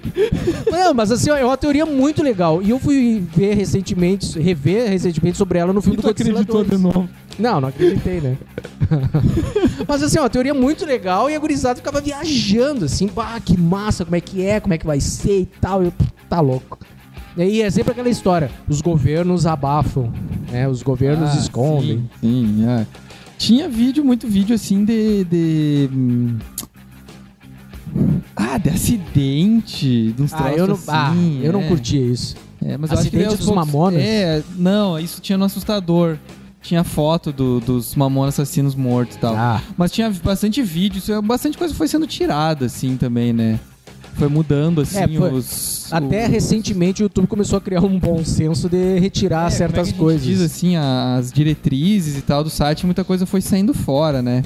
Não, 0.70 0.94
mas 0.94 1.10
assim, 1.10 1.30
é 1.30 1.44
uma 1.44 1.56
teoria 1.56 1.84
muito 1.84 2.22
legal. 2.22 2.62
E 2.62 2.70
eu 2.70 2.78
fui 2.78 3.24
ver 3.34 3.54
recentemente, 3.54 4.38
rever 4.38 4.88
recentemente 4.88 5.36
sobre 5.36 5.58
ela 5.58 5.72
no 5.72 5.80
filme 5.82 5.98
e 5.98 6.00
do 6.00 6.02
Godzilla 6.02 6.40
acreditou 6.40 6.64
2. 6.64 6.70
de 6.70 6.82
novo. 6.82 7.08
Não, 7.38 7.60
não 7.60 7.68
acreditei, 7.68 8.20
né? 8.20 8.36
mas 9.86 10.02
assim, 10.02 10.18
ó, 10.18 10.22
uma 10.22 10.30
teoria 10.30 10.54
muito 10.54 10.84
legal 10.84 11.30
e 11.30 11.34
a 11.34 11.38
gurizada 11.38 11.76
ficava 11.76 12.00
viajando, 12.00 12.84
assim, 12.84 13.06
bah, 13.08 13.38
que 13.44 13.56
massa, 13.58 14.04
como 14.04 14.16
é 14.16 14.20
que 14.20 14.44
é, 14.44 14.60
como 14.60 14.74
é 14.74 14.78
que 14.78 14.86
vai 14.86 15.00
ser 15.00 15.40
e 15.42 15.46
tal. 15.46 15.82
Eu, 15.82 15.92
tá 16.28 16.40
louco. 16.40 16.78
E 17.36 17.62
é 17.62 17.70
sempre 17.70 17.92
aquela 17.92 18.08
história, 18.08 18.50
os 18.68 18.80
governos 18.80 19.46
abafam, 19.46 20.12
né? 20.50 20.68
Os 20.68 20.82
governos 20.82 21.30
Ah, 21.30 21.38
escondem. 21.38 22.08
Sim, 22.20 22.56
sim, 22.58 22.68
é. 22.68 22.86
Tinha 23.38 23.68
vídeo, 23.68 24.04
muito 24.04 24.26
vídeo 24.26 24.56
assim 24.56 24.84
de. 24.84 25.22
de 25.24 25.88
hum, 25.92 26.36
Ah, 28.50 28.58
de 28.58 28.70
acidente, 28.70 30.12
de 30.12 30.22
uns 30.22 30.32
Ah, 30.32 30.52
eu 30.52 30.66
não, 30.66 30.78
ah, 30.88 31.08
assim, 31.10 31.40
eu 31.42 31.52
não 31.52 31.60
é. 31.60 31.68
curtia 31.68 32.00
isso. 32.00 32.36
É, 32.64 32.76
mas 32.76 32.90
eu 32.90 32.98
acho 32.98 33.10
que 33.10 33.16
Acidente 33.16 33.34
os 33.40 33.46
dos 33.46 33.54
Mamonas? 33.54 34.02
É, 34.02 34.42
não, 34.56 34.98
isso 34.98 35.20
tinha 35.20 35.36
no 35.38 35.44
assustador. 35.44 36.16
Tinha 36.60 36.82
foto 36.82 37.32
do- 37.32 37.60
dos 37.60 37.94
mamonas 37.94 38.34
assassinos 38.34 38.74
mortos 38.74 39.16
e 39.16 39.20
tal. 39.20 39.34
Ah, 39.36 39.62
Mas 39.76 39.92
tinha 39.92 40.10
bastante 40.10 40.60
vídeo, 40.60 40.98
isso 40.98 41.12
é- 41.12 41.22
bastante 41.22 41.56
coisa 41.56 41.72
foi 41.72 41.86
sendo 41.86 42.04
tirada, 42.06 42.66
assim, 42.66 42.96
também, 42.96 43.32
né? 43.32 43.60
Foi 44.14 44.28
mudando, 44.28 44.80
assim, 44.80 44.98
É, 44.98 45.06
foi- 45.08 45.32
os... 45.32 45.86
até 45.92 46.24
os- 46.26 46.30
recentemente 46.32 47.00
o 47.00 47.04
YouTube 47.04 47.28
começou 47.28 47.58
a 47.58 47.60
criar 47.60 47.80
um 47.84 47.96
bom 47.98 48.24
senso 48.24 48.68
de 48.68 48.98
retirar 48.98 49.46
É, 49.46 49.50
certas 49.50 49.92
como 49.92 50.02
é 50.02 50.04
coisas. 50.06 50.26
Diz 50.26 50.40
assim, 50.40 50.74
as 50.76 51.30
diretrizes 51.32 52.18
e 52.18 52.22
tal 52.22 52.42
do 52.42 52.50
site, 52.50 52.84
muita 52.84 53.04
coisa 53.04 53.24
foi 53.24 53.40
saindo 53.40 53.72
fora, 53.72 54.20
né? 54.20 54.42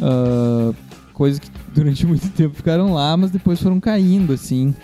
Ah, 0.00 0.72
coisas 1.12 1.40
que 1.40 1.50
durante 1.74 2.06
muito 2.06 2.28
tempo 2.30 2.54
ficaram 2.54 2.92
lá, 2.92 3.16
mas 3.16 3.30
depois 3.30 3.60
foram 3.60 3.80
caindo, 3.80 4.32
assim. 4.32 4.74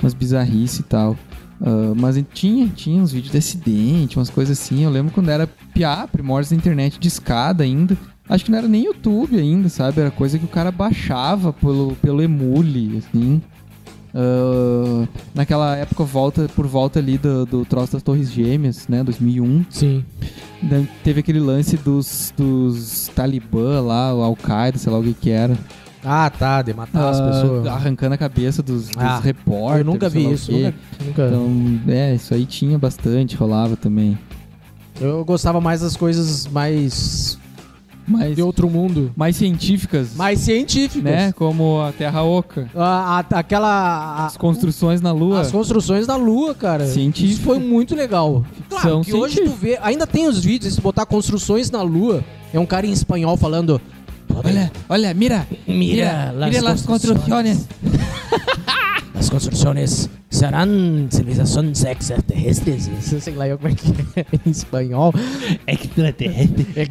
Umas 0.00 0.14
bizarrices 0.14 0.80
e 0.80 0.82
tal. 0.82 1.16
Ah, 1.60 1.92
mas 1.94 2.22
tinha, 2.32 2.66
tinha 2.68 3.02
uns 3.02 3.12
vídeos 3.12 3.32
de 3.32 3.38
acidente, 3.38 4.18
umas 4.18 4.30
coisas 4.30 4.58
assim. 4.58 4.84
Eu 4.84 4.90
lembro 4.90 5.12
quando 5.12 5.28
era 5.28 5.46
piá, 5.46 6.08
primórdios 6.10 6.50
da 6.50 6.56
internet 6.56 6.98
de 6.98 7.08
escada 7.08 7.62
ainda. 7.62 7.96
Acho 8.28 8.44
que 8.44 8.50
não 8.50 8.58
era 8.58 8.68
nem 8.68 8.84
YouTube 8.84 9.38
ainda, 9.38 9.68
sabe? 9.68 10.00
Era 10.00 10.10
coisa 10.10 10.38
que 10.38 10.44
o 10.44 10.48
cara 10.48 10.70
baixava 10.70 11.52
pelo, 11.52 11.96
pelo 11.96 12.22
emule, 12.22 12.98
assim. 12.98 13.42
Ah, 14.14 15.06
naquela 15.34 15.76
época, 15.76 16.04
volta, 16.04 16.48
por 16.54 16.66
volta 16.66 16.98
ali 16.98 17.18
do, 17.18 17.44
do 17.44 17.64
troço 17.64 17.92
das 17.92 18.02
Torres 18.02 18.30
Gêmeas, 18.32 18.88
né? 18.88 19.02
2001. 19.04 19.66
Sim. 19.68 20.04
Teve 21.02 21.20
aquele 21.20 21.40
lance 21.40 21.76
dos, 21.76 22.32
dos 22.36 23.10
Talibã 23.14 23.80
lá, 23.80 24.14
o 24.14 24.22
Al-Qaeda, 24.22 24.78
sei 24.78 24.92
lá 24.92 24.98
o 24.98 25.02
que 25.02 25.14
que 25.14 25.30
era. 25.30 25.56
Ah, 26.04 26.30
tá, 26.30 26.62
de 26.62 26.72
matar 26.72 27.10
as 27.10 27.20
Ah, 27.20 27.26
pessoas. 27.28 27.66
Arrancando 27.66 28.14
a 28.14 28.18
cabeça 28.18 28.62
dos, 28.62 28.88
dos 28.88 28.96
Ah, 28.96 29.20
repórteres. 29.20 29.86
eu 29.86 29.92
nunca 29.92 30.08
vi 30.08 30.32
isso. 30.32 30.50
Nunca, 30.50 30.74
nunca- 31.04 31.26
Então, 31.26 31.80
é, 31.88 32.14
isso 32.14 32.32
aí 32.32 32.46
tinha 32.46 32.78
bastante, 32.78 33.36
rolava 33.36 33.76
também. 33.76 34.18
Eu 35.00 35.24
gostava 35.24 35.60
mais 35.60 35.80
das 35.82 35.96
coisas 35.96 36.46
mais 36.46 37.38
Mas 38.06 38.34
de 38.34 38.42
outro 38.42 38.68
mundo. 38.68 39.12
mais 39.16 39.36
científicas, 39.36 40.14
Mais 40.16 40.40
científicas. 40.40 41.02
né? 41.04 41.32
Como 41.32 41.80
a 41.82 41.92
Terra 41.92 42.22
Oca. 42.22 42.68
A- 42.74 43.18
a- 43.18 43.38
aquela. 43.38 43.68
a- 43.68 44.26
As 44.26 44.36
construções 44.36 45.00
na 45.00 45.12
Lua. 45.12 45.40
as 45.40 45.50
construções 45.52 46.06
da 46.06 46.16
Lua, 46.16 46.54
cara. 46.54 46.86
Científica. 46.86 47.32
Isso 47.34 47.42
foi 47.42 47.58
muito 47.58 47.94
legal. 47.94 48.44
Claro 48.68 49.00
que 49.02 49.12
hoje 49.14 49.42
tu 49.42 49.50
vê. 49.50 49.78
Ainda 49.82 50.06
tem 50.06 50.26
os 50.26 50.42
vídeos, 50.42 50.74
se 50.74 50.80
botar 50.80 51.06
construções 51.06 51.70
na 51.70 51.82
Lua, 51.82 52.24
é 52.52 52.58
um 52.58 52.66
cara 52.66 52.86
em 52.86 52.90
espanhol 52.92 53.36
falando. 53.36 53.80
Olha, 54.44 54.72
olha, 54.88 55.14
mira. 55.14 55.46
Mira, 55.66 56.32
las 56.32 56.50
mira 56.50 56.62
las 56.62 56.82
construcciones. 56.82 57.66
construcciones. 57.66 57.68
As 59.14 59.28
construções 59.28 60.08
serão 60.30 61.06
civilizações 61.10 61.84
extraterrestres. 61.84 62.88
Sei 63.20 63.34
lá 63.34 63.44
como 63.54 63.68
é 63.68 63.74
que 63.74 63.92
é 64.16 64.26
em 64.46 64.50
espanhol. 64.50 65.12
Extraterrestre. 65.66 66.66
É 66.74 66.88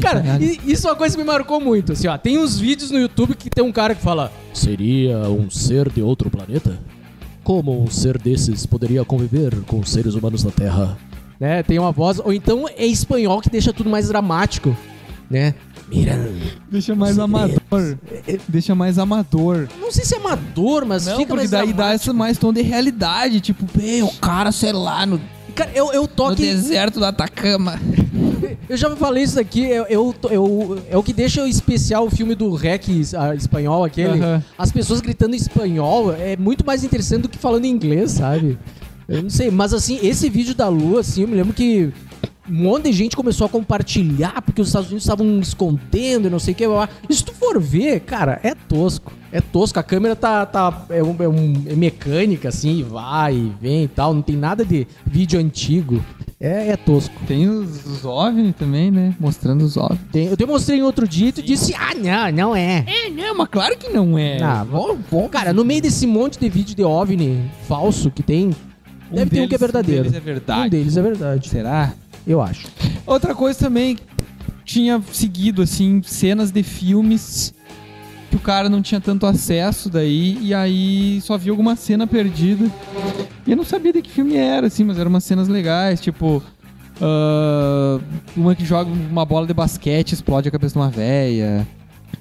Cara, 0.00 0.24
isso 0.64 0.86
é 0.86 0.90
uma 0.90 0.96
coisa 0.96 1.14
que 1.16 1.22
me 1.22 1.26
marcou 1.26 1.60
muito. 1.60 1.92
Assim, 1.92 2.08
ó, 2.08 2.16
tem 2.16 2.38
uns 2.38 2.58
vídeos 2.58 2.90
no 2.90 2.98
YouTube 2.98 3.34
que 3.34 3.50
tem 3.50 3.62
um 3.62 3.72
cara 3.72 3.94
que 3.94 4.00
fala: 4.00 4.32
Seria 4.54 5.18
um 5.28 5.50
ser 5.50 5.90
de 5.90 6.00
outro 6.00 6.30
planeta? 6.30 6.78
Como 7.44 7.82
um 7.82 7.90
ser 7.90 8.16
desses 8.16 8.64
poderia 8.64 9.04
conviver 9.04 9.60
com 9.66 9.80
os 9.80 9.90
seres 9.90 10.14
humanos 10.14 10.42
da 10.42 10.50
Terra? 10.50 10.96
né? 11.42 11.62
Tem 11.64 11.78
uma 11.78 11.90
voz. 11.90 12.20
Ou 12.20 12.32
então 12.32 12.66
é 12.68 12.86
espanhol 12.86 13.40
que 13.40 13.50
deixa 13.50 13.72
tudo 13.72 13.90
mais 13.90 14.06
dramático, 14.06 14.74
né? 15.32 15.54
Mira. 15.88 16.30
Deixa 16.70 16.94
mais 16.94 17.18
amador. 17.18 17.98
Deixa 18.46 18.74
mais 18.74 18.98
amador. 18.98 19.68
Não 19.80 19.90
sei 19.90 20.04
se 20.04 20.14
é 20.14 20.18
amador, 20.18 20.84
mas 20.86 21.06
Não, 21.06 21.16
fica 21.16 21.28
porque 21.28 21.40
mais 21.40 21.50
daí 21.50 21.68
dá 21.68 21.72
dramático. 21.72 22.02
essa 22.02 22.12
mais 22.12 22.38
tom 22.38 22.52
de 22.52 22.62
realidade. 22.62 23.40
Tipo, 23.40 23.66
bem, 23.76 24.02
o 24.02 24.12
cara, 24.12 24.52
sei 24.52 24.72
lá, 24.72 25.04
no, 25.04 25.20
Cara, 25.54 25.70
eu, 25.74 25.92
eu 25.92 26.08
no 26.16 26.34
deserto 26.34 26.98
do 26.98 27.04
Atacama. 27.04 27.78
Eu 28.68 28.76
já 28.76 28.94
falei 28.96 29.24
isso 29.24 29.34
daqui, 29.34 29.64
eu, 29.64 29.84
eu, 29.88 30.14
eu- 30.30 30.82
é 30.88 30.96
o 30.96 31.02
que 31.02 31.12
deixa 31.12 31.46
especial 31.46 32.06
o 32.06 32.10
filme 32.10 32.34
do 32.34 32.54
Rec 32.54 32.84
ah, 33.18 33.34
espanhol, 33.34 33.84
aquele. 33.84 34.18
As 34.56 34.72
pessoas 34.72 35.00
gritando 35.00 35.34
em 35.34 35.36
espanhol 35.36 36.12
é 36.12 36.36
muito 36.36 36.64
mais 36.64 36.82
interessante 36.84 37.22
do 37.22 37.28
que 37.28 37.36
falando 37.38 37.64
em 37.64 37.70
inglês, 37.70 38.12
sabe? 38.12 38.58
Eu 39.08 39.22
não 39.24 39.30
sei, 39.30 39.50
mas 39.50 39.74
assim, 39.74 39.98
esse 40.02 40.28
vídeo 40.30 40.54
da 40.54 40.68
Lua, 40.68 41.00
assim, 41.00 41.22
eu 41.22 41.28
me 41.28 41.34
lembro 41.34 41.52
que 41.52 41.92
um 42.50 42.54
monte 42.54 42.84
de 42.84 42.92
gente 42.92 43.14
começou 43.16 43.46
a 43.46 43.48
compartilhar 43.50 44.42
porque 44.42 44.60
os 44.60 44.68
Estados 44.68 44.88
Unidos 44.88 45.04
estavam 45.04 45.38
escondendo 45.40 46.26
e 46.26 46.30
não 46.30 46.38
sei 46.38 46.52
o 46.52 46.56
que. 46.56 46.66
blá, 46.66 46.86
blá. 46.86 46.88
E 47.08 47.14
se 47.14 47.24
tu 47.24 47.32
for 47.32 47.60
ver, 47.60 48.00
cara, 48.00 48.40
é 48.42 48.54
tosco. 48.54 49.12
É 49.30 49.40
tosco. 49.40 49.78
A 49.78 49.82
câmera 49.82 50.16
tá. 50.16 50.44
tá 50.44 50.86
é, 50.90 51.02
um- 51.02 51.16
é 51.20 51.28
um- 51.28 51.62
é 51.68 51.74
mecânica, 51.76 52.48
assim, 52.48 52.82
vai 52.82 53.34
e 53.36 53.52
vem 53.60 53.84
e 53.84 53.88
tal. 53.88 54.12
Não 54.12 54.22
tem 54.22 54.36
nada 54.36 54.64
de 54.64 54.86
vídeo 55.06 55.38
antigo. 55.40 56.04
É, 56.40 56.70
é 56.70 56.76
tosco. 56.76 57.14
Tem 57.28 57.48
os, 57.48 57.86
os 57.86 58.04
OVNI 58.04 58.52
também, 58.52 58.90
né? 58.90 59.14
Mostrando 59.20 59.62
os 59.62 59.76
OVNI. 59.76 60.00
Tem- 60.10 60.26
eu 60.26 60.36
te 60.36 60.44
mostrei 60.44 60.80
em 60.80 60.82
outro 60.82 61.06
dia 61.06 61.28
e 61.28 61.32
tu 61.32 61.40
disse, 61.42 61.72
ah, 61.76 61.94
não, 61.94 62.32
não 62.48 62.56
é. 62.56 62.84
É, 62.88 63.08
não, 63.08 63.36
mas 63.36 63.48
claro 63.48 63.76
que 63.78 63.88
não 63.88 64.18
é. 64.18 64.42
Ah, 64.42 64.66
bom, 64.68 64.98
bom. 65.08 65.28
Cara, 65.28 65.52
no 65.52 65.64
meio 65.64 65.80
desse 65.80 66.04
monte 66.08 66.40
de 66.40 66.48
vídeo 66.48 66.74
de 66.74 66.82
OVNI 66.82 67.48
falso 67.68 68.10
que 68.10 68.24
tem, 68.24 68.50
deve 69.12 69.30
ter 69.30 69.40
um 69.42 69.46
que 69.48 69.54
é 69.54 69.58
verdadeiro. 69.58 70.00
Um 70.00 70.10
deles 70.10 70.16
é 70.16 70.20
verdade. 70.20 70.66
Um 70.66 70.70
deles 70.70 70.96
é 70.96 71.02
verdade, 71.02 71.48
Será? 71.48 71.92
Eu 72.26 72.40
acho. 72.40 72.68
Outra 73.06 73.34
coisa 73.34 73.58
também, 73.58 73.96
tinha 74.64 75.02
seguido, 75.12 75.62
assim, 75.62 76.02
cenas 76.04 76.50
de 76.50 76.62
filmes 76.62 77.54
que 78.30 78.36
o 78.36 78.40
cara 78.40 78.68
não 78.68 78.80
tinha 78.80 79.00
tanto 79.00 79.26
acesso 79.26 79.90
daí, 79.90 80.38
e 80.40 80.54
aí 80.54 81.20
só 81.20 81.36
viu 81.36 81.52
alguma 81.52 81.76
cena 81.76 82.06
perdida. 82.06 82.70
E 83.46 83.50
eu 83.50 83.56
não 83.56 83.64
sabia 83.64 83.92
de 83.92 84.00
que 84.00 84.10
filme 84.10 84.36
era, 84.36 84.68
assim, 84.68 84.84
mas 84.84 84.98
eram 84.98 85.10
umas 85.10 85.24
cenas 85.24 85.48
legais, 85.48 86.00
tipo. 86.00 86.42
ah, 87.00 88.00
uma 88.34 88.54
que 88.54 88.64
joga 88.64 88.90
uma 88.90 89.24
bola 89.26 89.46
de 89.46 89.52
basquete, 89.52 90.12
explode 90.12 90.48
a 90.48 90.50
cabeça 90.50 90.72
de 90.72 90.78
uma 90.78 90.88
véia. 90.88 91.66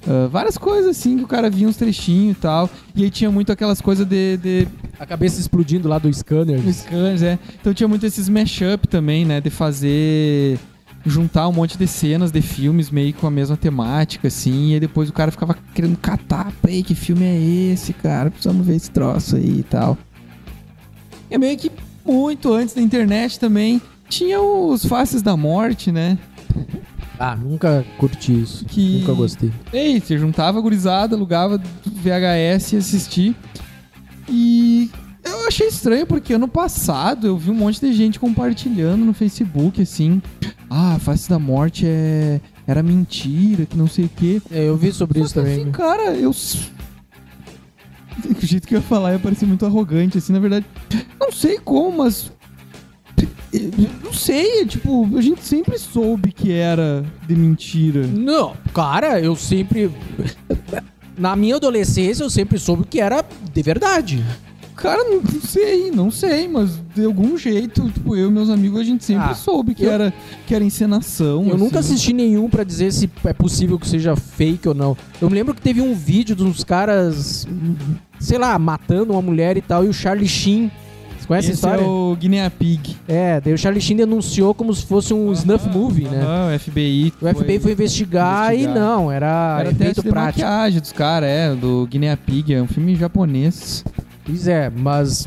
Ah, 0.07 0.27
várias 0.31 0.57
coisas 0.57 0.89
assim 0.97 1.17
que 1.17 1.23
o 1.23 1.27
cara 1.27 1.49
via 1.49 1.67
uns 1.67 1.75
trechinhos 1.77 2.35
e 2.37 2.39
tal. 2.39 2.69
E 2.95 3.03
aí 3.03 3.09
tinha 3.09 3.29
muito 3.31 3.51
aquelas 3.51 3.79
coisas 3.81 4.05
de- 4.05 4.37
de 4.37 4.67
A 4.99 5.05
cabeça 5.05 5.39
explodindo 5.39 5.87
lá 5.87 5.99
do 5.99 6.11
scanner. 6.13 6.59
no 6.61 6.73
Scans, 6.73 7.21
é. 7.21 7.37
Então 7.59 7.73
tinha 7.73 7.87
muito 7.87 8.05
esses 8.05 8.27
mashup 8.27 8.87
também, 8.87 9.25
né? 9.25 9.39
De 9.41 9.49
fazer. 9.49 10.57
Juntar 11.03 11.47
um 11.47 11.51
monte 11.51 11.79
de 11.79 11.87
cenas 11.87 12.31
de 12.31 12.43
filmes 12.43 12.91
meio 12.91 13.11
com 13.15 13.25
a 13.25 13.31
mesma 13.31 13.57
temática, 13.57 14.27
assim. 14.27 14.69
E 14.69 14.73
aí 14.75 14.79
depois 14.79 15.09
o 15.09 15.13
cara 15.13 15.31
ficava 15.31 15.55
querendo 15.73 15.97
catar. 15.97 16.51
Peraí, 16.61 16.83
que 16.83 16.93
filme 16.93 17.23
é 17.25 17.71
esse, 17.73 17.91
cara? 17.91 18.29
Precisamos 18.29 18.65
ver 18.67 18.75
esse 18.75 18.91
troço 18.91 19.35
aí 19.35 19.59
e 19.59 19.63
tal. 19.63 19.97
É 21.29 21.37
meio 21.39 21.57
que 21.57 21.71
muito 22.05 22.53
antes 22.53 22.75
da 22.75 22.81
internet 22.81 23.39
também. 23.39 23.81
Tinha 24.09 24.39
os 24.41 24.85
Faces 24.85 25.21
da 25.23 25.35
Morte, 25.35 25.91
né? 25.91 26.19
Ah, 27.23 27.35
nunca 27.35 27.85
curti 27.99 28.41
isso. 28.41 28.65
Que- 28.65 28.97
Nunca 29.01 29.13
gostei. 29.13 29.51
Ei, 29.71 29.99
você 29.99 30.17
juntava 30.17 30.57
a 30.57 30.61
gurizada, 30.61 31.15
alugava 31.15 31.61
VHS 31.85 32.73
e 32.73 32.77
assistir. 32.77 33.35
E 34.27 34.89
eu 35.23 35.47
achei 35.47 35.67
estranho 35.67 36.07
porque 36.07 36.33
ano 36.33 36.47
passado 36.47 37.27
eu 37.27 37.37
vi 37.37 37.51
um 37.51 37.53
monte 37.53 37.79
de 37.79 37.93
gente 37.93 38.19
compartilhando 38.19 39.05
no 39.05 39.13
Facebook, 39.13 39.79
assim. 39.79 40.19
Ah, 40.67 40.95
a 40.95 40.99
face 40.99 41.29
da 41.29 41.37
morte 41.37 41.85
é... 41.85 42.41
era 42.65 42.81
mentira, 42.81 43.67
que 43.67 43.77
não 43.77 43.87
sei 43.87 44.05
o 44.05 44.09
quê. 44.09 44.41
É, 44.49 44.67
eu 44.67 44.75
vi 44.75 44.91
sobre 44.91 45.19
Só 45.19 45.25
isso 45.25 45.33
que, 45.35 45.39
também. 45.41 45.61
Assim, 45.61 45.71
cara, 45.71 46.15
eu. 46.15 46.31
O 48.25 48.45
jeito 48.45 48.67
que 48.67 48.75
eu 48.75 48.79
ia 48.79 48.83
falar 48.83 49.13
ia 49.13 49.19
parecer 49.19 49.45
muito 49.45 49.65
arrogante, 49.65 50.17
assim, 50.17 50.33
na 50.33 50.39
verdade. 50.39 50.65
Não 51.19 51.31
sei 51.31 51.57
como, 51.59 51.99
mas. 51.99 52.31
Não 54.03 54.13
sei, 54.13 54.61
é 54.61 54.65
tipo, 54.65 55.09
a 55.17 55.21
gente 55.21 55.43
sempre 55.43 55.77
soube 55.77 56.31
que 56.31 56.51
era 56.51 57.03
de 57.27 57.35
mentira. 57.35 58.07
Não, 58.07 58.53
cara, 58.73 59.19
eu 59.19 59.35
sempre. 59.35 59.91
Na 61.17 61.35
minha 61.35 61.57
adolescência, 61.57 62.23
eu 62.23 62.29
sempre 62.29 62.57
soube 62.57 62.85
que 62.87 62.99
era 62.99 63.23
de 63.53 63.61
verdade. 63.61 64.23
Cara, 64.75 65.03
não 65.03 65.21
sei, 65.41 65.91
não 65.91 66.09
sei, 66.09 66.47
mas 66.47 66.71
de 66.95 67.05
algum 67.05 67.37
jeito, 67.37 67.87
tipo, 67.91 68.15
eu 68.15 68.29
e 68.29 68.31
meus 68.31 68.49
amigos, 68.49 68.79
a 68.79 68.83
gente 68.83 69.03
sempre 69.03 69.29
Ah, 69.29 69.35
soube 69.35 69.75
que, 69.75 69.83
eu- 69.83 69.91
era, 69.91 70.11
que 70.47 70.55
era 70.55 70.63
encenação. 70.63 71.45
Eu 71.47 71.57
nunca 71.57 71.79
assim. 71.79 71.93
assisti 71.93 72.13
nenhum 72.13 72.49
pra 72.49 72.63
dizer 72.63 72.91
se 72.91 73.07
é 73.25 73.33
possível 73.33 73.77
que 73.77 73.87
seja 73.87 74.15
fake 74.15 74.67
ou 74.67 74.73
não. 74.73 74.97
Eu 75.21 75.29
me 75.29 75.35
lembro 75.35 75.53
que 75.53 75.61
teve 75.61 75.81
um 75.81 75.93
vídeo 75.93 76.35
de 76.35 76.43
uns 76.43 76.63
caras, 76.63 77.45
sei 78.19 78.39
lá, 78.39 78.57
matando 78.57 79.13
uma 79.13 79.21
mulher 79.21 79.55
e 79.55 79.61
tal, 79.61 79.85
e 79.85 79.89
o 79.89 79.93
Charlie 79.93 80.27
Sheen. 80.27 80.71
Conhece 81.31 81.51
Esse 81.51 81.65
a 81.65 81.69
história? 81.69 81.85
é 81.85 81.87
o 81.87 82.13
Guinea 82.19 82.51
Pig. 82.51 82.97
É, 83.07 83.39
daí 83.39 83.53
o 83.53 83.57
Charlie 83.57 83.79
Sheen 83.81 83.95
denunciou 83.95 84.53
como 84.53 84.73
se 84.75 84.85
fosse 84.85 85.13
um 85.13 85.31
snuff 85.31 85.65
movie, 85.69 86.03
né? 86.03 86.19
Aham, 86.21 86.53
o 86.53 86.59
FBI. 86.59 87.13
O 87.21 87.25
FBI 87.25 87.59
foi 87.59 87.71
investigar, 87.71 88.53
investigar. 88.53 88.75
e 88.75 88.79
não, 88.79 89.09
era, 89.09 89.55
Era 89.61 89.69
efeito 89.71 89.79
teste 89.79 90.01
de 90.01 90.09
prático. 90.09 90.41
maquiagem 90.41 90.81
dos 90.81 90.91
caras, 90.91 91.29
é, 91.29 91.55
do 91.55 91.87
Guinea 91.89 92.17
Pig, 92.17 92.53
é 92.53 92.61
um 92.61 92.67
filme 92.67 92.97
japonês. 92.97 93.81
Pois 94.25 94.45
é, 94.45 94.69
mas 94.69 95.25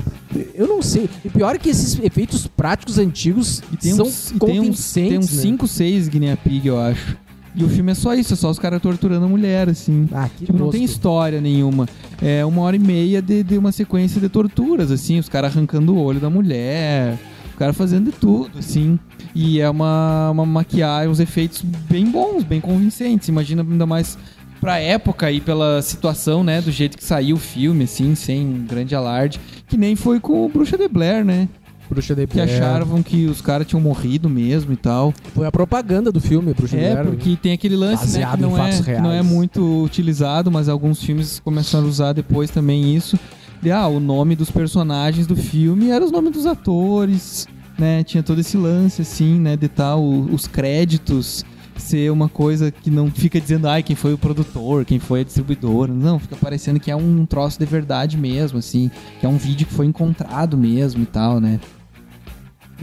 eu 0.55 0.69
não 0.69 0.83
sei. 0.83 1.09
E 1.25 1.31
pior 1.31 1.55
é 1.55 1.59
que 1.59 1.71
esses 1.71 1.99
efeitos 1.99 2.47
práticos 2.47 2.99
antigos 2.99 3.63
E 3.73 3.77
tem 3.79 3.95
são 3.95 4.05
uns, 4.05 4.31
e 4.31 4.39
tem 4.39 4.61
uns, 4.61 4.67
convincentes, 4.67 5.09
tem 5.09 5.19
uns 5.19 5.33
né? 5.37 5.43
5, 5.43 5.67
6 5.67 6.09
Guinea 6.09 6.37
Pig, 6.37 6.69
eu 6.69 6.79
acho. 6.79 7.17
E 7.55 7.63
o 7.63 7.69
filme 7.69 7.93
é 7.93 7.95
só 7.95 8.15
isso, 8.15 8.35
é 8.35 8.37
só 8.37 8.51
os 8.51 8.59
caras 8.59 8.83
torturando 8.83 9.25
a 9.27 9.29
mulher, 9.29 9.69
assim. 9.69 10.09
Ah, 10.13 10.29
que 10.29 10.47
Tipo, 10.47 10.59
não 10.59 10.71
tem 10.71 10.83
história 10.83 11.41
nenhuma. 11.41 11.89
É 12.21 12.45
uma 12.45 12.63
hora 12.63 12.75
e 12.75 12.81
meia 12.81 13.23
de, 13.23 13.43
de 13.45 13.57
uma 13.57 13.71
sequência 13.71 14.21
de 14.21 14.29
torturas, 14.29 14.91
assim, 14.91 15.19
os 15.19 15.29
caras 15.29 15.55
arrancando 15.55 15.95
o 15.95 16.03
olho 16.03 16.19
da 16.19 16.29
mulher, 16.29 17.17
o 17.55 17.57
cara 17.57 17.73
fazendo 17.73 18.07
de 18.11 18.13
tudo, 18.13 18.59
assim. 18.59 18.99
E 19.35 19.61
é 19.61 19.71
uma, 19.71 20.31
uma 20.31 20.45
maquiagem, 20.45 21.09
uns 21.09 21.21
efeitos 21.21 21.63
bem 21.63 22.11
bons, 22.11 22.43
bem 22.43 22.61
convincentes. 22.61 23.29
Imagina 23.29 23.63
ainda 23.63 23.87
mais 23.87 24.19
pra 24.61 24.79
época 24.81 25.31
e 25.31 25.41
pela 25.41 25.81
situação, 25.83 26.43
né, 26.43 26.61
do 26.61 26.73
jeito 26.73 26.97
que 26.97 27.05
saiu 27.05 27.37
o 27.37 27.39
filme, 27.39 27.85
assim, 27.85 28.15
sem 28.15 28.65
grande 28.69 28.95
alarde. 28.97 29.39
Que 29.69 29.77
nem 29.77 29.95
foi 29.95 30.19
com 30.19 30.45
o 30.45 30.49
Bruxa 30.49 30.77
de 30.77 30.89
Blair, 30.89 31.25
né? 31.25 31.49
Bruxa 31.89 32.15
de 32.15 32.27
Que 32.27 32.35
Blair. 32.35 32.51
achavam 32.63 33.03
que 33.03 33.27
os 33.27 33.41
caras 33.41 33.67
tinham 33.67 33.81
morrido 33.81 34.29
mesmo 34.29 34.73
e 34.73 34.77
tal. 34.77 35.13
Foi 35.35 35.47
a 35.47 35.53
propaganda 35.53 36.11
do 36.11 36.21
filme, 36.21 36.53
Bruxa 36.55 36.77
de 36.77 36.83
É, 36.85 36.93
Blair. 36.93 37.07
porque 37.09 37.37
tem 37.37 37.53
aquele 37.53 37.77
lance, 37.77 38.05
né, 38.07 38.13
que 38.13 38.13
Baseado 38.25 38.39
em 38.39 38.43
não, 38.43 38.55
é, 38.57 38.59
fatos 38.73 38.81
que 38.85 38.93
não 38.99 39.11
é 39.11 39.15
reais. 39.15 39.27
muito 39.27 39.83
utilizado, 39.85 40.51
mas 40.51 40.69
alguns 40.69 41.03
filmes 41.03 41.41
começaram 41.45 41.85
a 41.85 41.89
usar 41.89 42.13
depois 42.13 42.51
também 42.51 42.95
isso. 42.97 43.19
De, 43.63 43.71
ah, 43.71 43.87
o 43.87 43.99
nome 44.01 44.35
dos 44.37 44.51
personagens 44.51 45.27
do 45.27 45.37
filme 45.37 45.91
era 45.91 46.05
os 46.05 46.11
nomes 46.11 46.33
dos 46.33 46.45
atores, 46.47 47.47
né? 47.79 48.03
Tinha 48.05 48.23
todo 48.23 48.41
esse 48.41 48.57
lance, 48.57 49.03
assim, 49.03 49.39
né, 49.41 49.57
de 49.57 49.69
tal, 49.69 50.03
os 50.05 50.47
créditos 50.47 51.45
ser 51.77 52.11
uma 52.11 52.29
coisa 52.29 52.71
que 52.71 52.91
não 52.91 53.11
fica 53.11 53.41
dizendo, 53.41 53.69
ai, 53.69 53.83
quem 53.83 53.97
foi 53.97 54.13
o 54.13 54.19
produtor, 54.19 54.85
quem 54.85 54.99
foi 54.99 55.21
a 55.21 55.25
distribuidora. 55.25 55.93
Não, 55.93 56.19
fica 56.19 56.37
parecendo 56.37 56.81
que 56.81 56.91
é 56.91 56.97
um 56.97 57.27
troço 57.27 57.59
de 57.59 57.67
verdade 57.67 58.17
mesmo, 58.17 58.59
assim, 58.59 58.91
que 59.21 59.27
é 59.27 59.29
um 59.29 59.37
vídeo 59.37 59.67
que 59.67 59.73
foi 59.73 59.87
encontrado 59.87 60.57
mesmo 60.57 61.03
e 61.03 61.07
tal, 61.07 61.41
né? 61.41 61.61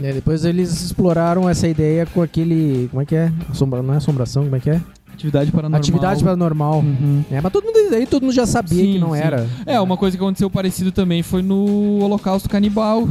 É, 0.00 0.12
depois 0.12 0.44
eles 0.44 0.82
exploraram 0.82 1.48
essa 1.48 1.68
ideia 1.68 2.06
com 2.06 2.22
aquele. 2.22 2.88
Como 2.90 3.02
é 3.02 3.04
que 3.04 3.14
é? 3.14 3.30
Assombra... 3.50 3.82
Não 3.82 3.94
é 3.94 3.98
assombração, 3.98 4.44
como 4.44 4.56
é 4.56 4.60
que 4.60 4.70
é? 4.70 4.80
Atividade 5.12 5.52
paranormal. 5.52 5.80
Atividade 5.80 6.24
paranormal. 6.24 6.78
Uhum. 6.80 7.22
É, 7.30 7.40
mas 7.40 7.52
todo 7.52 7.64
mundo 7.64 7.94
aí 7.94 8.06
todo 8.06 8.22
mundo 8.22 8.34
já 8.34 8.46
sabia 8.46 8.82
Sim, 8.82 8.92
que 8.94 8.98
não 8.98 9.12
sim. 9.12 9.20
era. 9.20 9.46
É, 9.66 9.78
uma 9.80 9.96
coisa 9.96 10.16
que 10.16 10.22
aconteceu 10.22 10.48
parecido 10.48 10.90
também 10.90 11.22
foi 11.22 11.42
no 11.42 11.98
Holocausto 12.00 12.48
Canibal. 12.48 13.08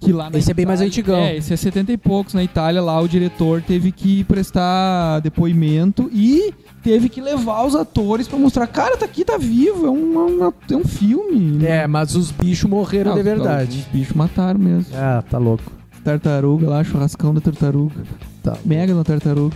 Que 0.00 0.12
lá 0.14 0.30
Esse 0.32 0.50
é 0.50 0.54
bem 0.54 0.64
mais 0.64 0.80
Itália- 0.80 0.88
antigão. 0.90 1.18
É, 1.20 1.36
esse 1.36 1.52
é 1.52 1.56
70 1.56 1.92
e 1.92 1.96
poucos. 1.98 2.32
Na 2.32 2.42
Itália, 2.42 2.80
lá 2.80 2.98
o 3.00 3.06
diretor 3.06 3.60
teve 3.60 3.92
que 3.92 4.24
prestar 4.24 5.20
depoimento 5.20 6.08
e 6.12 6.54
teve 6.82 7.10
que 7.10 7.20
levar 7.20 7.64
os 7.66 7.76
atores 7.76 8.26
pra 8.26 8.38
mostrar: 8.38 8.66
cara, 8.66 8.96
tá 8.96 9.04
aqui, 9.04 9.24
tá 9.26 9.36
vivo, 9.36 9.86
é 9.86 9.90
um, 9.90 10.14
é 10.14 10.46
um, 10.48 10.52
é 10.70 10.76
um 10.76 10.84
filme. 10.84 11.66
É, 11.66 11.86
mas 11.86 12.16
os 12.16 12.30
bichos 12.30 12.68
morreram 12.68 13.12
Ah, 13.12 13.16
de 13.16 13.22
verdade. 13.22 13.78
Os 13.80 13.84
bichos 14.00 14.16
mataram 14.16 14.58
mesmo. 14.58 14.86
Ah, 14.96 15.22
tá 15.28 15.36
louco. 15.36 15.70
Tartaruga 16.02 16.66
lá, 16.70 16.82
churrascão 16.82 17.34
da 17.34 17.42
tartaruga. 17.42 17.94
Tá. 18.42 18.56
Mega 18.64 18.94
na 18.94 19.04
tartaruga. 19.04 19.54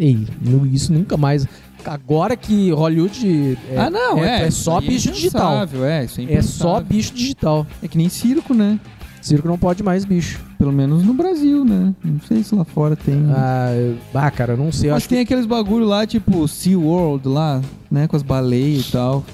Ei, 0.00 0.26
isso 0.72 0.92
nunca 0.92 1.16
mais. 1.16 1.46
Agora 1.84 2.36
que 2.36 2.70
Hollywood 2.70 3.58
é, 3.70 3.78
ah, 3.78 3.90
não, 3.90 4.18
é. 4.22 4.42
é, 4.42 4.48
isso 4.48 4.62
só 4.62 4.78
é 4.78 4.80
bicho 4.82 5.12
digital. 5.12 5.68
É, 5.84 6.04
isso 6.04 6.20
é 6.20 6.34
É 6.34 6.42
só 6.42 6.80
bicho 6.80 7.14
digital. 7.14 7.66
É 7.82 7.88
que 7.88 7.96
nem 7.96 8.08
circo, 8.08 8.52
né? 8.52 8.78
Circo 9.20 9.48
não 9.48 9.58
pode 9.58 9.82
mais 9.82 10.04
bicho. 10.04 10.40
Pelo 10.58 10.72
menos 10.72 11.04
no 11.04 11.14
Brasil, 11.14 11.64
né? 11.64 11.94
Não 12.04 12.20
sei 12.26 12.42
se 12.42 12.54
lá 12.54 12.64
fora 12.64 12.96
tem. 12.96 13.26
Ah, 13.30 13.70
ah, 14.14 14.30
cara, 14.30 14.52
eu 14.54 14.56
não 14.56 14.72
sei. 14.72 14.90
Mas 14.90 14.98
acho 14.98 15.08
que 15.08 15.14
tem 15.14 15.22
aqueles 15.22 15.46
bagulho 15.46 15.84
lá, 15.84 16.06
tipo 16.06 16.46
Sea 16.48 16.78
World 16.78 17.28
lá, 17.28 17.60
né? 17.90 18.06
Com 18.06 18.16
as 18.16 18.22
baleias 18.22 18.88
e 18.88 18.92
tal. 18.92 19.24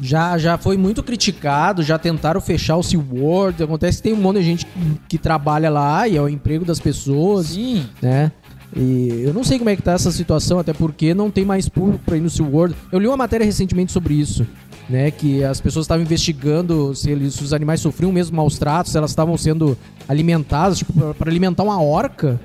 Já, 0.00 0.36
já 0.36 0.58
foi 0.58 0.76
muito 0.76 1.02
criticado, 1.02 1.82
já 1.82 1.98
tentaram 1.98 2.40
fechar 2.40 2.76
o 2.76 2.82
SeaWorld. 2.82 3.62
Acontece 3.62 3.98
que 3.98 4.02
tem 4.04 4.12
um 4.12 4.20
monte 4.20 4.38
de 4.38 4.42
gente 4.42 4.66
que 5.08 5.16
trabalha 5.16 5.70
lá 5.70 6.08
e 6.08 6.16
é 6.16 6.20
o 6.20 6.28
emprego 6.28 6.64
das 6.64 6.80
pessoas, 6.80 7.46
Sim. 7.46 7.86
né? 8.02 8.32
E 8.76 9.22
eu 9.24 9.32
não 9.32 9.44
sei 9.44 9.58
como 9.58 9.70
é 9.70 9.76
que 9.76 9.82
tá 9.82 9.92
essa 9.92 10.10
situação, 10.10 10.58
até 10.58 10.72
porque 10.72 11.14
não 11.14 11.30
tem 11.30 11.44
mais 11.44 11.68
público 11.68 12.02
pra 12.04 12.16
ir 12.16 12.20
no 12.20 12.30
SeaWorld. 12.30 12.74
Eu 12.90 12.98
li 12.98 13.06
uma 13.06 13.16
matéria 13.16 13.44
recentemente 13.44 13.92
sobre 13.92 14.14
isso, 14.14 14.46
né? 14.88 15.10
Que 15.10 15.44
as 15.44 15.60
pessoas 15.60 15.84
estavam 15.84 16.02
investigando 16.02 16.94
se, 16.94 17.10
eles, 17.10 17.34
se 17.34 17.44
os 17.44 17.52
animais 17.52 17.80
sofriam 17.80 18.10
mesmo 18.10 18.36
maus 18.36 18.58
tratos, 18.58 18.92
se 18.92 18.98
elas 18.98 19.10
estavam 19.10 19.36
sendo 19.36 19.78
alimentadas, 20.08 20.78
tipo, 20.78 20.92
pra 21.14 21.30
alimentar 21.30 21.62
uma 21.62 21.80
orca. 21.80 22.40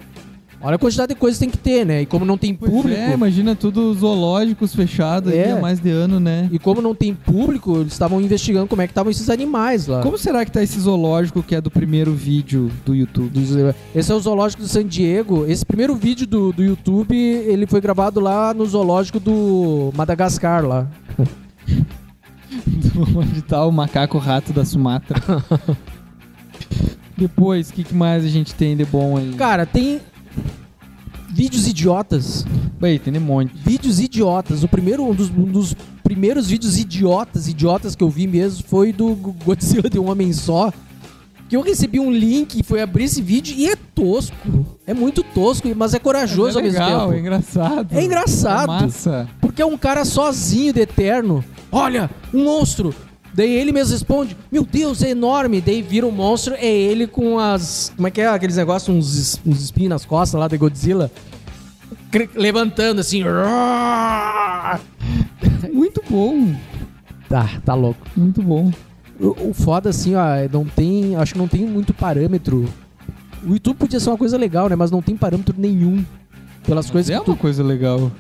Olha 0.62 0.76
a 0.76 0.78
quantidade 0.80 1.14
de 1.14 1.20
coisas 1.20 1.40
que 1.40 1.46
tem 1.46 1.50
que 1.50 1.58
ter, 1.58 1.86
né? 1.86 2.02
E 2.02 2.06
como 2.06 2.26
não 2.26 2.38
tem 2.38 2.54
Pois 2.54 2.70
público. 2.70 3.00
é, 3.00 3.14
imagina 3.14 3.56
tudo 3.56 3.94
zoológicos 3.94 4.76
fechados 4.76 5.32
aí 5.32 5.40
É. 5.40 5.52
há 5.54 5.56
mais 5.62 5.80
de 5.80 5.90
ano, 5.90 6.20
né? 6.20 6.50
E 6.52 6.60
como 6.60 6.82
não 6.82 6.94
tem 6.94 7.14
público, 7.14 7.78
eles 7.78 7.94
estavam 7.94 8.20
investigando 8.20 8.68
como 8.68 8.82
é 8.82 8.86
que 8.88 8.92
estavam 8.92 9.10
esses 9.10 9.30
animais 9.30 9.88
lá. 9.88 10.02
Como 10.02 10.18
será 10.18 10.44
que 10.44 10.52
tá 10.52 10.62
esse 10.62 10.78
zoológico 10.78 11.42
que 11.42 11.56
é 11.56 11.62
do 11.62 11.72
primeiro 11.72 12.14
vídeo 12.14 12.70
do 12.86 12.94
YouTube? 12.94 13.30
Dos- 13.30 13.52
Esse 13.96 14.12
é 14.12 14.16
o 14.16 14.20
zoológico 14.20 14.62
de 14.62 14.68
San 14.68 14.86
Diego. 14.86 15.46
Esse 15.48 15.66
primeiro 15.66 15.96
vídeo 15.96 16.28
do, 16.28 16.52
do 16.52 16.62
YouTube, 16.62 17.16
ele 17.16 17.66
foi 17.66 17.80
gravado 17.80 18.20
lá 18.20 18.54
no 18.54 18.66
zoológico 18.66 19.18
do 19.18 19.94
Madagascar 19.96 20.66
lá. 20.66 20.88
Onde 23.16 23.42
tá 23.44 23.66
o 23.66 23.72
macaco 23.72 24.18
rato 24.18 24.52
da 24.52 24.66
Sumatra. 24.66 25.16
Depois, 27.18 27.70
o 27.70 27.74
que, 27.74 27.84
que 27.84 27.94
mais 27.94 28.24
a 28.26 28.28
gente 28.28 28.54
tem 28.56 28.76
de 28.76 28.86
bom 28.86 29.18
aí? 29.18 29.34
Cara, 29.38 29.66
tem 29.66 30.00
vídeos 31.30 31.68
idiotas. 31.68 32.46
Bem, 32.80 32.98
tem 33.00 33.14
de 33.14 33.20
monte. 33.20 33.54
Vídeos 33.56 34.00
idiotas. 34.00 34.64
O 34.64 34.68
primeiro, 34.68 35.04
um 35.04 35.14
dos, 35.14 35.30
um 35.30 35.44
dos 35.44 35.76
primeiros 36.04 36.50
vídeos 36.50 36.78
idiotas, 36.78 37.48
idiotas 37.48 37.96
que 37.96 38.04
eu 38.04 38.10
vi 38.10 38.28
mesmo 38.28 38.64
foi 38.68 38.92
do 38.92 39.16
Godzilla 39.46 39.90
de 39.90 40.00
um 40.00 40.10
Homem 40.10 40.34
Só. 40.34 40.72
Que 41.48 41.56
eu 41.56 41.62
recebi 41.62 42.00
um 42.00 42.12
link 42.12 42.60
e 42.60 42.64
fui 42.64 42.80
abrir 42.80 43.06
esse 43.06 43.22
vídeo 43.22 43.56
e 43.58 43.68
é 43.68 43.76
tosco. 43.96 44.36
É 44.86 44.94
muito 44.94 45.24
tosco, 45.24 45.68
mas 45.76 45.94
é 45.94 46.00
corajoso 46.00 46.60
é 46.60 46.62
ao 46.62 46.64
mesmo 46.64 46.80
legal, 46.80 47.02
tempo. 47.02 47.14
é 47.14 47.20
engraçado. 47.20 47.88
É 47.92 48.04
engraçado. 48.04 48.64
É 48.64 48.68
massa. 48.68 49.30
Porque 49.42 49.62
é 49.62 49.66
um 49.66 49.78
cara 49.78 50.06
sozinho 50.06 50.72
de 50.72 50.82
eterno. 50.82 51.44
Olha, 51.72 52.10
um 52.34 52.44
monstro. 52.44 52.94
Daí 53.34 53.52
ele 53.52 53.72
mesmo 53.72 53.94
responde: 53.94 54.36
Meu 54.52 54.66
Deus, 54.66 55.04
é 55.04 55.10
enorme. 55.10 55.62
Daí 55.62 55.82
vira 55.82 56.06
um 56.06 56.12
monstro, 56.12 56.56
é 56.56 56.66
ele 56.66 57.08
com 57.08 57.40
as. 57.40 57.92
Como 57.96 58.08
é 58.08 58.12
que 58.12 58.22
é 58.22 58.28
aqueles 58.28 58.58
negócios, 58.58 58.96
uns, 58.96 59.42
uns 59.46 59.62
espinhos 59.62 59.90
nas 59.90 60.06
costas 60.06 60.40
lá 60.40 60.48
de 60.48 60.58
Godzilla? 60.58 61.12
Levantando 62.36 63.02
assim. 63.02 63.24
Muito 65.72 66.04
bom. 66.10 66.54
Tá, 67.28 67.48
tá 67.64 67.74
louco. 67.76 68.06
Muito 68.18 68.42
bom. 68.42 68.72
O, 69.20 69.50
o 69.50 69.54
foda 69.54 69.90
assim, 69.90 70.16
ó, 70.16 70.26
é 70.36 70.50
não 70.52 70.66
tem. 70.66 71.16
Acho 71.16 71.34
que 71.34 71.40
não 71.40 71.48
tem 71.48 71.66
muito 71.66 71.94
parâmetro. 71.94 72.68
O 73.46 73.54
YouTube 73.54 73.78
podia 73.78 74.00
ser 74.00 74.10
uma 74.10 74.18
coisa 74.18 74.38
legal, 74.38 74.68
né? 74.68 74.76
Mas 74.76 74.92
não 74.92 75.02
tem 75.02 75.16
parâmetro 75.16 75.56
nenhum. 75.58 76.04
Pelas 76.66 76.90
coisas 76.90 77.10
é 77.10 77.20
que 77.20 77.26
tu. 77.26 77.32
uma 77.32 77.38
coisa 77.38 77.64
legal. 77.64 78.12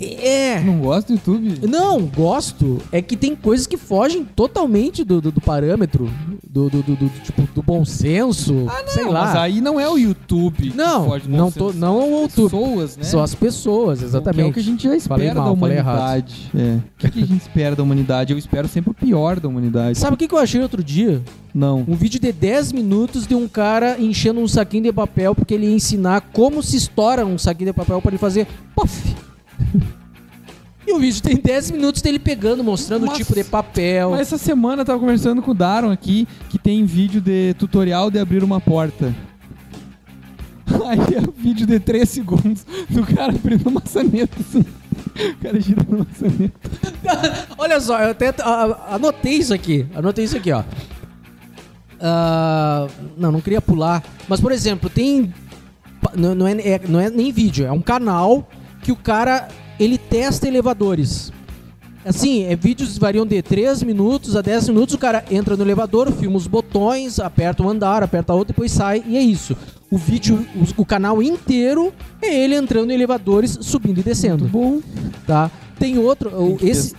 É. 0.00 0.60
Não 0.60 0.78
gosta 0.80 1.12
do 1.12 1.16
YouTube? 1.16 1.66
Não, 1.66 2.02
gosto. 2.02 2.78
É 2.92 3.00
que 3.00 3.16
tem 3.16 3.34
coisas 3.34 3.66
que 3.66 3.76
fogem 3.76 4.24
totalmente 4.24 5.02
do, 5.02 5.20
do, 5.20 5.32
do 5.32 5.40
parâmetro, 5.40 6.10
do, 6.46 6.68
do, 6.68 6.82
do, 6.82 6.96
do- 6.96 7.08
tipo, 7.22 7.42
do 7.54 7.62
bom 7.62 7.84
senso, 7.84 8.66
sei 8.88 9.04
Não, 9.04 9.12
lá. 9.12 9.26
Mas 9.26 9.36
aí 9.36 9.60
não 9.60 9.80
é 9.80 9.88
o 9.88 9.96
YouTube. 9.96 10.70
que 10.70 10.76
Não, 10.76 11.06
foge 11.06 11.26
do 11.28 11.36
não, 11.36 11.44
bom 11.46 11.50
tô, 11.50 11.66
senso. 11.68 11.78
não 11.80 12.12
o 12.14 12.20
YouTube. 12.22 12.50
Pessoas, 12.50 12.96
né? 12.98 13.04
São 13.04 13.22
as 13.22 13.34
pessoas, 13.34 13.98
Que 13.98 14.04
é 14.04 14.06
o 14.06 14.10
exatamente. 14.10 14.52
que 14.52 14.60
a 14.60 14.62
gente 14.62 14.84
já 14.84 14.94
espera 14.96 15.18
Falei 15.18 15.32
mal, 15.34 15.44
da 15.44 15.50
humanidade. 15.52 16.50
É. 16.54 16.76
O 16.76 16.82
que, 16.98 17.10
que 17.10 17.22
a 17.22 17.26
gente 17.26 17.40
espera 17.40 17.74
da 17.74 17.82
humanidade? 17.82 18.32
Eu 18.32 18.38
espero 18.38 18.68
sempre 18.68 18.90
o 18.90 18.94
pior 18.94 19.40
da 19.40 19.48
humanidade. 19.48 19.98
Sabe 19.98 20.14
o 20.14 20.16
que, 20.18 20.28
que 20.28 20.34
eu 20.34 20.38
achei 20.38 20.60
outro 20.60 20.84
dia? 20.84 21.22
Não. 21.54 21.84
Um 21.88 21.94
vídeo 21.94 22.20
de 22.20 22.32
10 22.32 22.72
minutos 22.72 23.26
de 23.26 23.34
um 23.34 23.48
cara 23.48 23.96
enchendo 23.98 24.40
um 24.40 24.48
saquinho 24.48 24.82
de 24.84 24.92
papel 24.92 25.34
porque 25.34 25.54
ele 25.54 25.66
ia 25.66 25.74
ensinar 25.74 26.20
como 26.32 26.62
se 26.62 26.76
estoura 26.76 27.24
um 27.24 27.38
saquinho 27.38 27.70
de 27.70 27.76
papel 27.76 28.02
para 28.02 28.10
ele 28.10 28.18
fazer 28.18 28.46
puff. 28.74 29.16
E 30.86 30.92
o 30.92 30.98
vídeo 31.00 31.20
tem 31.20 31.36
10 31.36 31.72
minutos 31.72 32.00
dele 32.00 32.18
pegando, 32.18 32.62
mostrando 32.62 33.06
o 33.06 33.12
tipo 33.12 33.34
de 33.34 33.42
papel. 33.42 34.10
Mas 34.12 34.20
essa 34.20 34.38
semana 34.38 34.82
eu 34.82 34.86
tava 34.86 35.00
conversando 35.00 35.42
com 35.42 35.50
o 35.50 35.54
Daron 35.54 35.90
aqui, 35.90 36.28
que 36.48 36.58
tem 36.58 36.84
vídeo 36.84 37.20
de 37.20 37.54
tutorial 37.54 38.08
de 38.08 38.20
abrir 38.20 38.44
uma 38.44 38.60
porta. 38.60 39.12
Aí 40.86 41.14
é 41.16 41.20
um 41.20 41.32
vídeo 41.36 41.66
de 41.66 41.80
3 41.80 42.08
segundos 42.08 42.64
do 42.88 43.04
cara 43.04 43.32
abrindo 43.34 43.68
uma 43.68 43.80
maçaneta 43.80 44.36
assim. 44.40 44.60
O 44.60 45.36
cara 45.42 45.60
girando 45.60 45.94
a 45.94 45.98
maçaneta. 45.98 46.70
Olha 47.58 47.80
só, 47.80 47.98
eu 48.00 48.10
até 48.10 48.32
anotei 48.88 49.34
isso 49.38 49.52
aqui. 49.54 49.86
Anotei 49.94 50.24
isso 50.24 50.36
aqui, 50.36 50.52
ó. 50.52 50.62
Ah, 52.00 52.86
não, 53.16 53.32
não 53.32 53.40
queria 53.40 53.60
pular. 53.60 54.02
Mas, 54.28 54.40
por 54.40 54.52
exemplo, 54.52 54.88
tem. 54.90 55.32
Não, 56.14 56.34
não 56.34 56.46
é, 56.46 56.52
é- 56.52 56.80
não 56.86 57.00
é 57.00 57.10
nem 57.10 57.32
vídeo, 57.32 57.66
é 57.66 57.72
um 57.72 57.80
canal 57.80 58.48
que 58.86 58.92
o 58.92 58.96
cara 58.96 59.48
ele 59.80 59.98
testa 59.98 60.46
elevadores. 60.46 61.32
Assim, 62.04 62.44
é, 62.44 62.54
vídeos 62.54 62.96
variam 62.96 63.26
de 63.26 63.42
3 63.42 63.82
minutos 63.82 64.36
a 64.36 64.40
10 64.40 64.68
minutos. 64.68 64.94
O 64.94 64.98
cara 64.98 65.24
entra 65.28 65.56
no 65.56 65.64
elevador, 65.64 66.12
filma 66.12 66.36
os 66.36 66.46
botões, 66.46 67.18
aperta 67.18 67.64
um 67.64 67.68
andar, 67.68 68.04
aperta 68.04 68.32
outro, 68.32 68.54
depois 68.54 68.70
sai 68.70 69.02
e 69.04 69.16
é 69.16 69.20
isso. 69.20 69.56
O 69.90 69.98
vídeo, 69.98 70.46
o, 70.54 70.82
o 70.82 70.86
canal 70.86 71.20
inteiro 71.20 71.92
é 72.22 72.32
ele 72.32 72.54
entrando 72.54 72.92
em 72.92 72.94
elevadores, 72.94 73.58
subindo 73.60 73.98
e 73.98 74.04
descendo. 74.04 74.44
Muito 74.44 74.52
bom. 74.52 74.80
Tá? 75.26 75.50
Tem 75.80 75.98
outro, 75.98 76.30
Tem 76.30 76.70
esse, 76.70 76.94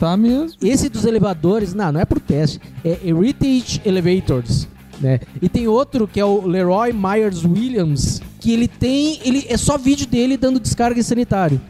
esse 0.62 0.89
dos 0.89 1.06
elevadores, 1.06 1.73
não, 1.73 1.93
não 1.93 2.02
é 2.02 2.06
pro 2.06 2.19
teste, 2.19 2.60
é 2.84 3.00
Heritage 3.02 3.82
Elevators, 3.86 4.67
né? 5.00 5.21
E 5.41 5.47
tem 5.47 5.69
outro 5.69 6.06
que 6.06 6.19
é 6.19 6.26
o 6.26 6.45
Leroy 6.45 6.91
Myers 6.91 7.45
Williams, 7.45 8.21
que 8.41 8.52
ele 8.52 8.67
tem, 8.67 9.19
ele 9.23 9.45
é 9.50 9.58
só 9.58 9.78
vídeo 9.78 10.06
dele 10.06 10.36
dando 10.36 10.60
descarga 10.60 11.00
em 11.00 11.04
sanitário. 11.04 11.62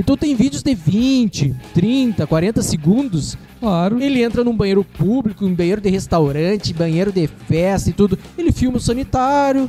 Então 0.00 0.16
tem 0.16 0.34
vídeos 0.34 0.62
de 0.62 0.74
20, 0.74 1.54
30, 1.74 2.26
40 2.26 2.62
segundos. 2.62 3.36
Claro. 3.60 4.00
Ele 4.00 4.22
entra 4.22 4.42
num 4.42 4.56
banheiro 4.56 4.82
público, 4.82 5.44
um 5.44 5.54
banheiro 5.54 5.78
de 5.80 5.90
restaurante, 5.90 6.72
banheiro 6.72 7.12
de 7.12 7.26
festa 7.26 7.90
e 7.90 7.92
tudo. 7.92 8.18
Ele 8.38 8.50
filma 8.50 8.78
o 8.78 8.80
sanitário, 8.80 9.68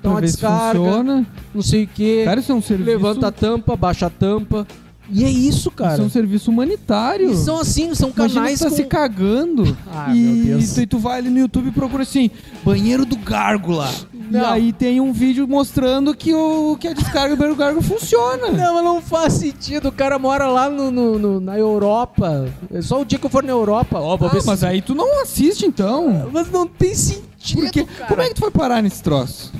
dá 0.00 0.10
uma 0.10 0.20
descarga, 0.20 0.78
funciona. 0.78 1.26
não 1.52 1.62
sei 1.62 1.82
o 1.82 1.88
que, 1.88 2.24
Cara, 2.24 2.38
isso 2.38 2.52
é 2.52 2.54
um 2.54 2.62
serviço. 2.62 2.90
levanta 2.90 3.26
a 3.26 3.32
tampa, 3.32 3.74
baixa 3.74 4.06
a 4.06 4.10
tampa. 4.10 4.64
E 5.10 5.24
é 5.24 5.28
isso, 5.28 5.68
cara. 5.70 5.94
Isso 5.94 6.02
é 6.02 6.04
um 6.06 6.10
serviço 6.10 6.50
humanitário. 6.50 7.32
E 7.32 7.36
são 7.36 7.58
assim, 7.58 7.92
são 7.94 8.10
Imagina 8.16 8.40
canais 8.40 8.58
que 8.58 8.64
tá 8.64 8.70
com... 8.70 8.76
se 8.76 8.84
cagando. 8.84 9.76
Ah, 9.92 10.14
e, 10.14 10.18
meu 10.18 10.58
Deus. 10.58 10.78
e 10.78 10.86
tu 10.86 10.98
vai 10.98 11.18
ali 11.18 11.28
no 11.28 11.40
YouTube 11.40 11.68
e 11.68 11.72
procura 11.72 12.04
assim, 12.04 12.30
banheiro 12.64 13.04
do 13.04 13.16
gárgula. 13.16 13.90
E 14.30 14.32
Não. 14.32 14.50
aí 14.50 14.72
tem 14.72 15.00
um 15.00 15.12
vídeo 15.12 15.46
mostrando 15.46 16.14
que, 16.14 16.32
o, 16.34 16.76
que 16.78 16.88
a 16.88 16.92
descarga 16.92 17.36
do 17.36 17.54
gárgula 17.56 17.82
funciona. 17.82 18.48
Não, 18.52 18.74
mas 18.74 18.84
não 18.84 19.00
faz 19.02 19.34
sentido. 19.34 19.88
O 19.88 19.92
cara 19.92 20.18
mora 20.18 20.46
lá 20.48 20.68
no, 20.70 20.90
no- 20.90 21.18
no- 21.18 21.40
na 21.40 21.58
Europa. 21.58 22.48
É 22.72 22.80
só 22.80 23.00
o 23.00 23.04
dia 23.04 23.18
que 23.18 23.26
eu 23.26 23.30
for 23.30 23.42
na 23.42 23.50
Europa. 23.52 23.98
Ó, 24.00 24.16
vou 24.16 24.28
Ah, 24.28 24.32
ver 24.32 24.40
se- 24.40 24.46
mas 24.46 24.62
aí 24.64 24.80
tu 24.80 24.94
não 24.94 25.22
assiste 25.22 25.66
então. 25.66 26.30
Mas 26.32 26.50
não 26.50 26.66
tem 26.66 26.94
sentido, 26.94 27.62
Porque, 27.62 27.84
cara. 27.84 28.06
como 28.06 28.22
é 28.22 28.28
que 28.28 28.34
tu 28.34 28.40
foi 28.40 28.50
parar 28.50 28.82
nesse 28.82 29.02
troço? 29.02 29.52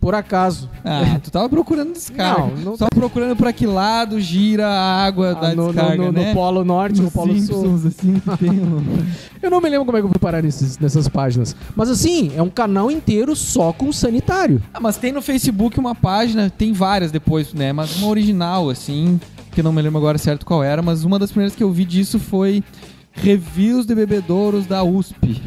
Por 0.00 0.14
acaso. 0.14 0.70
Ah, 0.82 1.20
tu 1.22 1.30
tava 1.30 1.46
procurando 1.48 1.92
descarga. 1.92 2.40
Não, 2.46 2.56
não- 2.56 2.76
Só 2.76 2.88
procurando 2.88 3.36
pra 3.36 3.52
que 3.52 3.66
lado 3.66 4.18
gira 4.18 4.66
a 4.66 5.04
água 5.04 5.34
da 5.34 5.48
Ah, 5.48 5.54
no, 5.54 5.66
no- 5.66 5.72
descarga, 5.74 5.96
no- 5.98 6.04
no 6.04 6.12
né? 6.12 6.32
Polo 6.32 6.64
Norte, 6.64 7.02
no, 7.02 7.10
Polo 7.10 7.34
Sul. 7.34 7.40
Simpsons, 7.42 7.84
assim, 7.86 8.14
que 8.18 8.36
tem 8.38 8.50
um... 8.50 8.82
Eu 9.42 9.50
não 9.50 9.60
me 9.60 9.68
lembro 9.68 9.84
como 9.84 9.98
é 9.98 10.00
que 10.00 10.06
eu 10.06 10.10
fui 10.10 10.18
parar 10.18 10.42
nesses- 10.42 10.78
nessas 10.78 11.06
páginas. 11.06 11.54
Mas 11.76 11.90
assim, 11.90 12.32
é 12.34 12.40
um 12.42 12.48
canal 12.48 12.90
inteiro 12.90 13.36
só 13.36 13.72
com 13.74 13.92
sanitário. 13.92 14.62
Ah, 14.72 14.80
mas 14.80 14.96
tem 14.96 15.12
no 15.12 15.20
Facebook 15.20 15.78
uma 15.78 15.94
página, 15.94 16.48
tem 16.48 16.72
várias 16.72 17.10
depois, 17.10 17.52
né? 17.52 17.70
Mas 17.72 17.96
uma 17.96 18.08
original, 18.08 18.70
assim, 18.70 19.20
que 19.52 19.60
eu 19.60 19.64
não 19.64 19.72
me 19.72 19.82
lembro 19.82 19.98
agora 19.98 20.16
certo 20.16 20.46
qual 20.46 20.62
era, 20.64 20.80
mas 20.80 21.04
uma 21.04 21.18
das 21.18 21.30
primeiras 21.30 21.54
que 21.54 21.62
eu 21.62 21.70
vi 21.70 21.84
disso 21.84 22.18
foi 22.18 22.64
reviews 23.12 23.84
de 23.84 23.94
bebedouros 23.94 24.64
da 24.66 24.82
USP. 24.82 25.42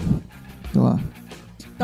Sei 0.72 0.82
lá. 0.82 1.00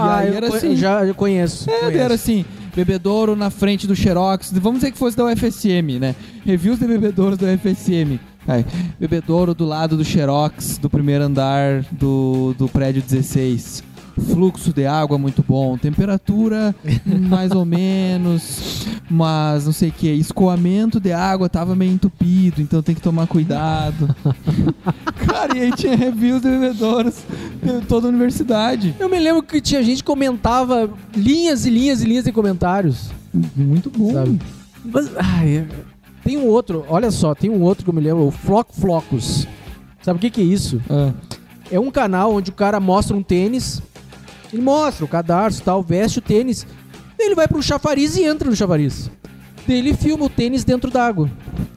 Ah, 0.01 0.25
eu, 0.25 0.33
era 0.33 0.47
assim. 0.47 0.75
já 0.75 1.05
eu 1.05 1.15
conheço. 1.15 1.69
É, 1.69 1.79
conheço. 1.79 1.97
era 1.97 2.13
assim, 2.13 2.45
bebedouro 2.75 3.35
na 3.35 3.49
frente 3.49 3.88
do 3.88 3.95
Xerox. 3.95 4.51
Vamos 4.53 4.79
dizer 4.79 4.91
que 4.91 4.97
fosse 4.97 5.17
da 5.17 5.25
UFSM, 5.25 5.99
né? 5.99 6.15
Reviews 6.45 6.79
de 6.79 6.88
bebedouros 6.88 7.38
da 7.38 7.47
UFSM. 7.47 8.19
Aí, 8.47 8.65
bebedouro 8.99 9.53
do 9.53 9.65
lado 9.65 9.95
do 9.95 10.03
Xerox, 10.03 10.77
do 10.77 10.89
primeiro 10.89 11.23
andar 11.23 11.83
do, 11.91 12.55
do 12.57 12.67
prédio 12.67 13.01
16. 13.01 13.83
Fluxo 14.19 14.73
de 14.73 14.85
água 14.85 15.17
muito 15.17 15.43
bom, 15.47 15.77
temperatura 15.77 16.75
mais 17.05 17.51
ou 17.51 17.63
menos, 17.63 18.85
mas 19.09 19.65
não 19.65 19.71
sei 19.71 19.89
o 19.89 19.91
que. 19.91 20.09
Escoamento 20.09 20.99
de 20.99 21.13
água 21.13 21.47
tava 21.47 21.75
meio 21.75 21.93
entupido, 21.93 22.62
então 22.62 22.81
tem 22.81 22.95
que 22.95 23.01
tomar 23.01 23.27
cuidado. 23.27 24.13
Cara, 25.25 25.57
e 25.57 25.62
aí 25.62 25.71
tinha 25.71 25.95
reviews 25.95 26.41
de 26.41 26.49
bebedouros 26.49 27.23
toda 27.87 28.07
a 28.07 28.09
universidade. 28.09 28.95
Eu 28.99 29.09
me 29.09 29.19
lembro 29.19 29.43
que 29.43 29.59
tinha 29.61 29.83
gente 29.83 29.97
que 29.97 30.03
comentava 30.03 30.89
linhas 31.15 31.65
e 31.65 31.69
linhas 31.69 32.01
e 32.01 32.05
linhas 32.05 32.23
de 32.25 32.31
comentários. 32.31 33.09
Muito 33.55 33.89
bom. 33.89 34.13
Sabe? 34.13 34.39
Mas, 34.85 35.11
ai, 35.17 35.67
Tem 36.23 36.37
um 36.37 36.45
outro, 36.47 36.85
olha 36.89 37.11
só, 37.11 37.35
tem 37.35 37.49
um 37.49 37.61
outro 37.61 37.83
que 37.83 37.89
eu 37.89 37.93
me 37.93 38.01
lembro, 38.01 38.25
o 38.27 38.31
Flock 38.31 38.73
Flocos. 38.79 39.47
Sabe 40.01 40.17
o 40.17 40.21
que, 40.21 40.29
que 40.29 40.41
é 40.41 40.45
isso? 40.45 40.81
Ah, 40.89 41.11
É 41.71 41.79
um 41.79 41.91
canal 41.91 42.33
onde 42.33 42.49
o 42.49 42.53
cara 42.53 42.79
mostra 42.79 43.15
um 43.15 43.21
tênis, 43.23 43.81
ele 44.51 44.61
mostra 44.61 45.05
o 45.05 45.07
cadarço 45.07 45.61
tal, 45.61 45.83
veste 45.83 46.19
o 46.19 46.21
tênis, 46.21 46.65
ele 47.19 47.35
vai 47.35 47.47
pro 47.47 47.61
chafariz 47.61 48.15
e 48.17 48.23
entra 48.23 48.49
no 48.49 48.55
chafariz. 48.55 49.11
Daí 49.69 49.77
ele 49.77 49.93
filma 49.93 50.25
o 50.25 50.29
tênis 50.29 50.63
dentro 50.63 50.89
d'água. 50.89 51.29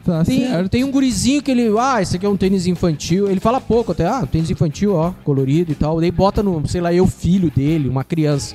tá 0.04 0.24
Tem, 0.24 0.46
certo. 0.48 0.68
tem 0.70 0.82
um 0.82 0.90
gurizinho 0.90 1.42
que 1.42 1.50
ele, 1.50 1.68
ah, 1.78 2.00
esse 2.00 2.16
aqui 2.16 2.24
é 2.24 2.28
um 2.28 2.36
tênis 2.38 2.66
infantil. 2.66 3.30
Ele 3.30 3.38
fala 3.38 3.60
pouco 3.60 3.92
até, 3.92 4.06
ah, 4.06 4.24
tênis 4.26 4.50
infantil, 4.50 4.94
ó, 4.94 5.12
colorido 5.22 5.72
e 5.72 5.74
tal. 5.74 6.00
Daí 6.00 6.10
bota 6.10 6.42
no, 6.42 6.66
sei 6.66 6.80
lá, 6.80 6.92
eu 6.92 7.06
filho 7.06 7.50
dele, 7.54 7.88
uma 7.90 8.02
criança. 8.02 8.54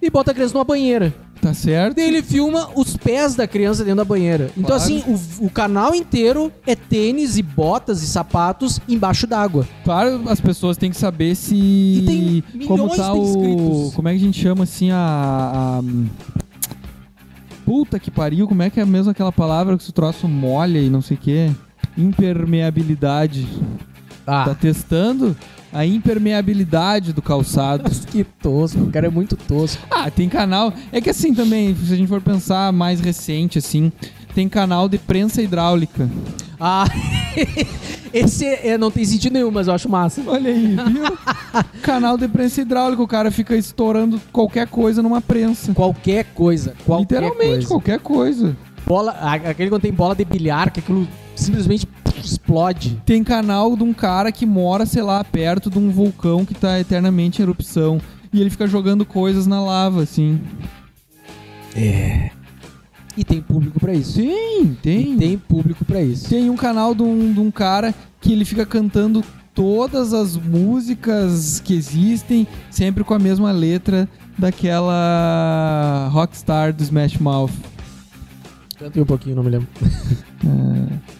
E 0.00 0.08
bota 0.08 0.30
a 0.30 0.34
criança 0.34 0.54
numa 0.54 0.64
banheira. 0.64 1.14
Tá 1.42 1.52
certo. 1.52 1.96
Daí 1.96 2.06
ele 2.08 2.22
filma 2.22 2.70
os 2.74 2.96
pés 2.96 3.34
da 3.34 3.46
criança 3.46 3.84
dentro 3.84 3.98
da 3.98 4.04
banheira. 4.04 4.50
Então, 4.56 4.78
Claro. 4.78 4.82
assim, 4.82 5.02
o, 5.06 5.44
o 5.46 5.50
canal 5.50 5.94
inteiro 5.94 6.50
é 6.66 6.74
tênis 6.74 7.36
e 7.36 7.42
botas 7.42 8.02
e 8.02 8.06
sapatos 8.06 8.80
embaixo 8.88 9.26
d'água. 9.26 9.68
Claro, 9.84 10.22
as 10.26 10.40
pessoas 10.40 10.78
têm 10.78 10.90
que 10.90 10.96
saber 10.96 11.34
se. 11.34 11.54
E 11.54 12.42
tem 12.50 12.66
como 12.66 12.88
tá 12.96 13.12
de 13.12 13.18
o. 13.18 13.92
Como 13.94 14.08
é 14.08 14.12
que 14.12 14.16
a 14.16 14.20
gente 14.20 14.40
chama 14.40 14.64
assim 14.64 14.90
a. 14.90 14.96
a- 14.96 15.82
Puta 17.64 17.98
que 17.98 18.10
pariu, 18.10 18.46
como 18.46 18.62
é 18.62 18.70
que 18.70 18.78
é 18.80 18.84
mesmo 18.84 19.10
aquela 19.10 19.32
palavra 19.32 19.76
que 19.78 19.88
o 19.88 19.92
troço 19.92 20.28
molha 20.28 20.78
e 20.78 20.90
não 20.90 21.00
sei 21.00 21.16
o 21.16 21.20
quê? 21.20 21.50
Impermeabilidade. 21.96 23.46
Tá 24.26 24.44
Ah, 24.50 24.54
testando 24.54 25.36
a 25.72 25.84
impermeabilidade 25.84 27.12
do 27.12 27.20
calçado. 27.20 27.90
que 28.06 28.24
tosco, 28.24 28.80
o 28.84 28.90
cara 28.90 29.06
é 29.06 29.10
muito 29.10 29.36
tosco. 29.36 29.82
Ah, 29.90 30.10
tem 30.10 30.28
canal. 30.28 30.72
É 30.92 31.00
que 31.00 31.10
assim 31.10 31.34
também, 31.34 31.74
se 31.74 31.92
a 31.92 31.96
gente 31.96 32.08
for 32.08 32.20
pensar 32.22 32.72
mais 32.72 33.00
recente, 33.00 33.58
assim, 33.58 33.92
tem 34.34 34.48
canal 34.48 34.88
de 34.88 34.98
prensa 34.98 35.40
hidráulica. 35.40 36.10
Ah, 36.58 36.86
esse 38.12 38.44
é, 38.44 38.76
não 38.76 38.90
tem 38.90 39.04
sentido 39.04 39.32
nenhum, 39.32 39.50
mas 39.50 39.68
eu 39.68 39.74
acho 39.74 39.88
massa. 39.88 40.22
Olha 40.26 40.50
aí, 40.50 40.76
viu? 40.76 41.64
canal 41.82 42.16
de 42.18 42.26
prensa 42.26 42.60
hidráulica, 42.60 43.02
o 43.02 43.08
cara 43.08 43.30
fica 43.30 43.56
estourando 43.56 44.20
qualquer 44.32 44.66
coisa 44.66 45.02
numa 45.02 45.20
prensa. 45.20 45.72
Qualquer 45.72 46.24
coisa, 46.34 46.74
qualquer 46.84 47.22
Literalmente, 47.22 47.52
coisa. 47.52 47.68
qualquer 47.68 48.00
coisa. 48.00 48.56
Bola, 48.86 49.12
aquele 49.12 49.70
quando 49.70 49.82
tem 49.82 49.92
bola 49.92 50.14
de 50.14 50.24
bilhar, 50.24 50.70
que 50.70 50.80
aquilo 50.80 51.08
simplesmente 51.34 51.88
explode. 52.22 53.00
Tem 53.06 53.22
canal 53.24 53.76
de 53.76 53.82
um 53.82 53.92
cara 53.92 54.30
que 54.30 54.44
mora, 54.44 54.84
sei 54.84 55.02
lá, 55.02 55.22
perto 55.24 55.70
de 55.70 55.78
um 55.78 55.90
vulcão 55.90 56.44
que 56.44 56.54
tá 56.54 56.78
eternamente 56.78 57.40
em 57.40 57.44
erupção. 57.44 58.00
E 58.32 58.40
ele 58.40 58.50
fica 58.50 58.66
jogando 58.66 59.06
coisas 59.06 59.46
na 59.46 59.62
lava, 59.62 60.02
assim. 60.02 60.40
E 63.16 63.24
tem 63.24 63.40
público 63.40 63.78
pra 63.78 63.94
isso. 63.94 64.18
Tem, 64.18 64.76
tem. 64.82 65.14
E 65.14 65.16
tem 65.16 65.38
público 65.38 65.84
pra 65.84 66.02
isso. 66.02 66.28
Tem 66.28 66.50
um 66.50 66.56
canal 66.56 66.94
de 66.94 67.02
um, 67.02 67.32
de 67.32 67.40
um 67.40 67.50
cara 67.50 67.94
que 68.20 68.32
ele 68.32 68.44
fica 68.44 68.66
cantando 68.66 69.22
todas 69.54 70.12
as 70.12 70.36
músicas 70.36 71.60
que 71.60 71.74
existem, 71.74 72.46
sempre 72.70 73.04
com 73.04 73.14
a 73.14 73.18
mesma 73.18 73.52
letra 73.52 74.08
daquela 74.36 76.08
rockstar 76.12 76.72
do 76.72 76.82
Smash 76.82 77.18
Mouth. 77.18 77.52
Cantei 78.78 79.02
um 79.02 79.06
pouquinho, 79.06 79.36
não 79.36 79.44
me 79.44 79.50
lembro. 79.50 79.68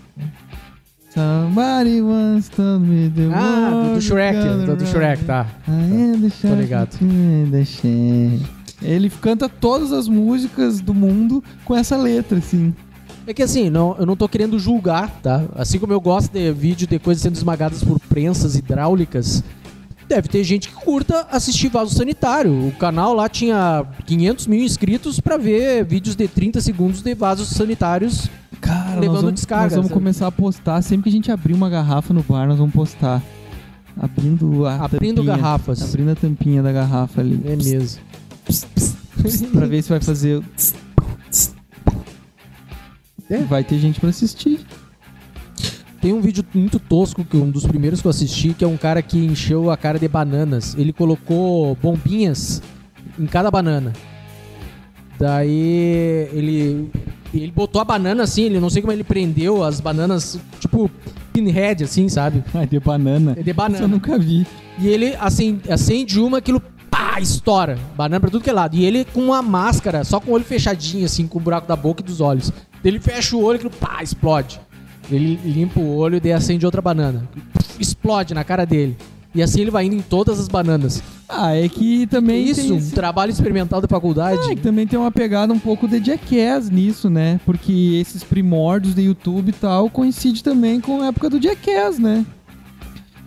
Somebody 1.14 2.02
once 2.02 2.50
told 2.50 2.85
me 2.85 3.09
the 3.09 3.33
Ah, 3.33 3.92
do, 3.94 4.00
Shrek. 4.00 4.37
Do, 4.66 4.74
do 4.74 4.85
Shrek, 4.85 5.24
tá. 5.24 5.46
Shark 6.28 6.61
ligado. 6.61 6.98
Ele 8.82 9.08
canta 9.08 9.48
todas 9.48 9.92
as 9.92 10.08
músicas 10.08 10.80
do 10.80 10.92
mundo 10.92 11.42
com 11.64 11.74
essa 11.76 11.96
letra, 11.96 12.38
assim. 12.38 12.74
É 13.26 13.32
que 13.32 13.42
assim, 13.42 13.70
não, 13.70 13.96
eu 13.98 14.04
não 14.04 14.16
tô 14.16 14.28
querendo 14.28 14.58
julgar, 14.58 15.10
tá? 15.22 15.42
Assim 15.54 15.78
como 15.78 15.92
eu 15.92 16.00
gosto 16.00 16.30
de 16.32 16.52
vídeo 16.52 16.87
de 16.87 16.98
coisas 16.98 17.22
sendo 17.22 17.37
esmagadas 17.37 17.82
por 17.82 17.98
prensas 18.00 18.54
hidráulicas, 18.54 19.42
deve 20.06 20.28
ter 20.28 20.44
gente 20.44 20.68
que 20.68 20.74
curta 20.74 21.26
assistir 21.30 21.68
vaso 21.68 21.94
sanitário. 21.96 22.68
O 22.68 22.72
canal 22.72 23.14
lá 23.14 23.26
tinha 23.28 23.87
500 24.04 24.46
mil 24.46 24.62
inscritos 24.62 25.20
pra 25.20 25.38
ver 25.38 25.84
vídeos 25.87 26.14
de 26.14 26.28
30 26.28 26.60
segundos 26.60 27.00
de 27.00 27.14
vasos 27.14 27.48
sanitários. 27.48 28.28
Cara, 28.60 29.00
Levando 29.00 29.06
nós 29.12 29.20
vamos, 29.22 29.34
descarga, 29.34 29.64
nós 29.64 29.72
vamos 29.74 29.88
sabe? 29.88 30.00
começar 30.00 30.26
a 30.26 30.32
postar. 30.32 30.82
Sempre 30.82 31.04
que 31.04 31.08
a 31.08 31.12
gente 31.12 31.32
abrir 31.32 31.54
uma 31.54 31.70
garrafa 31.70 32.12
no 32.12 32.22
bar, 32.22 32.46
nós 32.46 32.58
vamos 32.58 32.74
postar. 32.74 33.22
Abrindo 33.98 34.66
a 34.66 34.76
Abrindo 34.84 35.16
tampinha. 35.22 35.37
garrafas. 35.37 35.82
Abrindo 35.82 36.10
a 36.10 36.14
tampinha 36.14 36.62
da 36.62 36.72
garrafa 36.72 37.20
ali. 37.20 37.40
É 37.44 37.56
mesmo. 37.56 38.00
Pra 39.52 39.66
ver 39.66 39.83
se 39.83 39.88
vai 39.88 40.00
fazer. 40.00 40.42
É. 43.30 43.38
Vai 43.38 43.64
ter 43.64 43.78
gente 43.78 44.00
pra 44.00 44.11
assistir. 44.11 44.61
Tem 46.00 46.12
um 46.12 46.20
vídeo 46.20 46.44
muito 46.52 46.78
tosco, 46.78 47.24
que 47.24 47.37
um 47.37 47.50
dos 47.50 47.66
primeiros 47.66 48.02
que 48.02 48.07
eu 48.07 48.11
assisti, 48.11 48.52
que 48.52 48.62
é 48.62 48.68
um 48.68 48.76
cara 48.76 49.00
que 49.00 49.18
encheu 49.18 49.70
a 49.70 49.76
cara 49.76 49.98
de 49.98 50.07
bananas. 50.07 50.74
Ele 50.76 50.92
colocou 50.92 51.74
bombinhas 51.76 52.62
em 53.18 53.26
cada 53.26 53.50
banana. 53.50 53.92
Daí 55.18 56.28
ele 56.33 56.90
ele 57.33 57.50
botou 57.50 57.80
a 57.80 57.85
banana 57.85 58.22
assim, 58.22 58.42
ele 58.44 58.61
não 58.61 58.70
sei 58.70 58.80
como 58.83 58.92
ele 58.92 59.02
prendeu 59.02 59.64
as 59.64 59.80
bananas, 59.80 60.38
tipo 60.61 60.90
pinhead 61.33 61.83
assim, 61.83 62.09
sabe? 62.09 62.44
Ai, 62.54 62.66
de 62.66 62.78
banana. 62.78 63.35
De 63.35 63.40
Isso 63.40 63.50
eu 63.50 63.54
banana. 63.54 63.88
nunca 63.88 64.18
vi. 64.18 64.46
E 64.78 64.87
ele 64.87 65.16
acende, 65.18 65.72
acende 65.72 66.20
uma, 66.20 66.38
aquilo 66.38 66.61
pá, 66.94 67.20
estoura. 67.20 67.76
Banana 67.96 68.20
pra 68.20 68.30
tudo 68.30 68.42
que 68.42 68.50
é 68.50 68.52
lado. 68.52 68.76
E 68.76 68.85
ele 68.85 69.04
com 69.04 69.20
uma 69.22 69.42
máscara, 69.42 70.04
só 70.04 70.20
com 70.20 70.30
o 70.30 70.35
olho 70.35 70.44
fechadinho, 70.44 71.04
assim, 71.04 71.26
com 71.26 71.38
o 71.38 71.42
buraco 71.42 71.66
da 71.66 71.74
boca 71.76 72.02
e 72.02 72.04
dos 72.04 72.20
olhos. 72.20 72.52
Ele 72.85 73.00
fecha 73.00 73.37
o 73.37 73.42
olho 73.42 73.61
e 73.64 73.68
pá, 73.70 74.02
explode. 74.02 74.61
Ele 75.11 75.38
limpa 75.44 75.80
o 75.80 75.96
olho 75.96 76.16
e 76.16 76.20
daí 76.20 76.33
acende 76.33 76.64
outra 76.64 76.80
banana. 76.80 77.28
Explode 77.78 78.33
na 78.35 78.44
cara 78.44 78.64
dele. 78.64 78.96
E 79.35 79.42
assim 79.42 79.62
ele 79.62 79.70
vai 79.70 79.85
indo 79.87 79.96
em 79.96 80.00
todas 80.00 80.38
as 80.38 80.46
bananas. 80.46 81.02
Ah, 81.28 81.54
é 81.57 81.68
que 81.68 82.07
também. 82.07 82.44
Isso, 82.44 82.61
tem 82.61 82.72
um 82.72 82.76
esse- 82.76 82.92
trabalho 82.94 83.30
experimental 83.33 83.80
da 83.80 83.88
faculdade. 83.88 84.52
É, 84.52 84.54
que 84.54 84.61
também 84.61 84.87
tem 84.87 84.96
uma 84.98 85.11
pegada 85.11 85.52
um 85.52 85.59
pouco 85.59 85.88
de 85.88 85.98
Jackass 86.04 86.70
nisso, 86.70 87.11
né? 87.11 87.40
Porque 87.44 87.98
esses 88.00 88.22
primórdios 88.22 88.94
do 88.94 89.00
YouTube 89.00 89.48
e 89.48 89.52
tal 89.52 89.90
coincide 89.90 90.42
também 90.44 90.80
com 90.80 91.02
a 91.02 91.07
época 91.07 91.28
do 91.28 91.42
Jackass, 91.42 91.98
né? 91.98 92.24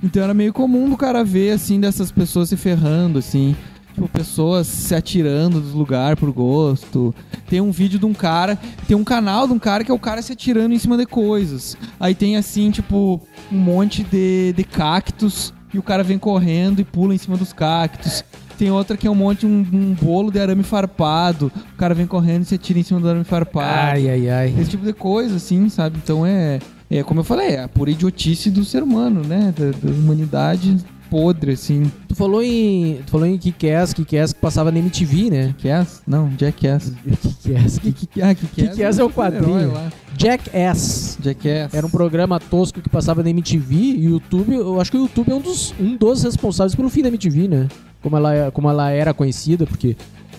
Então 0.02 0.24
era 0.24 0.34
meio 0.34 0.54
comum 0.54 0.90
do 0.90 0.98
cara 0.98 1.24
ver, 1.24 1.52
assim, 1.52 1.80
dessas 1.80 2.12
pessoas 2.12 2.50
se 2.50 2.58
ferrando, 2.58 3.20
assim. 3.20 3.56
Tipo, 3.94 4.08
pessoas 4.08 4.68
se 4.68 4.94
atirando 4.94 5.60
dos 5.60 5.74
lugares 5.74 6.20
por 6.20 6.32
gosto. 6.32 7.16
Tem 7.50 7.60
um 7.60 7.72
vídeo 7.72 7.98
de 7.98 8.06
um 8.06 8.14
cara, 8.14 8.58
tem 8.88 8.96
um 8.96 9.04
canal 9.04 9.48
de 9.48 9.54
um 9.54 9.60
cara 9.60 9.84
que 9.84 9.90
é 9.90 9.94
o 9.94 10.00
cara 10.00 10.22
se 10.22 10.34
atirando 10.34 10.76
em 10.76 10.78
cima 10.78 10.96
de 10.98 11.06
coisas. 11.06 11.76
Aí 12.00 12.14
tem, 12.14 12.38
assim, 12.38 12.70
tipo, 12.70 13.20
um 13.52 13.58
monte 13.58 14.04
de, 14.04 14.54
de 14.54 14.64
cactos 14.64 15.52
e 15.74 15.80
o 15.80 15.84
cara 15.84 16.04
vem 16.04 16.20
correndo 16.20 16.80
e 16.80 16.84
pula 16.84 17.16
em 17.16 17.18
cima 17.18 17.38
dos 17.38 17.52
cactos. 17.52 18.24
Tem 18.58 18.72
outra 18.72 18.98
que 18.98 19.08
é 19.08 19.10
um 19.10 19.16
monte, 19.16 19.46
um, 19.46 19.66
um 19.72 19.96
bolo 20.00 20.32
de 20.32 20.40
arame 20.40 20.64
farpado. 20.64 21.52
O 21.74 21.78
cara 21.78 21.94
vem 21.94 22.08
correndo 22.08 22.44
e 22.44 22.46
se 22.46 22.56
atira 22.56 22.80
em 22.80 22.84
cima 22.84 23.00
do 23.00 23.08
arame 23.08 23.24
farpado. 23.24 23.92
Ai, 23.92 24.10
ai, 24.10 24.30
ai. 24.30 24.56
Esse 24.60 24.72
tipo 24.72 24.86
de 24.86 24.94
coisa, 24.94 25.36
assim, 25.38 25.70
sabe? 25.70 26.00
Então 26.04 26.26
é, 26.26 26.60
é 26.90 27.04
como 27.04 27.20
eu 27.20 27.24
falei, 27.24 27.50
é 27.56 27.64
a 27.64 27.68
pura 27.68 27.92
idiotice 27.92 28.50
do 28.50 28.64
ser 28.64 28.84
humano, 28.84 29.22
né? 29.24 29.54
Da, 29.58 29.72
da 29.72 29.92
humanidade 29.96 30.78
podre, 31.10 31.54
assim. 31.54 31.92
Tu 32.08 32.16
falou 32.16 32.42
em. 32.44 33.00
Tu 33.06 33.12
falou 33.12 33.26
em 33.26 33.38
Kick-Ass, 33.38 33.94
Kick-Ass 33.94 34.34
que 34.34 34.40
passava 34.40 34.72
na 34.72 34.80
MTV, 34.80 35.30
né? 35.30 35.56
Jackass? 35.58 36.02
Não, 36.06 36.30
Jackass. 36.38 36.92
Kick-Ass. 37.22 37.80
Que, 37.80 37.92
que, 37.92 38.22
ah, 38.22 38.36
que, 38.36 38.46
Kick-Ass 38.48 39.00
é 39.00 39.04
o 39.04 39.10
quadrinho. 39.10 39.74
Jackass. 40.18 41.18
Jackass. 41.22 41.74
Era 41.74 41.86
um 41.86 41.90
programa 41.90 42.40
tosco 42.40 42.82
que 42.82 42.90
passava 42.90 43.24
na 43.24 43.30
MTV 43.30 43.76
e 43.76 44.08
o 44.08 44.12
YouTube, 44.12 44.56
eu 44.56 44.80
acho 44.82 44.92
que 44.92 44.98
o 44.98 45.02
YouTube 45.02 45.32
é 45.32 45.36
um 45.36 45.42
dos, 45.42 45.74
um 45.80 45.96
dos 45.96 46.24
responsáveis 46.24 46.76
pelo 46.76 46.90
fim 46.90 47.02
da 47.02 47.08
MTV, 47.10 47.48
né? 47.48 47.68
Como 48.02 48.16
ela, 48.18 48.34
é- 48.34 48.52
como 48.52 48.70
ela 48.70 48.90
era 48.92 49.14
conhecida, 49.14 49.66
porque 49.66 49.96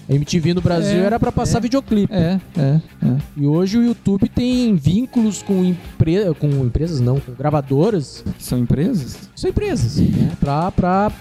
a 0.09 0.14
MTV 0.14 0.54
no 0.54 0.61
Brasil 0.61 0.98
É, 1.00 1.04
era 1.04 1.18
pra 1.20 1.30
passar 1.30 1.59
é. 1.59 1.61
videoclipe. 1.62 2.12
É, 2.12 2.40
é, 2.56 2.80
é. 3.04 3.16
E 3.36 3.46
hoje 3.46 3.76
o 3.78 3.82
YouTube 3.84 4.28
tem 4.28 4.74
vínculos 4.74 5.42
com, 5.42 5.64
empre 5.64 6.16
com 6.38 6.48
empresas, 6.64 7.00
não, 7.00 7.20
com 7.20 7.32
gravadoras. 7.32 8.24
São 8.38 8.59
empresas? 8.59 9.28
São 9.36 9.50
empresas, 9.50 9.96
né? 9.98 10.32
Pra, 10.40 10.70
pra 10.70 11.12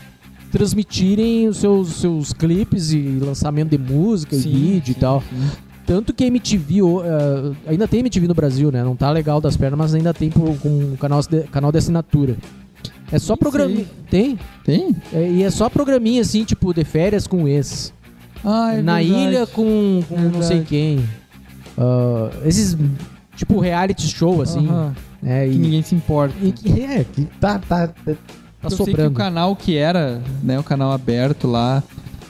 transmitirem 0.52 1.48
os 1.48 1.58
seus, 1.58 1.94
seus 1.96 2.34
clipes 2.34 2.92
e 2.92 3.00
lançamento 3.22 3.70
de 3.72 3.78
música 3.78 4.36
e 4.36 4.40
vídeo 4.40 4.92
e 4.92 4.96
tal. 4.96 5.22
sim. 5.22 5.50
Tanto 5.86 6.14
que 6.14 6.26
a 6.26 6.28
MTV, 6.28 6.82
ô, 6.82 7.02
eh, 7.02 7.54
ainda 7.68 7.88
tem 7.88 8.02
MTV 8.02 8.28
no 8.28 8.34
Brasil, 8.34 8.70
né? 8.74 8.84
Não 8.84 8.94
tá 8.94 9.10
legal 9.10 9.40
das 9.40 9.56
pernas, 9.56 9.80
mas 9.80 9.96
ainda 9.96 10.14
tem 10.14 10.30
por- 10.30 10.58
com 10.58 10.98
canal 10.98 11.22
de, 11.22 11.44
canal 11.44 11.72
de 11.72 11.78
assinatura. 11.78 12.36
É 13.10 13.18
só 13.18 13.38
programinha. 13.38 13.86
Tem? 14.10 14.38
Tem? 14.66 14.94
É, 15.14 15.32
e 15.32 15.44
é 15.44 15.50
só 15.50 15.70
programinha 15.70 16.22
assim, 16.22 16.44
tipo, 16.44 16.74
de 16.74 16.84
férias 16.84 17.26
com 17.26 17.48
esse. 17.48 17.94
Ah, 18.50 18.74
é 18.76 18.82
Na 18.82 18.96
verdade. 19.00 19.20
ilha 19.24 19.46
com, 19.48 20.02
com 20.08 20.16
não 20.18 20.42
sei 20.42 20.62
quem. 20.64 21.04
Ah, 21.78 22.30
esses, 22.46 22.78
tipo, 23.36 23.60
reality 23.60 24.08
show, 24.08 24.42
assim. 24.42 24.66
Aham, 24.68 24.94
É, 25.24 25.46
que 25.48 25.54
e, 25.54 25.58
ninguém 25.58 25.82
se 25.82 25.94
importa. 25.96 26.34
e 26.42 26.52
que 26.54 26.82
é, 26.82 27.04
que 27.04 27.26
tá, 27.42 27.60
tá, 27.60 27.88
tá 27.90 27.94
eu 28.64 28.70
sei 28.70 28.78
que 28.78 28.84
o 28.84 28.86
sobrando. 28.86 29.16
canal 29.16 29.56
que 29.56 29.76
era, 29.76 30.22
né, 30.42 30.58
o 30.60 30.64
canal 30.64 30.92
aberto 30.94 31.46
lá, 31.48 31.84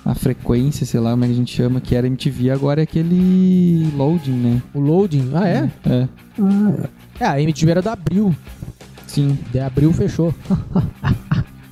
a 0.04 0.16
frequência, 0.16 0.86
sei 0.86 1.00
lá 1.00 1.12
como 1.12 1.24
é 1.24 1.28
que 1.28 1.34
a 1.34 1.38
gente 1.38 1.54
chama, 1.56 1.80
que 1.82 1.94
era 1.96 2.08
MTV, 2.08 2.50
agora 2.50 2.82
é 2.82 2.84
aquele 2.84 3.90
loading, 3.96 4.32
né? 4.32 4.62
O 4.74 4.80
loading. 4.80 5.32
Ah, 5.34 5.48
é? 5.48 5.70
É, 5.86 6.08
É, 7.20 7.26
a 7.26 7.42
MTV 7.42 7.72
era 7.72 7.82
da 7.82 7.94
Abril. 7.94 8.36
sim. 9.06 9.38
De 9.52 9.60
Abril 9.60 9.92
fechou. 9.94 10.34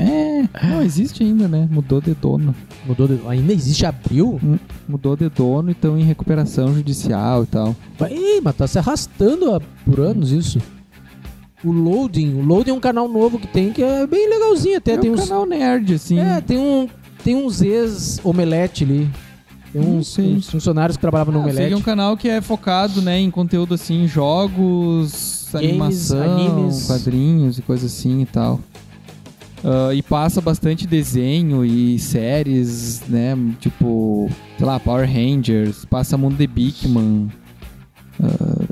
É, 0.08 0.68
não, 0.68 0.82
existe 0.82 1.24
ainda, 1.24 1.48
né? 1.48 1.68
Mudou 1.72 2.00
de 2.00 2.14
dono. 2.14 2.54
Mudou 2.86 3.08
de... 3.08 3.20
Ainda 3.28 3.52
existe 3.54 3.86
Abril? 3.86 4.40
Hum, 4.44 4.58
Mudou 4.88 5.16
de 5.16 5.28
dono 5.30 5.70
e 5.70 5.72
estão 5.72 5.98
em 5.98 6.04
recuperação 6.04 6.74
judicial 6.74 7.44
e 7.44 7.48
tal. 7.48 7.76
Ih, 8.12 8.42
mas 8.44 8.56
tá 8.56 8.68
se 8.68 8.78
arrastando 8.78 9.56
há- 9.56 9.62
por 9.84 10.00
anos 10.00 10.32
isso. 10.32 10.60
O 11.64 11.72
Loading. 11.72 12.36
O 12.36 12.44
Loading 12.46 12.70
é 12.72 12.74
um 12.74 12.80
canal 12.80 13.08
novo 13.08 13.40
que 13.40 13.48
tem 13.48 13.72
que 13.72 13.82
é 13.82 14.06
bem 14.06 14.30
legalzinho 14.30 14.78
até. 14.78 14.94
É 14.94 14.98
tem 14.98 15.10
um 15.10 15.14
uns... 15.16 15.28
canal 15.28 15.46
nerd, 15.48 15.96
assim. 15.96 16.20
É, 16.20 16.40
tem 16.42 16.58
um. 16.60 16.88
Tem 17.24 17.34
uns 17.36 17.62
ex-omelete 17.64 18.84
ali. 18.84 19.10
Tem 19.74 19.82
Não 19.82 19.98
uns, 19.98 20.18
uns 20.20 20.50
funcionários 20.50 20.96
que 20.96 21.02
trabalhavam 21.02 21.34
no 21.34 21.40
Ah, 21.40 21.44
Omelete. 21.44 21.64
seria 21.64 21.78
um 21.78 21.82
canal 21.82 22.16
que 22.16 22.30
é 22.30 22.40
focado, 22.40 23.02
né, 23.02 23.20
em 23.20 23.32
conteúdo 23.32 23.74
assim, 23.74 24.08
jogos, 24.08 25.48
Games, 25.52 25.70
animação, 26.12 26.22
animes. 26.22 26.86
quadrinhos 26.86 27.58
e 27.58 27.62
coisa 27.64 27.88
assim 27.88 28.22
e 28.22 28.26
tal. 28.26 28.60
Ah, 29.64 29.94
e 29.94 30.02
passa 30.02 30.42
bastante 30.42 30.86
desenho 30.86 31.64
e 31.66 31.98
séries, 32.00 33.02
né, 33.08 33.36
tipo, 33.60 34.30
sei 34.58 34.66
lá, 34.66 34.80
Power 34.80 35.08
Rangers, 35.12 35.86
passa 35.86 36.18
Mundo 36.18 36.36
de 36.38 36.48
Bigman. 36.48 37.30
Ah, 38.22 38.28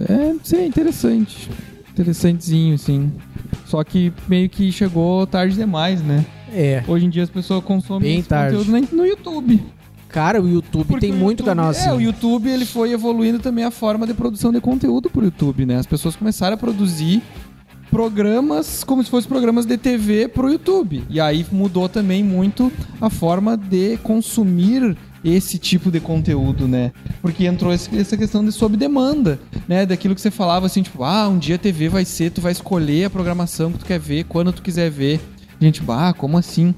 é, 0.10 0.36
sei, 0.44 0.68
interessante. 0.68 1.50
Interessantezinho, 1.92 2.76
assim. 2.76 3.12
Só 3.66 3.84
que 3.84 4.12
meio 4.28 4.50
que 4.50 4.72
chegou 4.72 5.26
tarde 5.28 5.56
demais, 5.56 6.02
né? 6.02 6.26
É. 6.52 6.84
Hoje 6.88 7.06
em 7.06 7.10
dia 7.10 7.24
as 7.24 7.30
pessoas 7.30 7.64
consomem 7.64 8.10
Bem 8.10 8.20
esse 8.20 8.30
tarde. 8.30 8.58
conteúdo 8.58 8.96
no 8.96 9.06
YouTube. 9.06 9.64
Cara, 10.10 10.40
o 10.42 10.48
YouTube 10.48 10.86
Porque 10.86 11.08
tem 11.08 11.12
o 11.12 11.18
muito 11.18 11.40
YouTube- 11.40 11.46
canal 11.56 11.70
assim. 11.72 11.90
É, 11.90 11.94
o 11.94 12.00
YouTube 12.00 12.48
ele 12.48 12.66
foi 12.66 12.92
evoluindo 12.92 13.40
também 13.40 13.64
a 13.64 13.72
forma 13.72 14.06
de 14.06 14.14
produção 14.14 14.52
de 14.52 14.62
conteúdo 14.62 15.10
pro 15.10 15.26
YouTube, 15.26 15.66
né? 15.66 15.78
As 15.78 15.88
pessoas 15.88 16.16
começaram 16.16 16.54
a 16.54 16.58
produzir 16.58 17.22
programas 17.94 18.84
como 18.84 19.04
se 19.04 19.10
fossem 19.12 19.30
programas 19.30 19.68
de 19.68 19.78
TV 19.78 20.28
pro 20.28 20.52
YouTube. 20.52 21.04
E 21.08 21.22
aí 21.22 21.46
mudou 21.52 21.88
também 21.88 22.24
muito 22.24 22.72
a 23.00 23.08
forma 23.08 23.56
de 23.56 23.98
consumir 23.98 24.98
esse 25.24 25.60
tipo 25.60 25.92
de 25.92 26.00
conteúdo, 26.00 26.68
né? 26.68 26.92
Porque 27.22 27.46
entrou 27.46 27.72
esse- 27.72 27.96
essa 27.96 28.18
questão 28.18 28.44
de 28.44 28.52
sob 28.52 28.76
demanda, 28.76 29.40
né? 29.68 29.86
Daquilo 29.86 30.16
que 30.16 30.22
você 30.22 30.32
falava 30.32 30.66
assim, 30.66 30.82
tipo, 30.82 31.04
ah, 31.04 31.30
um 31.30 31.38
dia 31.38 31.54
a 31.56 31.60
TV 31.60 31.88
vai 31.88 32.04
ser, 32.04 32.32
tu 32.32 32.42
vai 32.42 32.52
escolher 32.52 33.06
a 33.06 33.10
programação 33.12 33.72
que 33.72 33.78
tu 33.80 33.86
quer 33.86 34.00
ver, 34.00 34.24
quando 34.26 34.52
tu 34.52 34.64
quiser 34.64 34.90
ver. 34.90 35.22
Gente, 35.62 35.82
bah, 35.84 36.14
como 36.14 36.36
assim? 36.38 36.74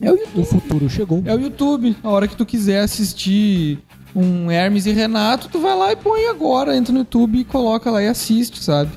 É 0.00 0.10
o 0.10 0.16
YouTube. 0.16 0.40
O 0.40 0.44
futuro 0.46 0.88
chegou. 0.88 1.22
É 1.26 1.34
o 1.34 1.38
YouTube. 1.40 1.94
A 2.02 2.08
hora 2.08 2.26
que 2.26 2.34
tu 2.34 2.46
quiser 2.46 2.80
assistir 2.80 3.78
um 4.14 4.50
Hermes 4.50 4.86
e 4.86 4.92
Renato, 4.92 5.48
tu 5.48 5.60
vai 5.60 5.76
lá 5.76 5.92
e 5.92 5.96
põe 5.96 6.26
agora, 6.26 6.76
entra 6.76 6.92
no 6.92 7.00
YouTube 7.00 7.38
e 7.38 7.44
coloca 7.44 7.90
lá 7.90 8.02
e 8.02 8.08
assiste, 8.08 8.62
sabe? 8.62 8.90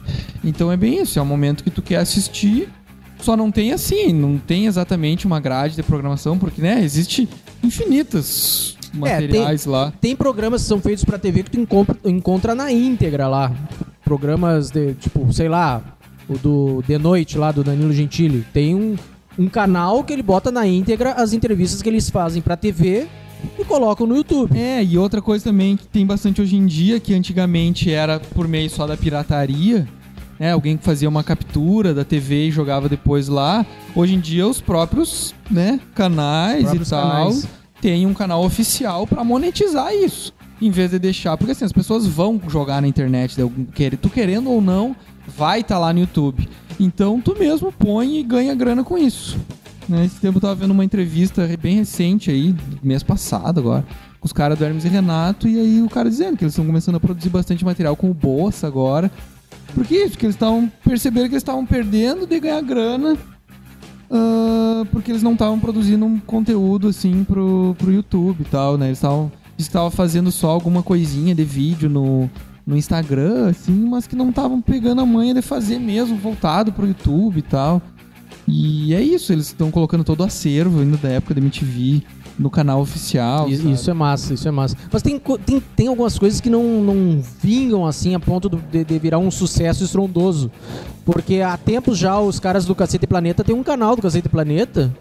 Então 0.43 0.71
é 0.71 0.77
bem 0.77 1.01
isso, 1.01 1.19
é 1.19 1.21
o 1.21 1.25
momento 1.25 1.63
que 1.63 1.69
tu 1.69 1.81
quer 1.81 1.97
assistir. 1.97 2.69
Só 3.19 3.37
não 3.37 3.49
tem 3.51 3.71
assim, 3.71 4.11
não 4.11 4.37
tem 4.37 4.65
exatamente 4.65 5.25
uma 5.25 5.39
grade 5.39 5.75
de 5.75 5.83
programação, 5.83 6.37
porque, 6.37 6.61
né, 6.61 6.83
existe 6.83 7.29
infinitas 7.63 8.75
materiais 8.93 9.65
lá. 9.65 9.93
Tem 10.01 10.15
programas 10.15 10.63
que 10.63 10.67
são 10.67 10.81
feitos 10.81 11.05
pra 11.05 11.17
TV 11.17 11.43
que 11.43 11.51
tu 11.51 11.59
encontra, 11.59 11.97
encontra 12.03 12.53
na 12.53 12.69
íntegra 12.71 13.27
lá. 13.27 13.51
Programas 14.03 14.69
de, 14.69 14.93
tipo, 14.95 15.31
sei 15.31 15.47
lá, 15.47 15.81
o 16.27 16.37
do 16.37 16.83
De 16.85 16.97
Noite 16.97 17.37
lá 17.37 17.51
do 17.51 17.63
Danilo 17.63 17.93
Gentili. 17.93 18.45
Tem 18.53 18.75
um, 18.75 18.97
um 19.39 19.47
canal 19.47 20.03
que 20.03 20.11
ele 20.11 20.23
bota 20.23 20.51
na 20.51 20.67
íntegra 20.67 21.13
as 21.13 21.31
entrevistas 21.31 21.81
que 21.81 21.87
eles 21.87 22.09
fazem 22.09 22.41
pra 22.41 22.57
TV 22.57 23.07
e 23.57 23.63
colocam 23.63 24.05
no 24.07 24.15
YouTube. 24.15 24.57
É, 24.57 24.83
e 24.83 24.97
outra 24.97 25.21
coisa 25.21 25.43
também 25.45 25.77
que 25.77 25.85
tem 25.87 26.05
bastante 26.05 26.41
hoje 26.41 26.55
em 26.55 26.65
dia, 26.65 26.99
que 26.99 27.13
antigamente 27.13 27.91
era 27.91 28.19
por 28.19 28.47
meio 28.47 28.69
só 28.69 28.85
da 28.87 28.97
pirataria, 28.97 29.87
né? 30.39 30.51
Alguém 30.51 30.77
que 30.77 30.83
fazia 30.83 31.07
uma 31.07 31.23
captura 31.23 31.93
da 31.93 32.03
TV 32.03 32.47
e 32.47 32.51
jogava 32.51 32.89
depois 32.89 33.27
lá. 33.27 33.65
Hoje 33.95 34.15
em 34.15 34.19
dia 34.19 34.47
os 34.47 34.59
próprios, 34.59 35.33
né, 35.49 35.79
canais 35.93 36.63
Próprios 36.63 36.87
e 36.87 36.91
tal 36.91 37.09
canais. 37.09 37.47
têm 37.81 38.05
um 38.05 38.13
canal 38.13 38.43
oficial 38.43 39.05
pra 39.05 39.23
monetizar 39.23 39.93
isso. 39.93 40.33
Em 40.61 40.71
vez 40.71 40.91
de 40.91 40.99
deixar, 40.99 41.37
porque 41.37 41.51
assim, 41.51 41.65
as 41.65 41.73
pessoas 41.73 42.07
vão 42.07 42.39
jogar 42.47 42.81
na 42.81 42.87
internet, 42.87 43.35
tu 44.01 44.09
querendo 44.09 44.49
ou 44.49 44.61
não, 44.61 44.95
vai 45.27 45.59
estar 45.59 45.77
lá 45.77 45.91
no 45.91 45.99
YouTube. 45.99 46.47
Então 46.79 47.19
tu 47.19 47.35
mesmo 47.37 47.71
põe 47.71 48.17
e 48.17 48.23
ganha 48.23 48.55
grana 48.55 48.83
com 48.83 48.97
isso. 48.97 49.37
Né? 49.87 50.05
Esse 50.05 50.19
tempo 50.19 50.37
eu 50.37 50.41
tava 50.41 50.55
vendo 50.55 50.71
uma 50.71 50.85
entrevista 50.85 51.47
bem 51.61 51.75
recente 51.75 52.31
aí, 52.31 52.55
mês 52.81 53.03
passado 53.03 53.59
agora, 53.59 53.85
com 54.19 54.25
os 54.25 54.33
caras 54.33 54.57
do 54.57 54.63
Hermes 54.63 54.85
e 54.85 54.87
Renato, 54.87 55.47
e 55.47 55.59
aí 55.59 55.81
o 55.81 55.89
cara 55.89 56.09
dizendo 56.09 56.37
que 56.37 56.43
eles 56.43 56.53
estão 56.53 56.65
começando 56.65 56.95
a 56.95 56.99
produzir 56.99 57.29
bastante 57.29 57.65
material 57.65 57.95
com 57.95 58.09
o 58.09 58.13
Bolsa 58.13 58.67
agora. 58.67 59.11
Por 59.73 59.83
isso? 59.89 60.11
Porque 60.11 60.25
eles 60.25 60.35
estavam 60.35 60.71
percebendo 60.83 61.23
que 61.25 61.33
eles 61.33 61.43
estavam 61.43 61.65
perdendo 61.65 62.27
de 62.27 62.39
ganhar 62.39 62.61
grana. 62.61 63.17
ah, 64.09 64.85
porque 64.91 65.11
eles 65.11 65.23
não 65.23 65.33
estavam 65.33 65.59
produzindo 65.59 66.05
um 66.05 66.19
conteúdo 66.19 66.87
assim 66.87 67.23
pro, 67.23 67.75
pro 67.77 67.91
YouTube 67.91 68.41
e 68.41 68.45
tal, 68.45 68.77
né? 68.77 68.87
Eles 68.87 68.97
estavam 68.97 69.31
estavam 69.57 69.91
fazendo 69.91 70.31
só 70.31 70.49
alguma 70.49 70.81
coisinha 70.83 71.33
de 71.35 71.43
vídeo 71.43 71.89
no, 71.89 72.29
no 72.65 72.75
Instagram, 72.77 73.49
assim, 73.49 73.87
mas 73.87 74.07
que 74.07 74.15
não 74.15 74.29
estavam 74.29 74.61
pegando 74.61 75.01
a 75.01 75.05
manha 75.05 75.33
de 75.33 75.41
fazer 75.41 75.79
mesmo, 75.79 76.17
voltado 76.17 76.71
pro 76.71 76.87
YouTube 76.87 77.37
e 77.37 77.41
tal. 77.41 77.81
E 78.47 78.93
é 78.93 79.01
isso, 79.01 79.31
eles 79.31 79.47
estão 79.47 79.71
colocando 79.71 80.03
todo 80.03 80.21
o 80.21 80.23
acervo 80.23 80.81
ainda 80.81 80.97
da 80.97 81.09
época 81.09 81.33
da 81.33 81.39
MTV 81.41 82.01
no 82.37 82.49
canal 82.49 82.81
oficial. 82.81 83.49
I- 83.49 83.57
sabe? 83.57 83.71
Isso 83.71 83.89
é 83.89 83.93
massa, 83.93 84.33
isso 84.33 84.47
é 84.47 84.51
massa. 84.51 84.75
Mas 84.91 85.01
tem, 85.01 85.21
tem, 85.45 85.61
tem 85.75 85.87
algumas 85.87 86.17
coisas 86.17 86.41
que 86.41 86.49
não, 86.49 86.63
não 86.81 87.21
vingam 87.41 87.85
assim 87.85 88.15
a 88.15 88.19
ponto 88.19 88.49
de, 88.49 88.83
de 88.83 88.99
virar 88.99 89.19
um 89.19 89.31
sucesso 89.31 89.83
estrondoso. 89.83 90.51
Porque 91.05 91.41
há 91.41 91.55
tempos 91.57 91.97
já 91.97 92.19
os 92.19 92.39
caras 92.39 92.65
do 92.65 92.75
Cacete 92.75 93.07
Planeta 93.07 93.43
tem 93.43 93.55
um 93.55 93.63
canal 93.63 93.95
do 93.95 94.01
Cacete 94.01 94.29
Planeta. 94.29 94.93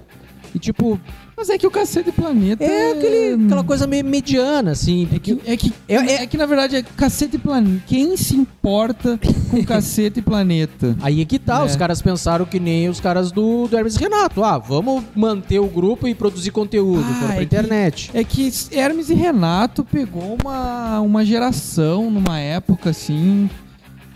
E 0.55 0.59
tipo, 0.59 1.01
Mas 1.37 1.49
é 1.49 1.57
que 1.57 1.67
o 1.67 1.71
Cacete 1.71 2.13
Planeta 2.13 2.63
é 2.63 2.93
aquele, 2.93 3.47
aquela 3.47 3.65
coisa 3.65 3.87
meio 3.87 4.05
mediana, 4.05 4.73
assim. 4.73 5.09
É 5.13 5.19
que, 5.19 5.39
é, 5.47 5.57
que, 5.57 5.73
É- 5.89 5.95
é, 5.97 6.13
é- 6.23 6.27
que 6.27 6.37
na 6.37 6.45
verdade 6.47 6.77
é 6.77 6.83
Cacete 6.83 7.39
Planeta. 7.39 7.83
Quem 7.87 8.17
se 8.17 8.37
importa 8.37 9.19
com 9.51 9.63
Cacete 9.65 10.21
Planeta? 10.21 10.95
Aí 11.03 11.23
é 11.23 11.25
que 11.25 11.39
tá, 11.39 11.61
É. 11.61 11.65
os 11.65 11.75
caras 11.75 12.03
pensaram 12.03 12.45
que 12.45 12.61
nem 12.61 12.89
os 12.89 13.01
caras 13.01 13.33
do, 13.33 13.67
do 13.67 13.77
Hermes 13.77 13.97
e 13.97 13.99
Renato. 14.01 14.45
Ah, 14.45 14.59
vamos 14.59 15.03
manter 15.17 15.59
o 15.59 15.67
grupo 15.67 16.07
e 16.07 16.15
produzir 16.15 16.51
conteúdo. 16.51 17.05
Ah, 17.09 17.25
pra 17.27 17.35
é 17.35 17.39
que- 17.39 17.45
internet. 17.45 18.11
É 18.15 18.23
que 18.23 18.53
Hermes 18.71 19.09
e 19.09 19.15
Renato 19.15 19.83
pegou 19.85 20.37
uma, 20.43 21.01
uma 21.01 21.25
geração 21.25 22.11
numa 22.11 22.39
época 22.39 22.91
assim 22.91 23.49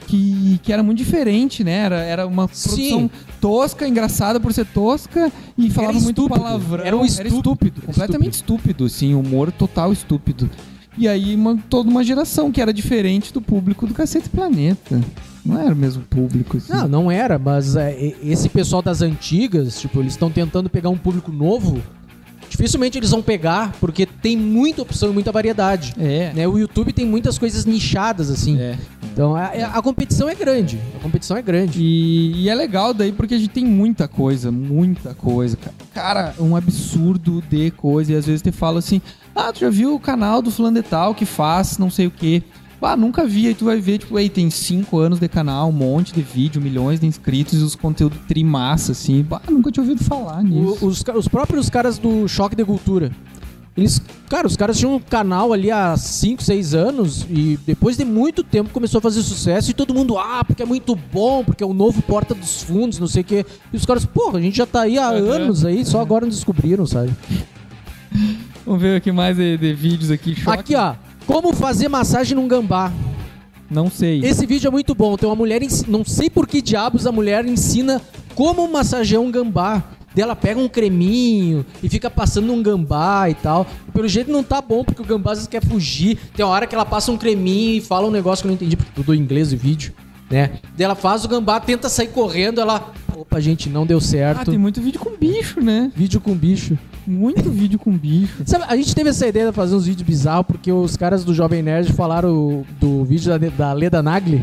que, 0.07 0.61
que 0.62 0.72
era 0.72 0.82
muito 0.82 0.98
diferente, 0.98 1.64
né? 1.64 1.72
Era, 1.72 1.96
era 1.96 2.26
uma 2.26 2.48
Sim. 2.52 2.68
produção 2.68 3.11
tosca, 3.40 3.88
engraçada 3.88 4.38
por 4.38 4.52
ser 4.52 4.66
tosca 4.66 5.30
e 5.59 5.70
falava 5.70 6.00
muito 6.00 6.22
estúpido. 6.22 6.40
palavrão. 6.40 6.84
Era 6.84 6.96
um 6.96 7.04
estúpido. 7.04 7.82
completamente 7.82 8.34
estúpido, 8.34 8.84
assim, 8.84 9.14
humor 9.14 9.50
total 9.52 9.92
estúpido. 9.92 10.48
E 10.98 11.07
aí 11.07 11.34
uma, 11.34 11.59
toda 11.68 11.90
uma 11.90 12.02
geração 12.02 12.50
que 12.50 12.61
era 12.61 12.72
diferente 12.72 13.32
do 13.32 13.42
público 13.42 13.86
do 13.86 13.92
Cacete 13.92 14.30
Planeta. 14.30 15.00
Não 15.44 15.61
era 15.61 15.72
o 15.72 15.76
mesmo 15.76 16.02
público, 16.02 16.57
assim. 16.57 16.72
Não, 16.72 16.88
não 16.88 17.11
era, 17.11 17.38
mas 17.38 17.76
é, 17.76 18.14
esse 18.22 18.48
pessoal 18.48 18.82
das 18.82 19.02
antigas, 19.02 19.78
tipo, 19.80 20.00
eles 20.00 20.14
estão 20.14 20.30
tentando 20.30 20.68
pegar 20.68 20.88
um 20.88 20.96
público 20.96 21.30
novo. 21.30 21.80
Dificilmente 22.48 22.96
eles 22.96 23.11
vão 23.11 23.22
pegar, 23.22 23.72
porque 23.80 24.07
tem 24.07 24.36
muita 24.36 24.82
opção 24.82 25.11
e 25.11 25.12
muita 25.12 25.30
variedade. 25.30 25.94
É. 25.98 26.32
Né? 26.34 26.48
O 26.48 26.59
YouTube 26.59 26.92
tem 26.92 27.04
muitas 27.04 27.38
coisas 27.38 27.64
nichadas, 27.64 28.30
assim. 28.30 28.59
É. 28.59 28.76
Então 29.16 29.34
a, 29.34 29.46
a 29.46 29.80
competição 29.80 30.28
é 30.28 30.34
grande. 30.34 30.78
A 30.94 30.98
competição 30.98 31.38
é 31.38 31.40
grande. 31.40 31.80
E, 31.82 32.42
e 32.42 32.48
é 32.50 32.54
legal 32.54 32.92
daí 32.92 33.12
porque 33.12 33.32
a 33.34 33.38
gente 33.38 33.48
tem 33.48 33.64
muita 33.64 34.06
coisa, 34.06 34.52
muita 34.52 35.14
coisa. 35.14 35.56
ca- 35.56 35.70
Cara, 35.94 36.34
um 36.38 36.54
absurdo 36.54 37.42
de 37.48 37.70
coisa. 37.70 38.12
E 38.12 38.14
às 38.16 38.26
vezes 38.26 38.42
te 38.42 38.52
fala 38.52 38.78
assim: 38.78 39.00
Ah, 39.34 39.50
tu 39.54 39.60
já 39.60 39.70
viu 39.70 39.94
o 39.94 39.98
canal 39.98 40.42
do 40.42 40.50
fulano 40.50 40.82
de 40.82 40.86
tal 40.86 41.14
que 41.14 41.24
faz 41.24 41.78
não 41.78 41.88
sei 41.88 42.06
o 42.06 42.10
quê? 42.10 42.42
Ah, 42.82 42.94
nunca 42.94 43.26
vi. 43.26 43.46
Aí 43.48 43.54
tu 43.54 43.64
vai 43.64 43.80
ver, 43.80 43.98
tipo, 43.98 44.18
ei, 44.18 44.28
tem 44.28 44.50
cinco 44.50 44.98
anos 44.98 45.18
de 45.18 45.26
canal, 45.28 45.70
um 45.70 45.72
monte 45.72 46.12
de 46.12 46.20
vídeo, 46.20 46.60
milhões 46.60 47.00
de 47.00 47.06
inscritos 47.06 47.58
e 47.58 47.62
os 47.64 47.74
conteúdos 47.74 48.18
trimassa, 48.28 48.92
assim. 48.92 49.22
Bah, 49.22 49.40
nunca 49.48 49.72
tinha 49.72 49.82
ouvido 49.82 50.04
falar 50.04 50.42
nisso. 50.44 50.84
O- 50.84 50.88
os, 50.88 51.02
os 51.16 51.26
próprios 51.26 51.70
caras 51.70 51.96
do 51.98 52.28
Choque 52.28 52.54
de 52.54 52.64
Cultura. 52.66 53.10
Eles, 53.77 54.01
cara, 54.31 54.47
os 54.47 54.57
caras 54.57 54.79
tinham 54.79 54.95
um 54.95 54.99
canal 54.99 55.53
ali 55.53 55.70
há 55.70 55.95
5, 55.97 56.43
6 56.43 56.74
anos 56.74 57.27
e 57.29 57.59
depois 57.66 57.97
de 57.97 58.07
muito 58.07 58.43
tempo 58.43 58.70
começou 58.70 58.99
a 58.99 59.03
fazer 59.03 59.22
sucesso 59.22 59.70
e 59.70 59.74
todo 59.74 59.93
mundo, 59.93 60.16
ah, 60.16 60.43
porque 60.45 60.62
é 60.62 60.66
muito 60.66 60.97
bom, 61.12 61.45
porque 61.45 61.62
é 61.62 61.66
o 61.66 61.74
novo 61.74 62.01
Porta 62.01 62.35
dos 62.35 62.62
Fundos, 62.62 62.99
não 62.99 63.07
sei 63.07 63.20
o 63.20 63.24
quê. 63.24 63.45
E 63.72 63.77
os 63.77 63.85
caras, 63.85 64.07
porra, 64.07 64.39
a 64.39 64.41
gente 64.41 64.57
já 64.57 64.64
tá 64.66 64.81
aí 64.83 64.97
há 64.99 65.11
Uhum. 65.11 65.31
anos 65.31 65.64
aí, 65.64 65.85
só 65.85 66.01
agora 66.01 66.24
não 66.24 66.31
descobriram, 66.31 66.87
sabe? 66.87 67.11
Vamos 68.64 68.81
ver 68.81 68.97
aqui 68.97 69.12
mais 69.12 69.37
de, 69.37 69.57
de 69.57 69.74
vídeos 69.74 70.11
aqui. 70.11 70.35
Choque. 70.35 70.59
Aqui, 70.59 70.74
ó. 70.74 70.95
Como 71.27 71.55
fazer 71.55 71.89
massagem 71.89 72.35
num 72.37 72.49
gambá. 72.49 72.93
Não 73.70 73.91
sei. 73.91 74.24
Esse 74.24 74.47
vídeo 74.47 74.68
é 74.68 74.70
muito 74.70 74.95
bom. 74.95 75.16
Tem 75.16 75.29
uma 75.29 75.35
mulher, 75.37 75.62
ens- 75.62 75.85
não 75.87 76.05
sei 76.05 76.31
por 76.31 76.47
que 76.47 76.62
diabos 76.62 77.07
a 77.07 77.12
mulher 77.12 77.45
ensina 77.45 78.01
como 78.35 78.66
massagear 78.70 79.20
um 79.20 79.31
gambá. 79.31 79.83
Daí 80.16 80.22
ela 80.22 80.34
pega 80.34 80.58
um 80.58 80.66
creminho 80.66 81.62
e 81.82 81.90
fica 81.90 82.08
passando 82.08 82.50
um 82.50 82.62
gambá 82.62 83.28
e 83.28 83.34
tal. 83.34 83.66
Pelo 83.92 84.08
jeito 84.08 84.32
não 84.32 84.42
tá 84.42 84.62
bom, 84.62 84.82
porque 84.82 85.02
o 85.02 85.04
gambá 85.04 85.32
às 85.32 85.38
vezes 85.38 85.48
quer 85.48 85.62
fugir. 85.62 86.16
Tem 86.34 86.42
uma 86.42 86.52
hora 86.54 86.66
que 86.66 86.74
ela 86.74 86.86
passa 86.86 87.12
um 87.12 87.18
creminho 87.18 87.76
e 87.76 87.80
fala 87.82 88.06
um 88.08 88.10
negócio 88.10 88.42
que 88.42 88.46
eu 88.46 88.50
não 88.50 88.54
entendi, 88.54 88.78
porque 88.78 88.92
tudo 88.94 89.14
em 89.14 89.18
inglês 89.18 89.52
o 89.52 89.58
vídeo, 89.58 89.92
né? 90.30 90.52
Daí 90.74 90.86
ela 90.86 90.94
faz 90.94 91.22
o 91.26 91.28
gambá, 91.28 91.60
tenta 91.60 91.90
sair 91.90 92.06
correndo, 92.08 92.62
ela. 92.62 92.94
Opa, 93.14 93.38
gente, 93.40 93.68
não 93.68 93.84
deu 93.84 93.98
Ah, 93.98 94.00
certo. 94.00 94.50
tem 94.50 94.58
muito 94.58 94.80
vídeo 94.80 95.00
com 95.00 95.10
bicho, 95.16 95.60
né? 95.60 95.92
Vídeo 95.94 96.18
com 96.18 96.34
bicho. 96.34 96.78
Muito 97.06 97.50
vídeo 97.50 97.78
com 97.78 97.92
bicho. 97.92 98.42
Sabe, 98.46 98.64
a 98.68 98.74
gente 98.76 98.94
teve 98.94 99.10
essa 99.10 99.26
ideia 99.26 99.46
de 99.50 99.52
fazer 99.52 99.74
uns 99.74 99.84
vídeos 99.86 100.06
bizarros 100.06 100.46
porque 100.46 100.72
os 100.72 100.96
caras 100.96 101.24
do 101.24 101.34
Jovem 101.34 101.62
Nerd 101.62 101.92
falaram 101.92 102.64
do 102.80 103.04
vídeo 103.04 103.38
da, 103.38 103.48
da 103.50 103.72
Leda 103.74 104.02
Nagli. 104.02 104.42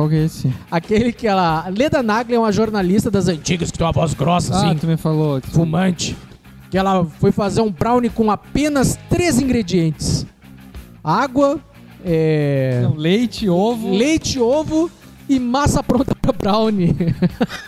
Qual 0.00 0.08
que 0.08 0.14
é 0.14 0.24
esse? 0.24 0.50
Aquele 0.70 1.12
que 1.12 1.26
ela. 1.26 1.66
Leda 1.68 2.02
Nagli 2.02 2.34
é 2.34 2.38
uma 2.38 2.50
jornalista 2.50 3.10
das 3.10 3.28
antigas 3.28 3.70
que 3.70 3.76
tem 3.76 3.86
uma 3.86 3.92
voz 3.92 4.14
grossa, 4.14 4.54
Ah, 4.54 4.68
assim, 4.70 4.78
tu 4.78 4.86
me 4.86 4.96
falou. 4.96 5.42
fumante. 5.52 6.16
Que 6.70 6.78
ela 6.78 7.04
foi 7.18 7.30
fazer 7.30 7.60
um 7.60 7.70
brownie 7.70 8.08
com 8.08 8.30
apenas 8.30 8.98
três 9.10 9.38
ingredientes: 9.38 10.24
água, 11.04 11.60
é, 12.02 12.80
Não, 12.82 12.94
leite, 12.94 13.46
ovo. 13.50 13.90
leite, 13.94 14.38
ovo 14.40 14.90
e 15.28 15.38
massa 15.38 15.82
pronta 15.82 16.14
pra 16.14 16.32
brownie. 16.32 16.96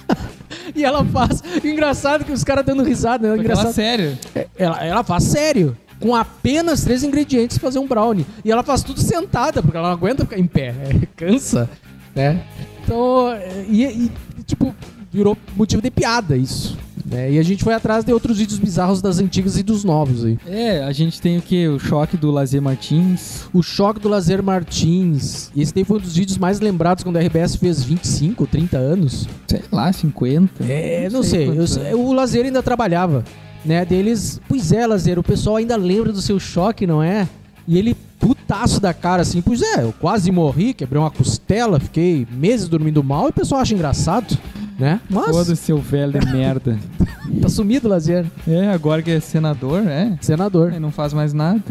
e 0.75 0.83
ela 0.83 1.05
faz. 1.05 1.43
Engraçado 1.63 2.25
que 2.25 2.33
os 2.33 2.43
caras 2.43 2.65
dando 2.65 2.83
risada, 2.83 3.29
né? 3.29 3.37
Engraçado. 3.43 3.75
sério. 3.75 4.17
Ela, 4.57 4.83
ela 4.83 5.05
faz 5.05 5.25
sério. 5.25 5.77
Com 6.01 6.17
apenas 6.17 6.83
três 6.83 7.05
ingredientes 7.05 7.59
fazer 7.59 7.79
um 7.79 7.87
brownie. 7.87 8.27
E 8.45 8.51
ela 8.51 8.65
faz 8.65 8.83
tudo 8.83 8.99
sentada, 9.01 9.63
porque 9.63 9.77
ela 9.77 9.87
não 9.89 9.95
aguenta 9.95 10.25
ficar 10.25 10.39
em 10.39 10.47
pé. 10.47 10.75
É, 10.91 11.07
cansa, 11.15 11.71
né? 12.15 12.43
Então, 12.85 13.29
e, 13.69 13.85
e, 13.85 14.11
tipo, 14.47 14.75
virou 15.13 15.37
motivo 15.57 15.81
de 15.83 15.91
piada 15.91 16.37
isso. 16.37 16.77
Né? 17.05 17.33
E 17.33 17.39
a 17.39 17.43
gente 17.43 17.65
foi 17.65 17.75
atrás 17.75 18.05
de 18.05 18.13
outros 18.13 18.39
vídeos 18.39 18.59
bizarros 18.61 19.03
das 19.03 19.19
antigas 19.19 19.57
e 19.59 19.63
dos 19.63 19.83
novos 19.83 20.25
aí. 20.25 20.39
É, 20.47 20.83
a 20.85 20.93
gente 20.93 21.21
tem 21.21 21.37
o 21.37 21.43
que? 21.43 21.67
O 21.69 21.79
choque 21.79 22.17
do 22.17 22.31
Lazer 22.31 22.63
Martins. 22.63 23.45
O 23.53 23.61
choque 23.63 23.99
do 24.01 24.09
Lazer 24.09 24.43
Martins. 24.43 25.51
Esse 25.57 25.75
daí 25.75 25.85
foi 25.85 25.99
um 25.99 26.01
dos 26.01 26.15
vídeos 26.17 26.39
mais 26.39 26.61
lembrados 26.61 27.03
quando 27.03 27.17
a 27.17 27.21
RBS 27.21 27.57
fez 27.57 27.83
25 27.83 28.45
ou 28.45 28.47
30 28.47 28.79
anos. 28.79 29.29
Sei 29.47 29.63
lá, 29.73 29.93
50. 29.93 30.65
É, 30.65 31.09
não 31.11 31.23
sei. 31.23 31.49
Eu 31.49 31.55
quantos 31.55 31.73
sei- 31.73 31.87
anos. 31.89 32.01
o 32.01 32.13
Lazer 32.13 32.45
ainda 32.45 32.63
trabalhava, 32.63 33.25
né? 33.65 33.85
Deles, 33.85 34.41
pois 34.49 34.71
é, 34.73 34.87
Lazer, 34.87 35.19
o 35.19 35.23
pessoal 35.25 35.57
ainda 35.57 35.77
lembra 35.77 36.13
do 36.13 36.23
seu 36.23 36.39
choque, 36.39 36.87
não 36.87 37.03
é? 37.03 37.29
E 37.67 37.79
ele 37.79 37.95
putaço 38.19 38.81
da 38.81 38.93
cara 38.95 39.23
assim, 39.23 39.41
pois 39.41 39.63
é, 39.63 39.83
eu 39.83 39.93
quase 40.01 40.31
morri, 40.31 40.75
quebrei 40.75 41.01
uma 41.01 41.11
costela, 41.11 41.79
fiquei 41.81 42.27
meses 42.31 42.69
dormindo 42.69 43.03
mal 43.03 43.27
e 43.27 43.31
o 43.31 43.33
pessoal 43.33 43.61
acha 43.61 43.75
engraçado, 43.75 44.37
né? 44.79 45.01
Mas 45.09 45.27
Foda-se, 45.27 45.57
seu 45.57 45.79
velho 45.79 46.19
de 46.19 46.27
merda. 46.33 46.79
tá 47.41 47.49
sumido, 47.49 47.89
Lazer, 47.89 48.27
É, 48.47 48.69
agora 48.71 49.03
que 49.03 49.11
é 49.11 49.21
senador, 49.21 49.87
é. 49.87 50.17
senador. 50.21 50.73
Aí 50.73 50.81
não 50.81 50.91
faz 50.93 51.13
mais 51.13 51.33
nada. 51.33 51.63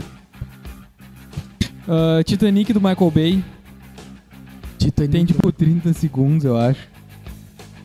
Ah, 1.88 2.24
Titanic 2.24 2.72
do 2.74 2.80
Michael 2.82 3.12
Bay. 3.12 3.44
Titanic. 4.78 5.12
Tem 5.12 5.26
tipo 5.26 5.52
30 5.52 5.94
segundos, 5.94 6.46
eu 6.46 6.58
acho. 6.58 6.80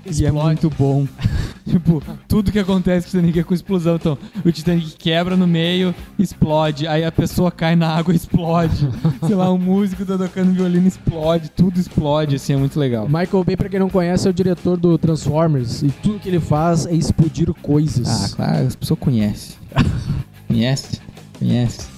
E 0.05 0.09
é 0.09 0.29
Explode. 0.29 0.45
muito 0.47 0.71
bom. 0.71 1.07
tipo, 1.69 2.03
tudo 2.29 2.53
que 2.53 2.59
acontece 2.59 3.07
no 3.07 3.11
Titanic 3.11 3.39
é 3.41 3.43
com 3.43 3.55
explosão. 3.55 3.97
Então, 3.97 4.19
o 4.45 4.53
Titanic 4.53 4.97
quebra 4.97 5.37
no 5.37 5.47
meio, 5.47 5.95
explode. 6.19 6.87
Aí 6.87 7.05
a 7.05 7.13
pessoa 7.13 7.51
cai 7.51 7.77
na 7.77 7.89
água, 7.89 8.15
explode. 8.15 8.89
Sei 9.27 9.35
lá, 9.35 9.53
um 9.53 9.59
músico 9.59 10.05
tá 10.05 10.17
tocando 10.17 10.53
violino, 10.53 10.87
explode. 10.87 11.51
Tudo 11.51 11.79
explode, 11.79 12.37
assim, 12.37 12.55
é 12.55 12.57
muito 12.57 12.79
legal. 12.79 13.07
Michael 13.07 13.45
Bay, 13.45 13.57
pra 13.57 13.69
quem 13.69 13.81
não 13.81 13.91
conhece, 13.91 14.27
é 14.27 14.31
o 14.31 14.35
diretor 14.35 14.77
do 14.77 14.97
Transformers 14.97 15.83
e 15.83 15.89
tudo 15.89 16.19
que 16.19 16.29
ele 16.29 16.41
faz 16.41 16.87
é 16.87 16.95
explodir 16.95 17.53
coisas. 17.55 18.33
Ah, 18.33 18.37
claro, 18.37 18.67
as 18.67 18.77
pessoas 18.77 19.01
conhecem. 19.01 19.57
Conhece? 20.47 21.01
Conhece. 21.39 21.89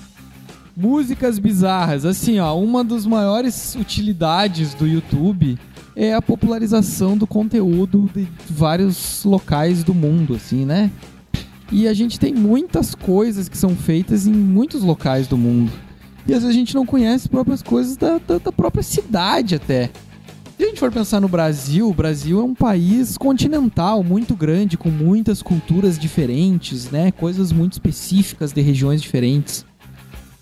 Músicas 0.77 1.39
bizarras. 1.39 2.05
Assim, 2.05 2.39
ó, 2.39 2.59
uma 2.59 2.83
das 2.83 3.05
maiores 3.05 3.75
utilidades 3.75 4.75
do 4.75 4.87
YouTube 4.87 5.59
é 6.01 6.15
a 6.15 6.23
popularização 6.23 7.17
do 7.19 7.27
conteúdo 7.27 8.09
de 8.15 8.29
vários 8.49 9.25
locais 9.25 9.83
do 9.83 9.93
mundo, 9.93 10.37
assim, 10.37 10.65
né? 10.65 10.93
E 11.73 11.89
a 11.89 11.93
gente 11.93 12.21
tem 12.21 12.33
muitas 12.33 12.95
coisas 12.95 13.49
que 13.49 13.59
são 13.59 13.75
feitas 13.75 14.25
em 14.25 14.33
muitos 14.33 14.85
locais 14.85 15.27
do 15.27 15.37
mundo. 15.37 15.73
E 16.25 16.33
às 16.33 16.43
vezes 16.43 16.55
a 16.55 16.59
gente 16.59 16.73
não 16.73 16.87
conhece 16.87 17.25
as 17.25 17.27
próprias 17.27 17.63
coisas 17.63 17.97
da, 17.97 18.19
da, 18.19 18.39
da 18.39 18.53
própria 18.53 18.83
cidade 18.85 19.57
até. 19.57 19.91
Se 20.57 20.63
a 20.63 20.67
gente 20.69 20.79
for 20.79 20.93
pensar 20.93 21.21
no 21.21 21.29
Brasil, 21.29 21.89
o 21.89 21.95
Brasil 21.95 22.39
é 22.39 22.45
um 22.45 22.55
país 22.55 23.19
continental 23.19 24.05
muito 24.05 24.37
grande, 24.37 24.79
com 24.79 24.91
muitas 24.91 25.43
culturas 25.43 25.99
diferentes, 25.99 26.93
né? 26.93 27.11
Coisas 27.11 27.51
muito 27.51 27.73
específicas 27.73 28.53
de 28.53 28.61
regiões 28.61 29.03
diferentes. 29.03 29.67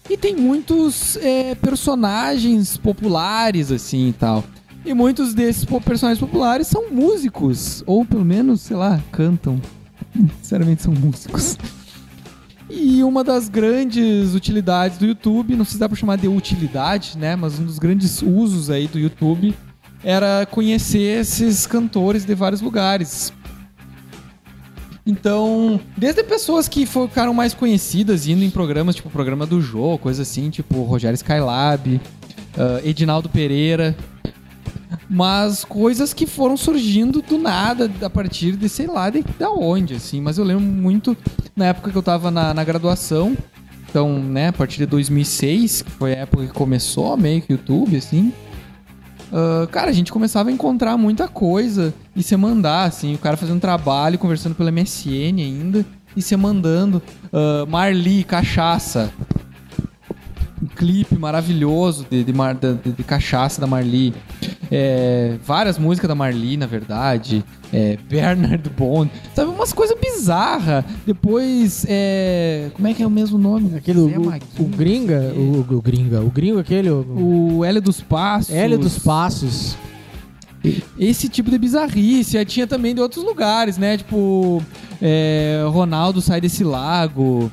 E 0.09 0.18
tem 0.18 0.36
muitos 0.36 1.16
é, 1.16 1.54
personagens 1.54 2.76
populares, 2.76 3.72
assim 3.72 4.11
e 4.11 4.12
tal. 4.12 4.44
E 4.87 4.95
muitos 4.95 5.34
desses 5.34 5.64
personagens 5.64 6.20
populares 6.20 6.68
são 6.68 6.93
músicos, 6.93 7.82
ou 7.87 8.05
pelo 8.05 8.24
menos, 8.24 8.61
sei 8.61 8.76
lá, 8.76 9.03
cantam. 9.11 9.61
Sinceramente, 10.41 10.84
são 10.84 10.95
músicos. 10.95 11.59
E 12.70 13.03
uma 13.03 13.24
das 13.24 13.49
grandes 13.49 14.32
utilidades 14.32 14.97
do 14.97 15.05
YouTube, 15.05 15.57
não 15.57 15.64
sei 15.64 15.72
se 15.72 15.78
dá 15.78 15.89
pra 15.89 15.99
chamar 15.99 16.16
de 16.18 16.28
utilidade, 16.28 17.18
né? 17.18 17.34
Mas 17.34 17.59
um 17.59 17.64
dos 17.64 17.80
grandes 17.80 18.22
usos 18.22 18.70
aí 18.70 18.87
do 18.87 18.97
YouTube 18.97 19.53
era 20.05 20.47
conhecer 20.47 21.20
esses 21.20 21.66
cantores 21.66 22.24
de 22.24 22.34
vários 22.37 22.61
lugares. 22.61 23.32
Então, 25.05 25.80
desde 25.97 26.22
pessoas 26.22 26.68
que 26.68 26.87
ficaram 26.87 27.34
mais 27.34 27.55
conhecidas 27.55 28.28
indo 28.28 28.45
em 28.45 28.51
programas, 28.51 28.95
tipo 28.95 29.11
programa 29.11 29.47
do 29.47 29.61
Jô, 29.61 29.99
coisa 29.99 30.22
assim, 30.22 30.49
tipo 30.49 30.82
Rogério 30.84 31.16
Skylab, 31.16 32.01
ah, 32.57 32.80
Edinaldo 32.84 33.28
Pereira, 33.28 33.97
mas 35.09 35.64
coisas 35.64 36.12
que 36.12 36.26
foram 36.26 36.57
surgindo 36.57 37.22
do 37.22 37.38
nada, 37.38 37.90
a 38.02 38.11
partir 38.11 38.57
de 38.57 38.68
sei 38.68 38.86
lá 38.86 39.09
de, 39.11 39.22
da 39.38 39.50
onde, 39.50 39.94
assim. 39.94 40.20
Mas 40.20 40.38
eu 40.38 40.44
lembro 40.44 40.64
muito 40.64 41.16
na 41.54 41.66
época 41.66 41.90
que 41.90 41.96
eu 41.96 42.02
tava 42.02 42.30
na, 42.30 42.52
na 42.52 42.64
graduação, 42.64 43.36
então, 43.88 44.18
né, 44.18 44.48
a 44.48 44.52
partir 44.52 44.78
de 44.78 44.86
2006, 44.86 45.82
que 45.82 45.90
foi 45.90 46.12
a 46.12 46.18
época 46.18 46.46
que 46.46 46.52
começou 46.52 47.16
meio 47.16 47.40
que 47.40 47.52
o 47.52 47.57
YouTube, 47.57 47.96
assim. 47.96 48.32
ah, 49.32 49.66
cara, 49.70 49.90
a 49.90 49.92
gente 49.92 50.12
começava 50.12 50.50
a 50.50 50.52
encontrar 50.52 50.96
muita 50.96 51.28
coisa 51.28 51.94
e 52.14 52.22
se 52.22 52.36
mandar, 52.36 52.84
assim, 52.84 53.14
o 53.14 53.18
cara 53.18 53.36
fazendo 53.36 53.61
trabalho, 53.61 54.18
conversando 54.18 54.54
pelo 54.54 54.70
MSN 54.70 55.40
ainda, 55.40 55.86
e 56.16 56.20
se 56.20 56.36
mandando. 56.36 57.00
Ah, 57.32 57.64
Marli, 57.66 58.24
cachaça. 58.24 59.11
Um 60.67 60.77
clipe 60.77 61.17
maravilhoso 61.17 62.05
de, 62.11 62.25
de, 62.25 62.33
Mar- 62.33 62.55
de- 62.57 62.75
de 62.93 63.03
cachaça 63.05 63.61
da 63.61 63.67
Marli. 63.69 64.12
É, 64.71 65.37
várias 65.47 65.79
músicas 65.79 66.09
da 66.09 66.14
Marli, 66.14 66.57
na 66.57 66.67
verdade. 66.67 67.45
É, 67.73 67.97
Bernard 68.09 68.69
Bond. 68.71 69.11
Sabe, 69.35 69.51
umas 69.51 69.73
coisas 69.73 69.97
bizarras. 70.01 70.85
Depois, 71.07 71.87
é, 71.89 72.71
como 72.75 72.89
é 72.89 72.95
que 72.95 73.03
é 73.03 73.07
o 73.07 73.11
mesmo 73.11 73.39
nome? 73.39 73.77
Aquele, 73.77 74.01
o, 74.01 74.09
Maguinho, 74.25 74.41
o 74.59 74.64
Gringa, 74.64 75.33
o, 75.37 75.61
o 75.77 75.81
Gringa, 75.83 76.21
o 76.21 76.31
Gringo 76.31 76.59
aquele, 76.59 76.91
o, 76.91 77.59
o 77.59 77.64
Hélio 77.64 77.81
dos 77.81 78.01
Passos. 78.01 78.55
Hélio 78.55 78.79
dos 78.79 78.99
Passos. 78.99 79.77
Esse 80.99 81.29
tipo 81.29 81.51
de 81.51 81.59
bizarrice. 81.59 82.43
Tinha 82.45 82.67
também 82.67 82.95
de 82.95 83.01
outros 83.01 83.25
lugares, 83.25 83.77
né? 83.79 83.97
Tipo, 83.97 84.62
é, 85.01 85.64
Ronaldo 85.69 86.21
sai 86.21 86.41
desse 86.41 86.64
lago. 86.64 87.51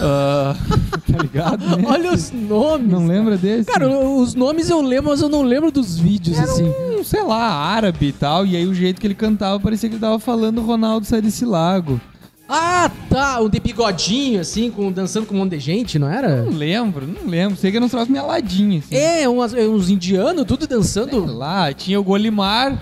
Ah, 0.00 0.56
tá 1.10 1.18
ligado? 1.22 1.64
né? 1.76 1.84
Olha 1.86 2.12
os 2.12 2.30
nomes. 2.30 2.90
Não 2.90 3.06
lembra 3.06 3.36
desse? 3.36 3.70
Cara, 3.70 3.88
os 3.88 4.34
nomes 4.34 4.68
eu 4.70 4.80
lembro, 4.80 5.10
mas 5.10 5.20
eu 5.20 5.28
não 5.28 5.42
lembro 5.42 5.70
dos 5.70 5.96
vídeos, 5.98 6.38
Era 6.38 6.50
assim. 6.50 6.64
um, 6.68 7.04
sei 7.04 7.22
lá, 7.22 7.38
árabe 7.38 8.06
e 8.06 8.12
tal. 8.12 8.44
E 8.46 8.56
aí 8.56 8.66
o 8.66 8.74
jeito 8.74 9.00
que 9.00 9.06
ele 9.06 9.14
cantava 9.14 9.58
parecia 9.60 9.88
que 9.88 9.94
ele 9.94 10.00
tava 10.00 10.18
falando 10.18 10.60
Ronaldo 10.62 11.06
sai 11.06 11.20
desse 11.22 11.44
lago. 11.44 12.00
Ah, 12.48 12.90
tá. 13.08 13.40
Um 13.40 13.48
de 13.48 13.58
bigodinho, 13.58 14.40
assim, 14.40 14.70
com, 14.70 14.92
dançando 14.92 15.26
com 15.26 15.34
um 15.34 15.38
monte 15.38 15.52
de 15.52 15.58
gente, 15.60 15.98
não 15.98 16.08
era? 16.10 16.42
Não 16.44 16.52
lembro, 16.52 17.06
não 17.06 17.28
lembro. 17.30 17.56
Sei 17.56 17.70
que 17.70 17.76
era 17.76 17.84
uns 17.86 17.90
troços 17.90 18.08
meio 18.10 18.22
aladinhos, 18.24 18.84
assim. 18.84 18.96
É, 18.96 19.28
umas- 19.28 19.54
é, 19.54 19.66
uns 19.66 19.88
indianos, 19.88 20.44
tudo 20.44 20.66
Sei 20.66 20.76
dançando. 20.76 21.24
lá, 21.24 21.72
tinha 21.72 21.98
o 21.98 22.04
Golimar. 22.04 22.76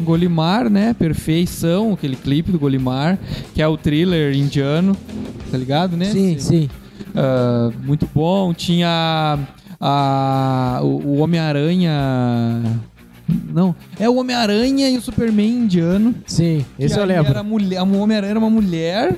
Golimar, 0.00 0.70
né? 0.70 0.94
Perfeição, 0.94 1.92
aquele 1.92 2.16
clipe 2.16 2.50
do 2.50 2.58
Golimar, 2.58 3.18
que 3.54 3.60
é 3.60 3.68
o 3.68 3.76
thriller 3.76 4.34
indiano, 4.34 4.96
tá 5.50 5.58
ligado, 5.58 5.94
né? 5.94 6.06
Sim, 6.06 6.38
sim. 6.38 6.70
Ah, 7.14 7.70
muito 7.84 8.08
bom. 8.14 8.54
Tinha 8.54 9.38
a, 9.78 10.80
o, 10.82 10.86
o 10.86 11.16
Homem-Aranha. 11.18 12.80
Não, 13.52 13.74
é 13.98 14.08
o 14.08 14.16
Homem-Aranha 14.16 14.88
e 14.88 14.96
o 14.96 15.02
Superman 15.02 15.48
indiano. 15.64 16.14
Sim, 16.26 16.64
esse 16.78 16.98
eu 16.98 17.04
lembro. 17.04 17.30
Era 17.30 17.42
mulher, 17.42 17.82
o 17.82 17.98
Homem-Aranha 18.00 18.30
era 18.30 18.38
uma 18.38 18.50
mulher 18.50 19.16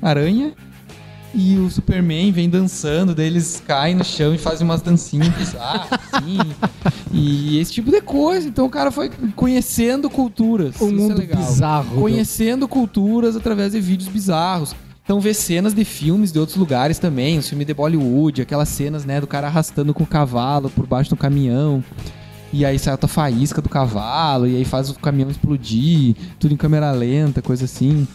aranha. 0.00 0.52
e 1.34 1.56
o 1.56 1.70
Superman 1.70 2.30
vem 2.32 2.48
dançando, 2.50 3.14
daí 3.14 3.26
eles 3.26 3.62
caem 3.66 3.94
no 3.94 4.04
chão 4.04 4.34
e 4.34 4.38
fazem 4.38 4.64
umas 4.66 4.82
dancinhas 4.82 5.28
bizarras, 5.36 5.88
assim. 6.12 6.38
E 7.12 7.58
esse 7.58 7.72
tipo 7.72 7.90
de 7.90 8.00
coisa. 8.00 8.48
Então 8.48 8.66
o 8.66 8.70
cara 8.70 8.90
foi 8.90 9.10
conhecendo 9.36 10.08
culturas. 10.10 10.80
Um 10.80 10.88
Isso 10.88 10.94
mundo 10.96 11.22
é 11.22 11.26
bizarro. 11.36 12.00
Conhecendo 12.00 12.66
culturas 12.68 13.36
através 13.36 13.72
de 13.72 13.80
vídeos 13.80 14.08
bizarros. 14.08 14.74
Então 15.04 15.20
vê 15.20 15.34
cenas 15.34 15.74
de 15.74 15.84
filmes 15.84 16.30
de 16.30 16.38
outros 16.38 16.56
lugares 16.56 16.98
também, 16.98 17.36
os 17.36 17.48
filmes 17.48 17.66
de 17.66 17.74
Bollywood, 17.74 18.40
aquelas 18.42 18.68
cenas, 18.68 19.04
né, 19.04 19.20
do 19.20 19.26
cara 19.26 19.48
arrastando 19.48 19.92
com 19.92 20.04
o 20.04 20.06
cavalo 20.06 20.70
por 20.70 20.86
baixo 20.86 21.10
do 21.10 21.16
caminhão. 21.16 21.82
E 22.52 22.64
aí 22.64 22.78
sai 22.78 22.96
a 23.00 23.08
faísca 23.08 23.62
do 23.62 23.68
cavalo, 23.68 24.46
e 24.46 24.56
aí 24.56 24.64
faz 24.64 24.90
o 24.90 24.94
caminhão 24.94 25.30
explodir, 25.30 26.14
tudo 26.38 26.52
em 26.52 26.56
câmera 26.56 26.90
lenta, 26.92 27.40
coisa 27.40 27.64
assim. 27.64 28.06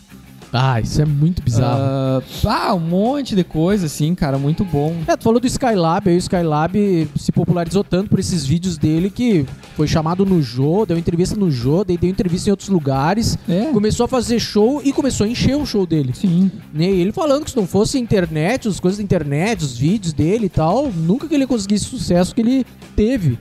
Ah, 0.53 0.79
isso 0.79 1.01
é 1.01 1.05
muito 1.05 1.41
bizarro. 1.41 1.77
Ah, 1.81 2.21
ah, 2.45 2.73
um 2.73 2.79
monte 2.79 3.35
de 3.35 3.43
coisa, 3.43 3.85
assim, 3.87 4.15
cara, 4.15 4.37
muito 4.37 4.63
bom. 4.63 4.95
É, 5.07 5.17
tu 5.17 5.23
falou 5.23 5.39
do 5.39 5.47
Skylab, 5.47 6.09
aí 6.09 6.15
o 6.15 6.19
Skylab 6.19 7.09
se 7.17 7.31
popularizou 7.31 7.83
tanto 7.83 8.09
por 8.09 8.19
esses 8.19 8.45
vídeos 8.45 8.77
dele 8.77 9.09
que 9.09 9.45
foi 9.75 9.87
chamado 9.87 10.25
no 10.25 10.41
Jô, 10.41 10.85
deu 10.85 10.97
entrevista 10.97 11.35
no 11.35 11.51
Jô, 11.51 11.83
daí 11.83 11.97
deu 11.97 12.09
entrevista 12.09 12.49
em 12.49 12.51
outros 12.51 12.69
lugares, 12.69 13.37
É, 13.47 13.65
começou 13.73 14.05
a 14.05 14.07
fazer 14.07 14.39
show 14.39 14.81
e 14.83 14.93
começou 14.93 15.25
a 15.25 15.29
encher 15.29 15.55
o 15.55 15.65
show 15.65 15.85
dele. 15.85 16.13
sim. 16.15 16.49
Né, 16.73 16.85
E 16.85 17.01
ele 17.01 17.11
falando 17.11 17.43
que 17.43 17.51
se 17.51 17.57
não 17.57 17.67
fosse 17.67 17.97
a 17.97 17.99
internet, 17.99 18.67
as 18.67 18.79
coisas 18.79 18.97
da 18.97 19.03
internet, 19.03 19.63
os 19.63 19.77
vídeos 19.77 20.13
dele 20.13 20.45
e 20.45 20.49
tal, 20.49 20.89
nunca 20.91 21.27
que 21.27 21.35
ele 21.35 21.45
conseguisse 21.45 21.85
o 21.87 21.89
sucesso 21.89 22.33
que 22.33 22.41
ele 22.41 22.65
teve. 22.95 23.37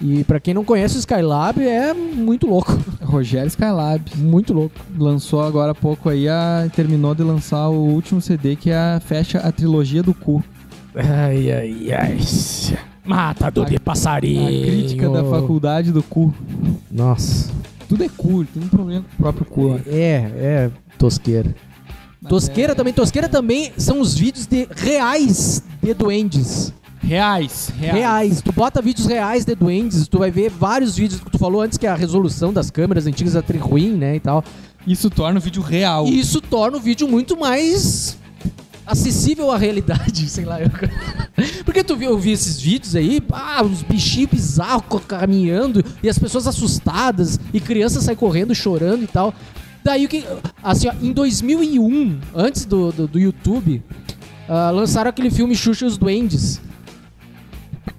E 0.00 0.22
pra 0.24 0.38
quem 0.38 0.54
não 0.54 0.64
conhece 0.64 0.96
o 0.96 1.00
Skylab, 1.00 1.60
é 1.60 1.92
muito 1.92 2.46
louco. 2.46 2.78
Rogério 3.02 3.48
Skylab. 3.48 4.02
Muito 4.16 4.52
louco. 4.52 4.74
Lançou 4.96 5.42
agora 5.42 5.72
há 5.72 5.74
pouco 5.74 6.08
aí, 6.08 6.28
a, 6.28 6.68
terminou 6.74 7.14
de 7.14 7.22
lançar 7.24 7.68
o 7.68 7.74
último 7.86 8.20
CD 8.20 8.54
que 8.54 8.70
é 8.70 8.76
a, 8.76 9.00
fecha 9.04 9.38
a 9.38 9.50
trilogia 9.50 10.02
do 10.02 10.14
cu. 10.14 10.42
Ai, 10.94 11.50
ai, 11.50 11.92
ai. 11.92 12.18
Matador 13.04 13.66
de 13.66 13.76
A 13.76 13.80
passarinho. 13.80 14.46
crítica 14.66 15.08
da 15.08 15.24
faculdade 15.24 15.90
do 15.90 16.02
cu. 16.02 16.32
Nossa. 16.90 17.50
Tudo 17.88 18.04
é 18.04 18.08
cu, 18.08 18.44
tem 18.44 18.62
um 18.62 18.68
problema 18.68 19.02
com 19.02 19.14
o 19.14 19.16
próprio 19.22 19.46
cu. 19.46 19.68
né? 19.74 19.80
É, 19.86 20.30
é 20.36 20.70
tosqueira. 20.98 21.54
Mas 22.20 22.30
Tosqueira 22.30 22.72
é- 22.72 22.74
também, 22.74 22.92
tosqueira 22.92 23.28
também 23.28 23.72
são 23.78 24.00
os 24.00 24.14
vídeos 24.14 24.46
de 24.46 24.68
reais 24.76 25.62
de 25.82 25.94
duendes. 25.94 26.72
Reais, 27.02 27.72
reais. 27.78 27.96
Reais. 27.96 28.42
Tu 28.42 28.52
bota 28.52 28.82
vídeos 28.82 29.06
reais 29.06 29.44
de 29.44 29.54
duendes, 29.54 30.08
tu 30.08 30.18
vai 30.18 30.30
ver 30.30 30.50
vários 30.50 30.96
vídeos 30.96 31.20
que 31.20 31.30
tu 31.30 31.38
falou 31.38 31.60
antes 31.60 31.78
que 31.78 31.86
a 31.86 31.94
resolução 31.94 32.52
das 32.52 32.70
câmeras 32.70 33.06
antigas 33.06 33.34
é 33.34 33.42
tri 33.42 33.58
ruim, 33.58 33.92
né, 33.92 34.16
e 34.16 34.20
tal. 34.20 34.44
Isso 34.86 35.10
torna 35.10 35.38
o 35.38 35.42
vídeo 35.42 35.62
real. 35.62 36.06
E 36.06 36.18
isso 36.18 36.40
torna 36.40 36.76
o 36.76 36.80
vídeo 36.80 37.06
muito 37.06 37.38
mais 37.38 38.18
acessível 38.86 39.50
à 39.50 39.58
realidade, 39.58 40.28
sei 40.30 40.44
lá. 40.44 40.60
Eu... 40.60 40.70
Porque 41.64 41.84
tu 41.84 41.94
viu, 41.96 42.10
eu 42.10 42.18
vi 42.18 42.32
esses 42.32 42.60
vídeos 42.60 42.96
aí, 42.96 43.22
ah, 43.32 43.62
uns 43.62 43.82
bichinhos 43.82 44.30
bizarros 44.30 45.02
caminhando 45.06 45.84
e 46.02 46.08
as 46.08 46.18
pessoas 46.18 46.46
assustadas 46.46 47.38
e 47.52 47.60
crianças 47.60 48.04
saem 48.04 48.16
correndo, 48.16 48.54
chorando 48.54 49.04
e 49.04 49.06
tal. 49.06 49.34
Daí 49.84 50.06
o 50.06 50.08
que. 50.08 50.24
Assim, 50.62 50.88
ó, 50.88 50.92
em 51.00 51.12
2001, 51.12 52.18
antes 52.34 52.64
do, 52.64 52.90
do, 52.90 53.06
do 53.06 53.18
YouTube, 53.18 53.82
ah, 54.48 54.70
lançaram 54.70 55.10
aquele 55.10 55.30
filme 55.30 55.54
Xuxa 55.54 55.84
e 55.84 55.88
os 55.88 55.98
Duendes. 55.98 56.60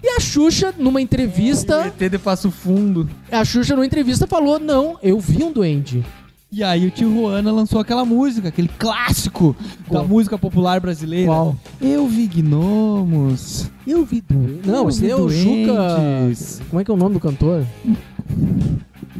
E 0.01 0.07
a 0.09 0.19
Xuxa, 0.19 0.73
numa 0.77 1.01
entrevista, 1.01 1.87
ET 1.87 2.09
de 2.11 2.17
Passo 2.17 2.49
Fundo. 2.49 3.09
a 3.31 3.43
Xuxa 3.43 3.75
numa 3.75 3.85
entrevista 3.85 4.25
falou: 4.25 4.59
Não, 4.59 4.97
eu 5.03 5.19
vi 5.19 5.43
um 5.43 5.51
duende. 5.51 6.05
E 6.51 6.63
aí 6.63 6.87
o 6.87 6.89
Tijuana 6.89 7.51
lançou 7.51 7.79
aquela 7.79 8.03
música, 8.03 8.47
aquele 8.47 8.69
clássico 8.79 9.55
Qual? 9.87 10.01
da 10.01 10.07
música 10.07 10.35
popular 10.35 10.79
brasileira. 10.79 11.27
Qual? 11.27 11.55
Eu 11.79 12.07
vi 12.07 12.25
gnomos. 12.25 13.69
Eu 13.85 14.03
vi 14.03 14.19
duende. 14.27 14.67
Não, 14.67 14.89
esse 14.89 15.07
é 15.07 15.15
o 15.15 15.29
Juca. 15.29 15.95
duendes. 15.95 16.59
Como 16.67 16.81
é 16.81 16.83
que 16.83 16.89
é 16.89 16.93
o 16.93 16.97
nome 16.97 17.13
do 17.13 17.19
cantor? 17.19 17.63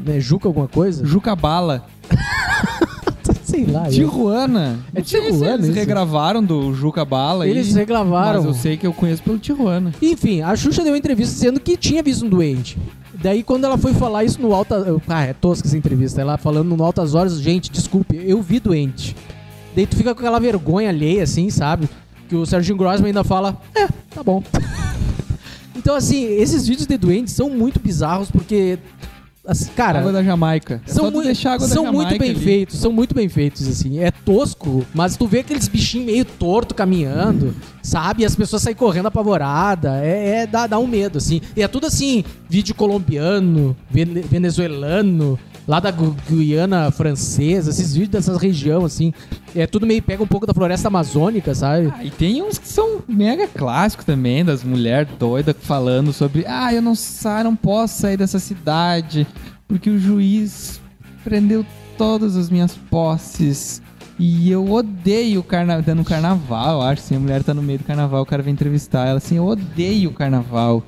É 0.07 0.19
Juca 0.19 0.47
alguma 0.47 0.67
coisa? 0.67 1.05
Juca 1.05 1.35
Bala. 1.35 1.85
Sei 3.65 3.73
lá. 3.73 3.89
Tijuana. 3.89 4.79
É 4.93 5.01
Tijuana 5.01 5.53
Eles 5.55 5.67
isso? 5.67 5.73
regravaram 5.73 6.43
do 6.43 6.73
Juca 6.73 7.03
Bala. 7.03 7.47
Eles 7.47 7.73
regravaram. 7.75 8.43
Mas 8.43 8.45
eu 8.45 8.53
sei 8.53 8.77
que 8.77 8.87
eu 8.87 8.93
conheço 8.93 9.21
pelo 9.23 9.37
Tijuana. 9.37 9.93
Enfim, 10.01 10.41
a 10.41 10.55
Xuxa 10.55 10.83
deu 10.83 10.93
uma 10.93 10.97
entrevista 10.97 11.33
dizendo 11.33 11.59
que 11.59 11.75
tinha 11.77 12.01
visto 12.01 12.25
um 12.25 12.29
duende. 12.29 12.77
Daí, 13.21 13.43
quando 13.43 13.65
ela 13.65 13.77
foi 13.77 13.93
falar 13.93 14.23
isso 14.23 14.41
no 14.41 14.53
Alta... 14.53 15.01
Ah, 15.07 15.23
é 15.23 15.33
tosca 15.33 15.67
essa 15.67 15.77
entrevista. 15.77 16.21
Ela 16.21 16.37
falando 16.37 16.75
no 16.75 16.83
Altas 16.83 17.15
Horas, 17.15 17.41
gente, 17.41 17.69
desculpe, 17.69 18.15
eu 18.15 18.41
vi 18.41 18.59
doente. 18.59 19.15
Daí 19.75 19.85
tu 19.85 19.97
fica 19.97 20.13
com 20.15 20.21
aquela 20.21 20.39
vergonha 20.39 20.89
alheia, 20.89 21.23
assim, 21.23 21.49
sabe? 21.49 21.89
Que 22.29 22.35
o 22.35 22.45
Serginho 22.45 22.77
Grossman 22.77 23.07
ainda 23.07 23.23
fala, 23.23 23.57
é, 23.75 23.87
tá 24.13 24.23
bom. 24.23 24.41
então, 25.75 25.95
assim, 25.95 26.23
esses 26.23 26.65
vídeos 26.65 26.87
de 26.87 26.97
doentes 26.97 27.33
são 27.33 27.49
muito 27.49 27.79
bizarros 27.79 28.31
porque... 28.31 28.79
assim, 29.51 29.71
cara, 29.75 29.99
água 29.99 30.11
da 30.11 30.23
Jamaica. 30.23 30.81
É 30.87 30.91
são, 30.91 31.05
só 31.05 31.11
tu 31.11 31.15
mui- 31.15 31.25
deixar 31.25 31.51
a 31.51 31.53
água 31.55 31.67
são 31.67 31.83
da 31.85 31.91
muito 31.91 32.05
Jamaica 32.07 32.23
bem 32.25 32.31
ali. 32.35 32.43
feitos, 32.43 32.79
são 32.79 32.91
muito 32.91 33.15
bem 33.15 33.27
feitos, 33.29 33.67
assim. 33.67 33.99
É 33.99 34.11
tosco, 34.11 34.85
mas 34.93 35.17
tu 35.17 35.27
vê 35.27 35.39
aqueles 35.39 35.67
bichinhos 35.67 36.05
meio 36.05 36.25
torto 36.25 36.73
caminhando, 36.75 37.53
sabe? 37.81 38.23
E 38.23 38.25
as 38.25 38.35
pessoas 38.35 38.61
saem 38.61 38.75
correndo 38.75 39.07
apavorada. 39.07 39.99
É, 40.03 40.41
é 40.43 40.47
dá, 40.47 40.67
dá 40.67 40.77
um 40.79 40.87
medo, 40.87 41.17
assim. 41.17 41.41
E 41.55 41.61
é 41.61 41.67
tudo 41.67 41.87
assim, 41.87 42.23
vídeo 42.49 42.73
colombiano, 42.75 43.75
vene- 43.89 44.21
venezuelano, 44.21 45.37
lá 45.69 45.79
da 45.79 45.91
Gu- 45.91 46.15
Guiana 46.27 46.89
francesa, 46.89 47.69
esses 47.69 47.93
vídeos 47.93 48.09
dessas 48.09 48.41
região, 48.41 48.83
assim. 48.83 49.13
É 49.55 49.67
tudo 49.67 49.85
meio 49.85 50.01
pega 50.01 50.23
um 50.23 50.27
pouco 50.27 50.47
da 50.47 50.53
floresta 50.53 50.87
amazônica, 50.87 51.53
sabe? 51.53 51.93
Ah, 51.95 52.03
e 52.03 52.09
tem 52.09 52.41
uns 52.41 52.57
que 52.57 52.67
são 52.67 53.01
mega 53.07 53.47
clássicos 53.47 54.03
também, 54.03 54.43
das 54.43 54.63
mulheres 54.63 55.07
doidas 55.19 55.55
falando 55.61 56.11
sobre 56.11 56.43
ah, 56.47 56.73
eu 56.73 56.81
não 56.81 56.95
saio, 56.95 57.43
não 57.43 57.55
posso 57.55 58.01
sair 58.01 58.17
dessa 58.17 58.39
cidade, 58.39 59.27
porque 59.67 59.91
o 59.91 59.99
juiz 59.99 60.81
prendeu 61.23 61.63
todas 61.99 62.35
as 62.35 62.49
minhas 62.49 62.73
posses. 62.89 63.79
E 64.17 64.49
eu 64.51 64.69
odeio 64.71 65.39
o 65.39 65.43
carnaval. 65.43 65.95
No 65.95 66.03
carnaval, 66.03 66.81
acho, 66.81 67.03
assim, 67.03 67.15
a 67.15 67.19
mulher 67.19 67.43
tá 67.43 67.53
no 67.53 67.61
meio 67.61 67.77
do 67.77 67.85
carnaval, 67.85 68.23
o 68.23 68.25
cara 68.25 68.41
vem 68.41 68.53
entrevistar 68.53 69.07
ela 69.07 69.17
assim, 69.19 69.37
eu 69.37 69.45
odeio 69.45 70.09
o 70.09 70.13
carnaval. 70.13 70.83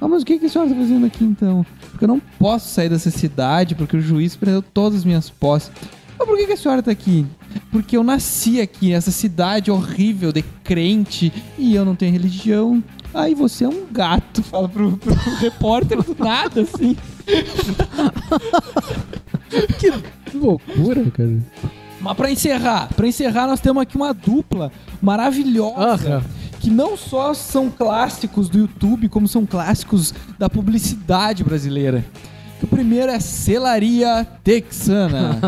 Ah, 0.00 0.08
mas 0.08 0.22
o 0.22 0.26
que, 0.26 0.38
que 0.38 0.46
a 0.46 0.48
senhora 0.48 0.70
tá 0.70 0.76
fazendo 0.76 1.04
aqui 1.06 1.24
então? 1.24 1.64
Porque 1.90 2.04
eu 2.04 2.08
não 2.08 2.20
posso 2.38 2.68
sair 2.68 2.88
dessa 2.88 3.10
cidade, 3.10 3.74
porque 3.74 3.96
o 3.96 4.00
juiz 4.00 4.34
prendeu 4.34 4.62
todas 4.62 5.00
as 5.00 5.04
minhas 5.04 5.28
posses. 5.28 5.70
Mas 6.18 6.26
por 6.26 6.36
que, 6.36 6.46
que 6.46 6.52
a 6.52 6.56
senhora 6.56 6.82
tá 6.82 6.90
aqui? 6.90 7.26
Porque 7.70 7.96
eu 7.96 8.02
nasci 8.02 8.60
aqui, 8.60 8.90
nessa 8.90 9.10
cidade 9.10 9.70
horrível 9.70 10.32
de 10.32 10.42
crente, 10.64 11.32
e 11.58 11.74
eu 11.74 11.84
não 11.84 11.94
tenho 11.94 12.12
religião. 12.12 12.82
Aí 13.12 13.34
você 13.34 13.64
é 13.64 13.68
um 13.68 13.86
gato, 13.90 14.42
fala 14.44 14.68
pro, 14.68 14.96
pro 14.96 15.14
repórter 15.38 16.02
do 16.02 16.16
nada, 16.18 16.62
assim. 16.62 16.96
Que 19.78 20.36
loucura, 20.36 21.10
cara. 21.10 21.38
Mas 22.00 22.16
pra 22.16 22.30
encerrar, 22.30 22.88
pra 22.94 23.06
encerrar, 23.06 23.46
nós 23.46 23.60
temos 23.60 23.82
aqui 23.82 23.96
uma 23.96 24.14
dupla 24.14 24.70
maravilhosa. 25.02 26.24
Que 26.60 26.70
não 26.70 26.96
só 26.96 27.32
são 27.34 27.70
clássicos 27.70 28.48
do 28.48 28.58
YouTube, 28.58 29.08
como 29.08 29.26
são 29.26 29.44
clássicos 29.46 30.14
da 30.38 30.48
publicidade 30.48 31.42
brasileira. 31.42 32.04
O 32.62 32.66
primeiro 32.66 33.10
é 33.10 33.18
Celaria 33.18 34.26
Texana. 34.44 35.40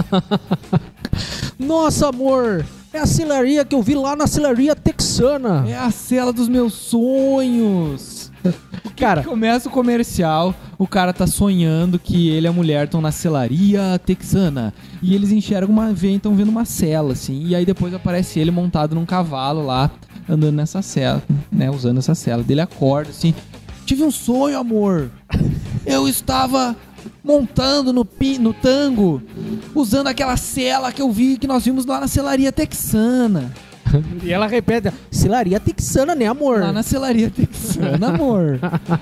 Nossa, 1.58 2.08
amor! 2.08 2.64
É 2.92 2.98
a 2.98 3.06
celaria 3.06 3.64
que 3.64 3.74
eu 3.74 3.82
vi 3.82 3.94
lá 3.94 4.14
na 4.14 4.26
celaria 4.26 4.74
texana. 4.76 5.64
é 5.66 5.74
a 5.74 5.90
cela 5.90 6.30
dos 6.30 6.46
meus 6.46 6.74
sonhos. 6.74 8.30
Cara, 8.96 9.22
Começa 9.22 9.68
o 9.68 9.72
comercial, 9.72 10.54
o 10.78 10.86
cara 10.86 11.12
tá 11.12 11.26
sonhando 11.26 11.98
que 11.98 12.28
ele 12.28 12.46
e 12.46 12.48
a 12.48 12.52
mulher 12.52 12.84
estão 12.84 13.00
na 13.00 13.10
celaria 13.10 13.98
texana. 14.04 14.74
E 15.00 15.14
eles 15.14 15.32
enxergam 15.32 15.72
uma 15.74 15.92
vez, 15.92 16.16
estão 16.16 16.34
vendo 16.34 16.50
uma 16.50 16.66
cela, 16.66 17.12
assim. 17.14 17.46
E 17.46 17.54
aí 17.54 17.64
depois 17.64 17.94
aparece 17.94 18.38
ele 18.38 18.50
montado 18.50 18.94
num 18.94 19.06
cavalo 19.06 19.64
lá, 19.64 19.90
andando 20.28 20.56
nessa 20.56 20.82
cela, 20.82 21.22
né? 21.50 21.70
Usando 21.70 21.98
essa 21.98 22.14
cela. 22.14 22.42
Dele 22.42 22.60
acorda, 22.60 23.10
assim. 23.10 23.34
Tive 23.84 24.02
um 24.02 24.10
sonho, 24.10 24.58
amor. 24.58 25.10
Eu 25.84 26.08
estava 26.08 26.76
montando 27.22 27.92
no, 27.92 28.04
pi, 28.04 28.38
no 28.38 28.52
tango, 28.52 29.22
usando 29.74 30.06
aquela 30.06 30.36
cela 30.36 30.92
que 30.92 31.02
eu 31.02 31.10
vi 31.10 31.36
que 31.36 31.46
nós 31.46 31.64
vimos 31.64 31.84
lá 31.86 32.00
na 32.00 32.08
celaria 32.08 32.52
texana. 32.52 33.52
e 34.22 34.32
ela 34.32 34.46
repete: 34.46 34.92
celaria 35.10 35.60
texana, 35.60 36.14
né, 36.14 36.26
amor? 36.26 36.60
Lá 36.60 36.72
na 36.72 36.82
celaria 36.82 37.30
texana, 37.30 38.08
amor. 38.08 38.58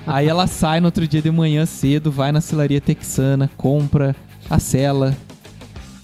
Aí 0.07 0.27
ela 0.29 0.47
sai 0.47 0.81
no 0.81 0.87
outro 0.87 1.07
dia 1.07 1.23
de 1.23 1.31
manhã 1.31 1.66
cedo, 1.66 2.11
vai 2.11 2.33
na 2.33 2.41
celaria 2.41 2.81
texana, 2.81 3.51
compra 3.57 4.14
a 4.49 4.59
cela. 4.59 5.16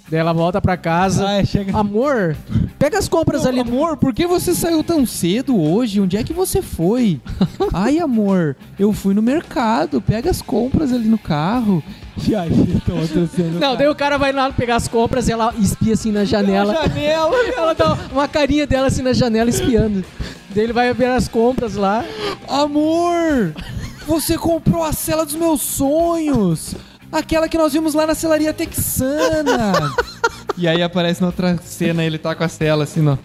Daí 0.09 0.21
ela 0.21 0.33
volta 0.33 0.61
pra 0.61 0.77
casa. 0.77 1.27
Ah, 1.27 1.45
chega. 1.45 1.77
Amor, 1.77 2.37
Pega 2.79 2.99
as 2.99 3.09
compras 3.09 3.43
Não, 3.43 3.51
ali. 3.51 3.61
amor, 3.61 3.97
por 3.97 4.13
que 4.15 4.27
você 4.27 4.55
saiu 4.55 4.85
tão 4.85 5.07
cedo 5.07 5.59
hoje? 5.61 6.01
Onde 6.01 6.17
é 6.17 6.23
que 6.23 6.33
você 6.33 6.61
foi? 6.61 7.21
Ai, 7.73 7.99
amor, 7.99 8.55
eu 8.79 8.93
fui 8.93 9.15
no 9.15 9.23
mercado. 9.23 10.01
Pega 10.01 10.31
as 10.31 10.43
compras 10.43 10.93
ali 10.93 11.09
no 11.09 11.19
carro. 11.19 11.83
E 12.29 12.35
aí, 12.35 12.53
então, 12.53 12.97
acontecendo. 12.99 13.59
Não, 13.59 13.75
daí 13.77 13.89
o 13.89 13.95
cara 13.95 14.17
vai 14.19 14.33
lá 14.33 14.51
pegar 14.53 14.77
as 14.77 14.87
compras 14.89 15.27
e 15.29 15.33
ela 15.33 15.55
espia 15.59 15.95
assim 15.95 16.13
na 16.13 16.25
janela. 16.25 16.75
janela. 16.75 17.37
Ela 17.57 17.75
dá 17.75 17.99
uma 18.13 18.29
carinha 18.29 18.67
dela 18.67 18.87
assim 18.89 19.03
na 19.03 19.13
janela 19.13 19.51
espiando. 19.51 20.05
Daí 20.51 20.65
ele 20.65 20.73
vai 20.73 20.93
ver 20.95 21.07
as 21.11 21.29
compras 21.29 21.75
lá. 21.75 22.05
Amor, 22.49 23.55
você 24.07 24.39
comprou 24.39 24.83
a 24.85 24.93
cela 24.93 25.25
dos 25.25 25.35
meus 25.35 25.61
sonhos. 25.63 26.75
Aquela 27.17 27.49
que 27.49 27.57
nós 27.57 27.73
vimos 27.73 27.95
lá 27.95 28.07
na 28.07 28.15
celaria 28.15 28.53
texana. 28.53 29.95
e 30.59 30.69
aí 30.69 30.83
aparece 30.83 31.23
na 31.23 31.29
outra 31.29 31.57
cena, 31.65 32.05
ele 32.05 32.19
tá 32.19 32.35
com 32.35 32.45
a 32.45 32.49
cela 32.49 32.85
assim, 32.85 33.07
ó. 33.09 33.17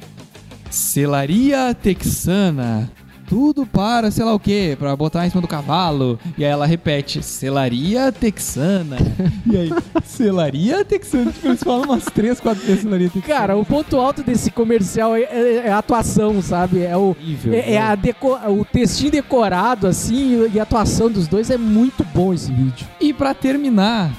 Celaria 0.69 1.75
texana. 1.75 2.89
Tudo 3.31 3.65
para, 3.65 4.11
sei 4.11 4.25
lá 4.25 4.33
o 4.33 4.39
que, 4.39 4.75
pra 4.75 4.93
botar 4.93 5.25
em 5.25 5.29
cima 5.29 5.41
do 5.41 5.47
cavalo. 5.47 6.19
E 6.37 6.43
aí 6.43 6.51
ela 6.51 6.65
repete, 6.65 7.23
celaria 7.23 8.11
texana. 8.11 8.97
e 9.49 9.55
aí, 9.55 9.69
celaria 10.03 10.83
texana. 10.83 11.31
Tipo, 11.31 11.47
eles 11.47 11.63
falam 11.63 11.83
umas 11.85 12.03
três, 12.03 12.41
quatro 12.41 12.61
vezes 12.65 12.81
celaria 12.81 13.09
texana. 13.09 13.33
Cara, 13.39 13.55
o 13.55 13.63
ponto 13.63 13.95
alto 13.97 14.21
desse 14.21 14.51
comercial 14.51 15.15
é, 15.15 15.21
é- 15.21 15.61
é 15.67 15.71
a 15.71 15.77
atuação, 15.77 16.41
sabe? 16.41 16.81
É 16.81 16.97
o, 16.97 17.11
Horrível, 17.11 17.53
é, 17.53 17.75
é 17.75 17.81
a 17.81 17.91
né? 17.91 17.95
deco- 17.95 18.37
o 18.49 18.65
textinho 18.65 19.11
decorado, 19.11 19.87
assim, 19.87 20.49
e 20.53 20.59
a 20.59 20.63
atuação 20.63 21.09
dos 21.09 21.25
dois 21.25 21.49
é 21.49 21.57
muito 21.57 22.03
bom 22.13 22.33
esse 22.33 22.51
vídeo. 22.51 22.85
E 22.99 23.13
pra 23.13 23.33
terminar, 23.33 24.11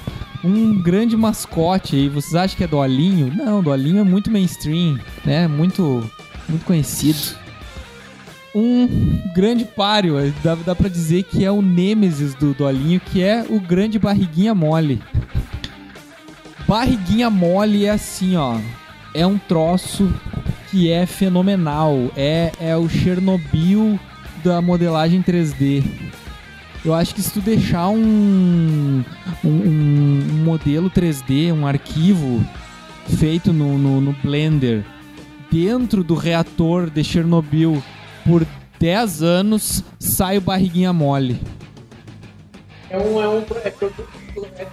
um 0.43 0.81
grande 0.81 1.15
mascote 1.15 1.95
aí, 1.95 2.09
vocês 2.09 2.33
acham 2.33 2.57
que 2.57 2.63
é 2.63 2.67
Dolinho? 2.67 3.31
Não, 3.35 3.61
Dolinho 3.61 3.99
é 3.99 4.03
muito 4.03 4.31
mainstream, 4.31 4.97
né? 5.23 5.47
Muito, 5.47 6.03
muito 6.49 6.65
conhecido. 6.65 7.42
Um 8.55 9.19
grande 9.33 9.65
páreo, 9.65 10.19
eh, 10.19 10.31
dá, 10.43 10.53
dá 10.55 10.75
pra 10.75 10.87
dizer 10.87 11.23
que 11.23 11.43
é 11.43 11.51
o 11.51 11.61
nêmesis 11.61 12.35
do 12.35 12.53
Dolinho, 12.53 12.99
que 12.99 13.21
é 13.23 13.43
o 13.49 13.59
grande 13.59 13.97
barriguinha 13.97 14.53
mole. 14.53 15.01
Barriguinha 16.67 17.29
mole 17.29 17.85
é 17.85 17.89
assim, 17.89 18.35
ó. 18.35 18.57
É 19.13 19.25
um 19.25 19.37
troço 19.37 20.13
que 20.69 20.89
é 20.91 21.05
fenomenal. 21.05 22.11
É, 22.15 22.51
é 22.59 22.75
o 22.77 22.87
Chernobyl 22.87 23.99
da 24.43 24.61
modelagem 24.61 25.21
3D. 25.21 25.83
Eu 26.85 26.93
acho 26.93 27.15
que 27.15 27.21
se 27.21 27.31
tu 27.31 27.39
deixar 27.41 27.89
um, 27.89 29.03
um, 29.43 29.47
um- 29.49 30.27
um 30.31 30.43
modelo 30.43 30.89
3D, 30.89 31.51
um 31.53 31.65
arquivo 31.65 32.43
feito 33.17 33.51
no, 33.53 33.77
no, 33.77 34.01
no 34.01 34.13
Blender 34.23 34.83
dentro 35.51 36.03
do 36.03 36.13
reator 36.15 36.89
de 36.89 37.03
Chernobyl 37.03 37.81
por 38.25 38.45
10 38.79 39.23
anos, 39.23 39.83
sai 39.99 40.37
o 40.37 40.41
barriguinha 40.41 40.91
mole. 40.91 41.39
É 42.89 42.97
um, 42.97 43.21
é 43.21 43.27
um 43.27 43.43
é, 43.63 43.73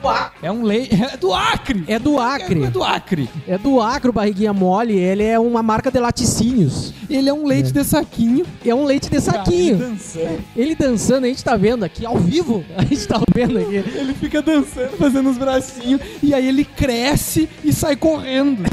do 0.00 0.08
Acre. 0.08 0.38
É 0.42 0.50
um 0.52 0.62
leite. 0.62 0.90
É 1.10 1.16
do 1.16 1.32
Acre! 1.34 1.84
É 1.86 1.98
do 1.98 2.18
Acre. 2.18 2.64
É 2.64 2.70
do 2.70 2.82
Acre. 2.84 3.28
É 3.48 3.58
do 3.58 3.80
Acre 3.80 4.10
o 4.10 4.12
Barriguinha 4.12 4.52
Mole. 4.52 4.98
Ele 4.98 5.22
é 5.24 5.38
uma 5.38 5.62
marca 5.62 5.90
de 5.90 5.98
laticínios. 5.98 6.92
Ele 7.08 7.28
é 7.28 7.32
um 7.32 7.46
leite 7.46 7.72
de 7.72 7.82
saquinho. 7.84 8.44
É 8.64 8.74
um 8.74 8.84
leite 8.84 9.10
de 9.10 9.20
saquinho. 9.20 9.78
Cara, 9.78 9.90
ele 9.90 9.94
dançando. 9.94 10.38
Ele 10.56 10.74
dançando, 10.74 11.24
a 11.24 11.28
gente 11.28 11.44
tá 11.44 11.56
vendo 11.56 11.84
aqui 11.84 12.06
ao 12.06 12.16
vivo. 12.18 12.64
A 12.76 12.84
gente 12.84 13.06
tá 13.06 13.20
vendo 13.34 13.58
aqui. 13.58 13.76
Ele 13.76 14.14
fica 14.14 14.40
dançando, 14.42 14.90
fazendo 14.96 15.28
os 15.30 15.36
bracinhos, 15.38 16.00
e 16.22 16.32
aí 16.32 16.46
ele 16.46 16.64
cresce 16.64 17.48
e 17.64 17.72
sai 17.72 17.96
correndo. 17.96 18.62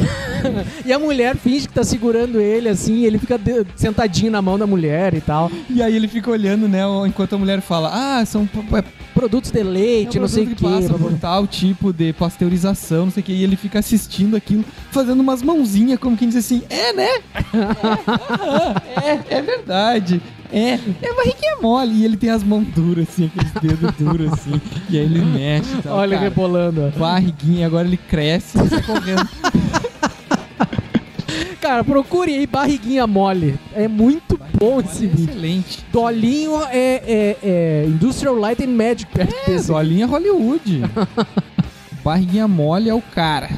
E 0.86 0.94
a 0.94 1.00
mulher 1.00 1.36
finge 1.36 1.68
que 1.68 1.74
tá 1.74 1.84
segurando 1.84 2.40
ele 2.40 2.70
assim, 2.70 3.04
ele 3.04 3.18
fica 3.18 3.38
de- 3.38 3.66
sentadinho 3.76 4.32
na 4.32 4.42
mão 4.42 4.58
da 4.58 4.68
mulher 4.68 5.14
e 5.14 5.20
tal. 5.22 5.52
E 5.70 5.82
aí 5.82 5.96
ele 5.96 6.08
fica 6.08 6.30
olhando, 6.30 6.68
né, 6.68 6.82
enquanto 7.06 7.34
a 7.36 7.38
mulher 7.38 7.60
fala: 7.60 7.90
Ah, 7.92 8.26
são 8.26 8.46
p- 8.46 8.84
Produtos 9.14 9.50
de 9.50 9.64
leite, 9.64 10.18
É 10.18 10.20
um 10.20 10.22
não 10.22 10.28
sei 10.28 10.44
o 10.44 10.48
que. 10.56 10.64
Por 10.94 11.14
tal 11.14 11.48
tipo 11.48 11.92
de 11.92 12.14
pasteurização, 12.14 13.06
não 13.06 13.12
sei 13.12 13.22
o 13.22 13.26
que, 13.26 13.32
e 13.32 13.44
ele 13.44 13.56
fica 13.56 13.80
assistindo 13.80 14.36
aquilo, 14.36 14.64
fazendo 14.92 15.20
umas 15.20 15.42
mãozinhas, 15.42 16.00
como 16.00 16.16
quem 16.18 16.30
diz 16.30 16.38
assim, 16.38 16.64
é, 16.70 16.94
né? 16.94 17.10
É, 19.04 19.12
é, 19.12 19.38
é 19.38 19.42
verdade. 19.42 20.22
É, 20.52 20.74
é 20.74 21.14
barriguinha 21.14 21.58
mole. 21.62 21.94
E 21.94 22.06
ele 22.06 22.18
tem 22.18 22.30
as 22.30 22.44
mãos 22.44 22.66
duras, 22.68 23.08
assim, 23.10 23.26
aqueles 23.26 23.52
dedos 23.62 23.96
duros, 23.98 24.34
assim. 24.34 24.62
E 24.90 24.98
aí 24.98 25.06
ele 25.06 25.20
mexe 25.20 25.70
tal. 25.84 25.98
Olha 25.98 26.16
ele 26.16 26.24
rebolando. 26.24 26.94
Barriguinha, 26.98 27.68
agora 27.68 27.88
ele 27.88 27.98
cresce 27.98 28.58
e 28.58 28.70
sai 28.70 28.82
correndo. 28.84 29.28
Cara, 31.62 31.84
procure 31.84 32.34
aí 32.34 32.48
Barriguinha 32.48 33.06
Mole. 33.08 33.58
É 33.74 33.88
muito 33.88 34.40
bom 34.60 34.80
esse 34.80 35.06
Olha, 35.06 35.16
vídeo. 35.16 35.30
Excelente. 35.32 35.86
Dolinho 35.92 36.62
é, 36.64 37.02
é, 37.06 37.38
é 37.44 37.86
Industrial 37.88 38.36
Light 38.36 38.64
and 38.64 38.70
Magic 38.70 39.12
perto 39.12 39.36
desse. 39.46 39.68
Solinha 39.68 40.06
Hollywood. 40.06 40.84
Barriguinha 42.04 42.48
mole 42.48 42.90
é 42.90 42.94
o 42.94 43.02
cara. 43.02 43.50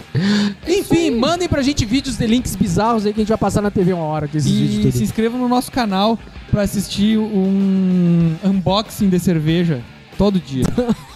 Enfim, 0.67 1.11
mandem 1.11 1.47
pra 1.47 1.61
gente 1.61 1.85
vídeos 1.85 2.17
de 2.17 2.25
links 2.25 2.55
bizarros 2.55 3.05
aí 3.05 3.13
que 3.13 3.19
a 3.19 3.21
gente 3.21 3.29
vai 3.29 3.37
passar 3.37 3.61
na 3.61 3.69
TV 3.69 3.93
uma 3.93 4.05
hora 4.05 4.27
com 4.27 4.35
esses 4.35 4.51
vídeos 4.51 4.95
E 4.95 4.97
se 4.97 5.03
inscrevam 5.03 5.39
no 5.39 5.47
nosso 5.47 5.71
canal 5.71 6.17
pra 6.49 6.63
assistir 6.63 7.19
um 7.19 8.35
unboxing 8.43 9.07
de 9.07 9.19
cerveja 9.19 9.81
todo 10.17 10.39
dia. 10.39 10.63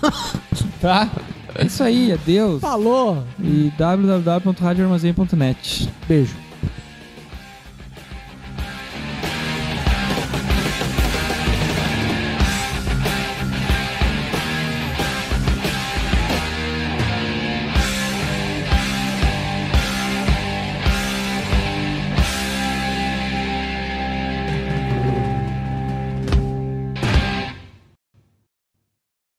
tá? 0.79 1.09
É 1.55 1.65
isso 1.65 1.83
aí, 1.83 2.11
adeus. 2.11 2.61
Falou! 2.61 3.23
E 3.39 3.71
www.radioarmazém.net. 3.77 5.89
Beijo. 6.07 6.35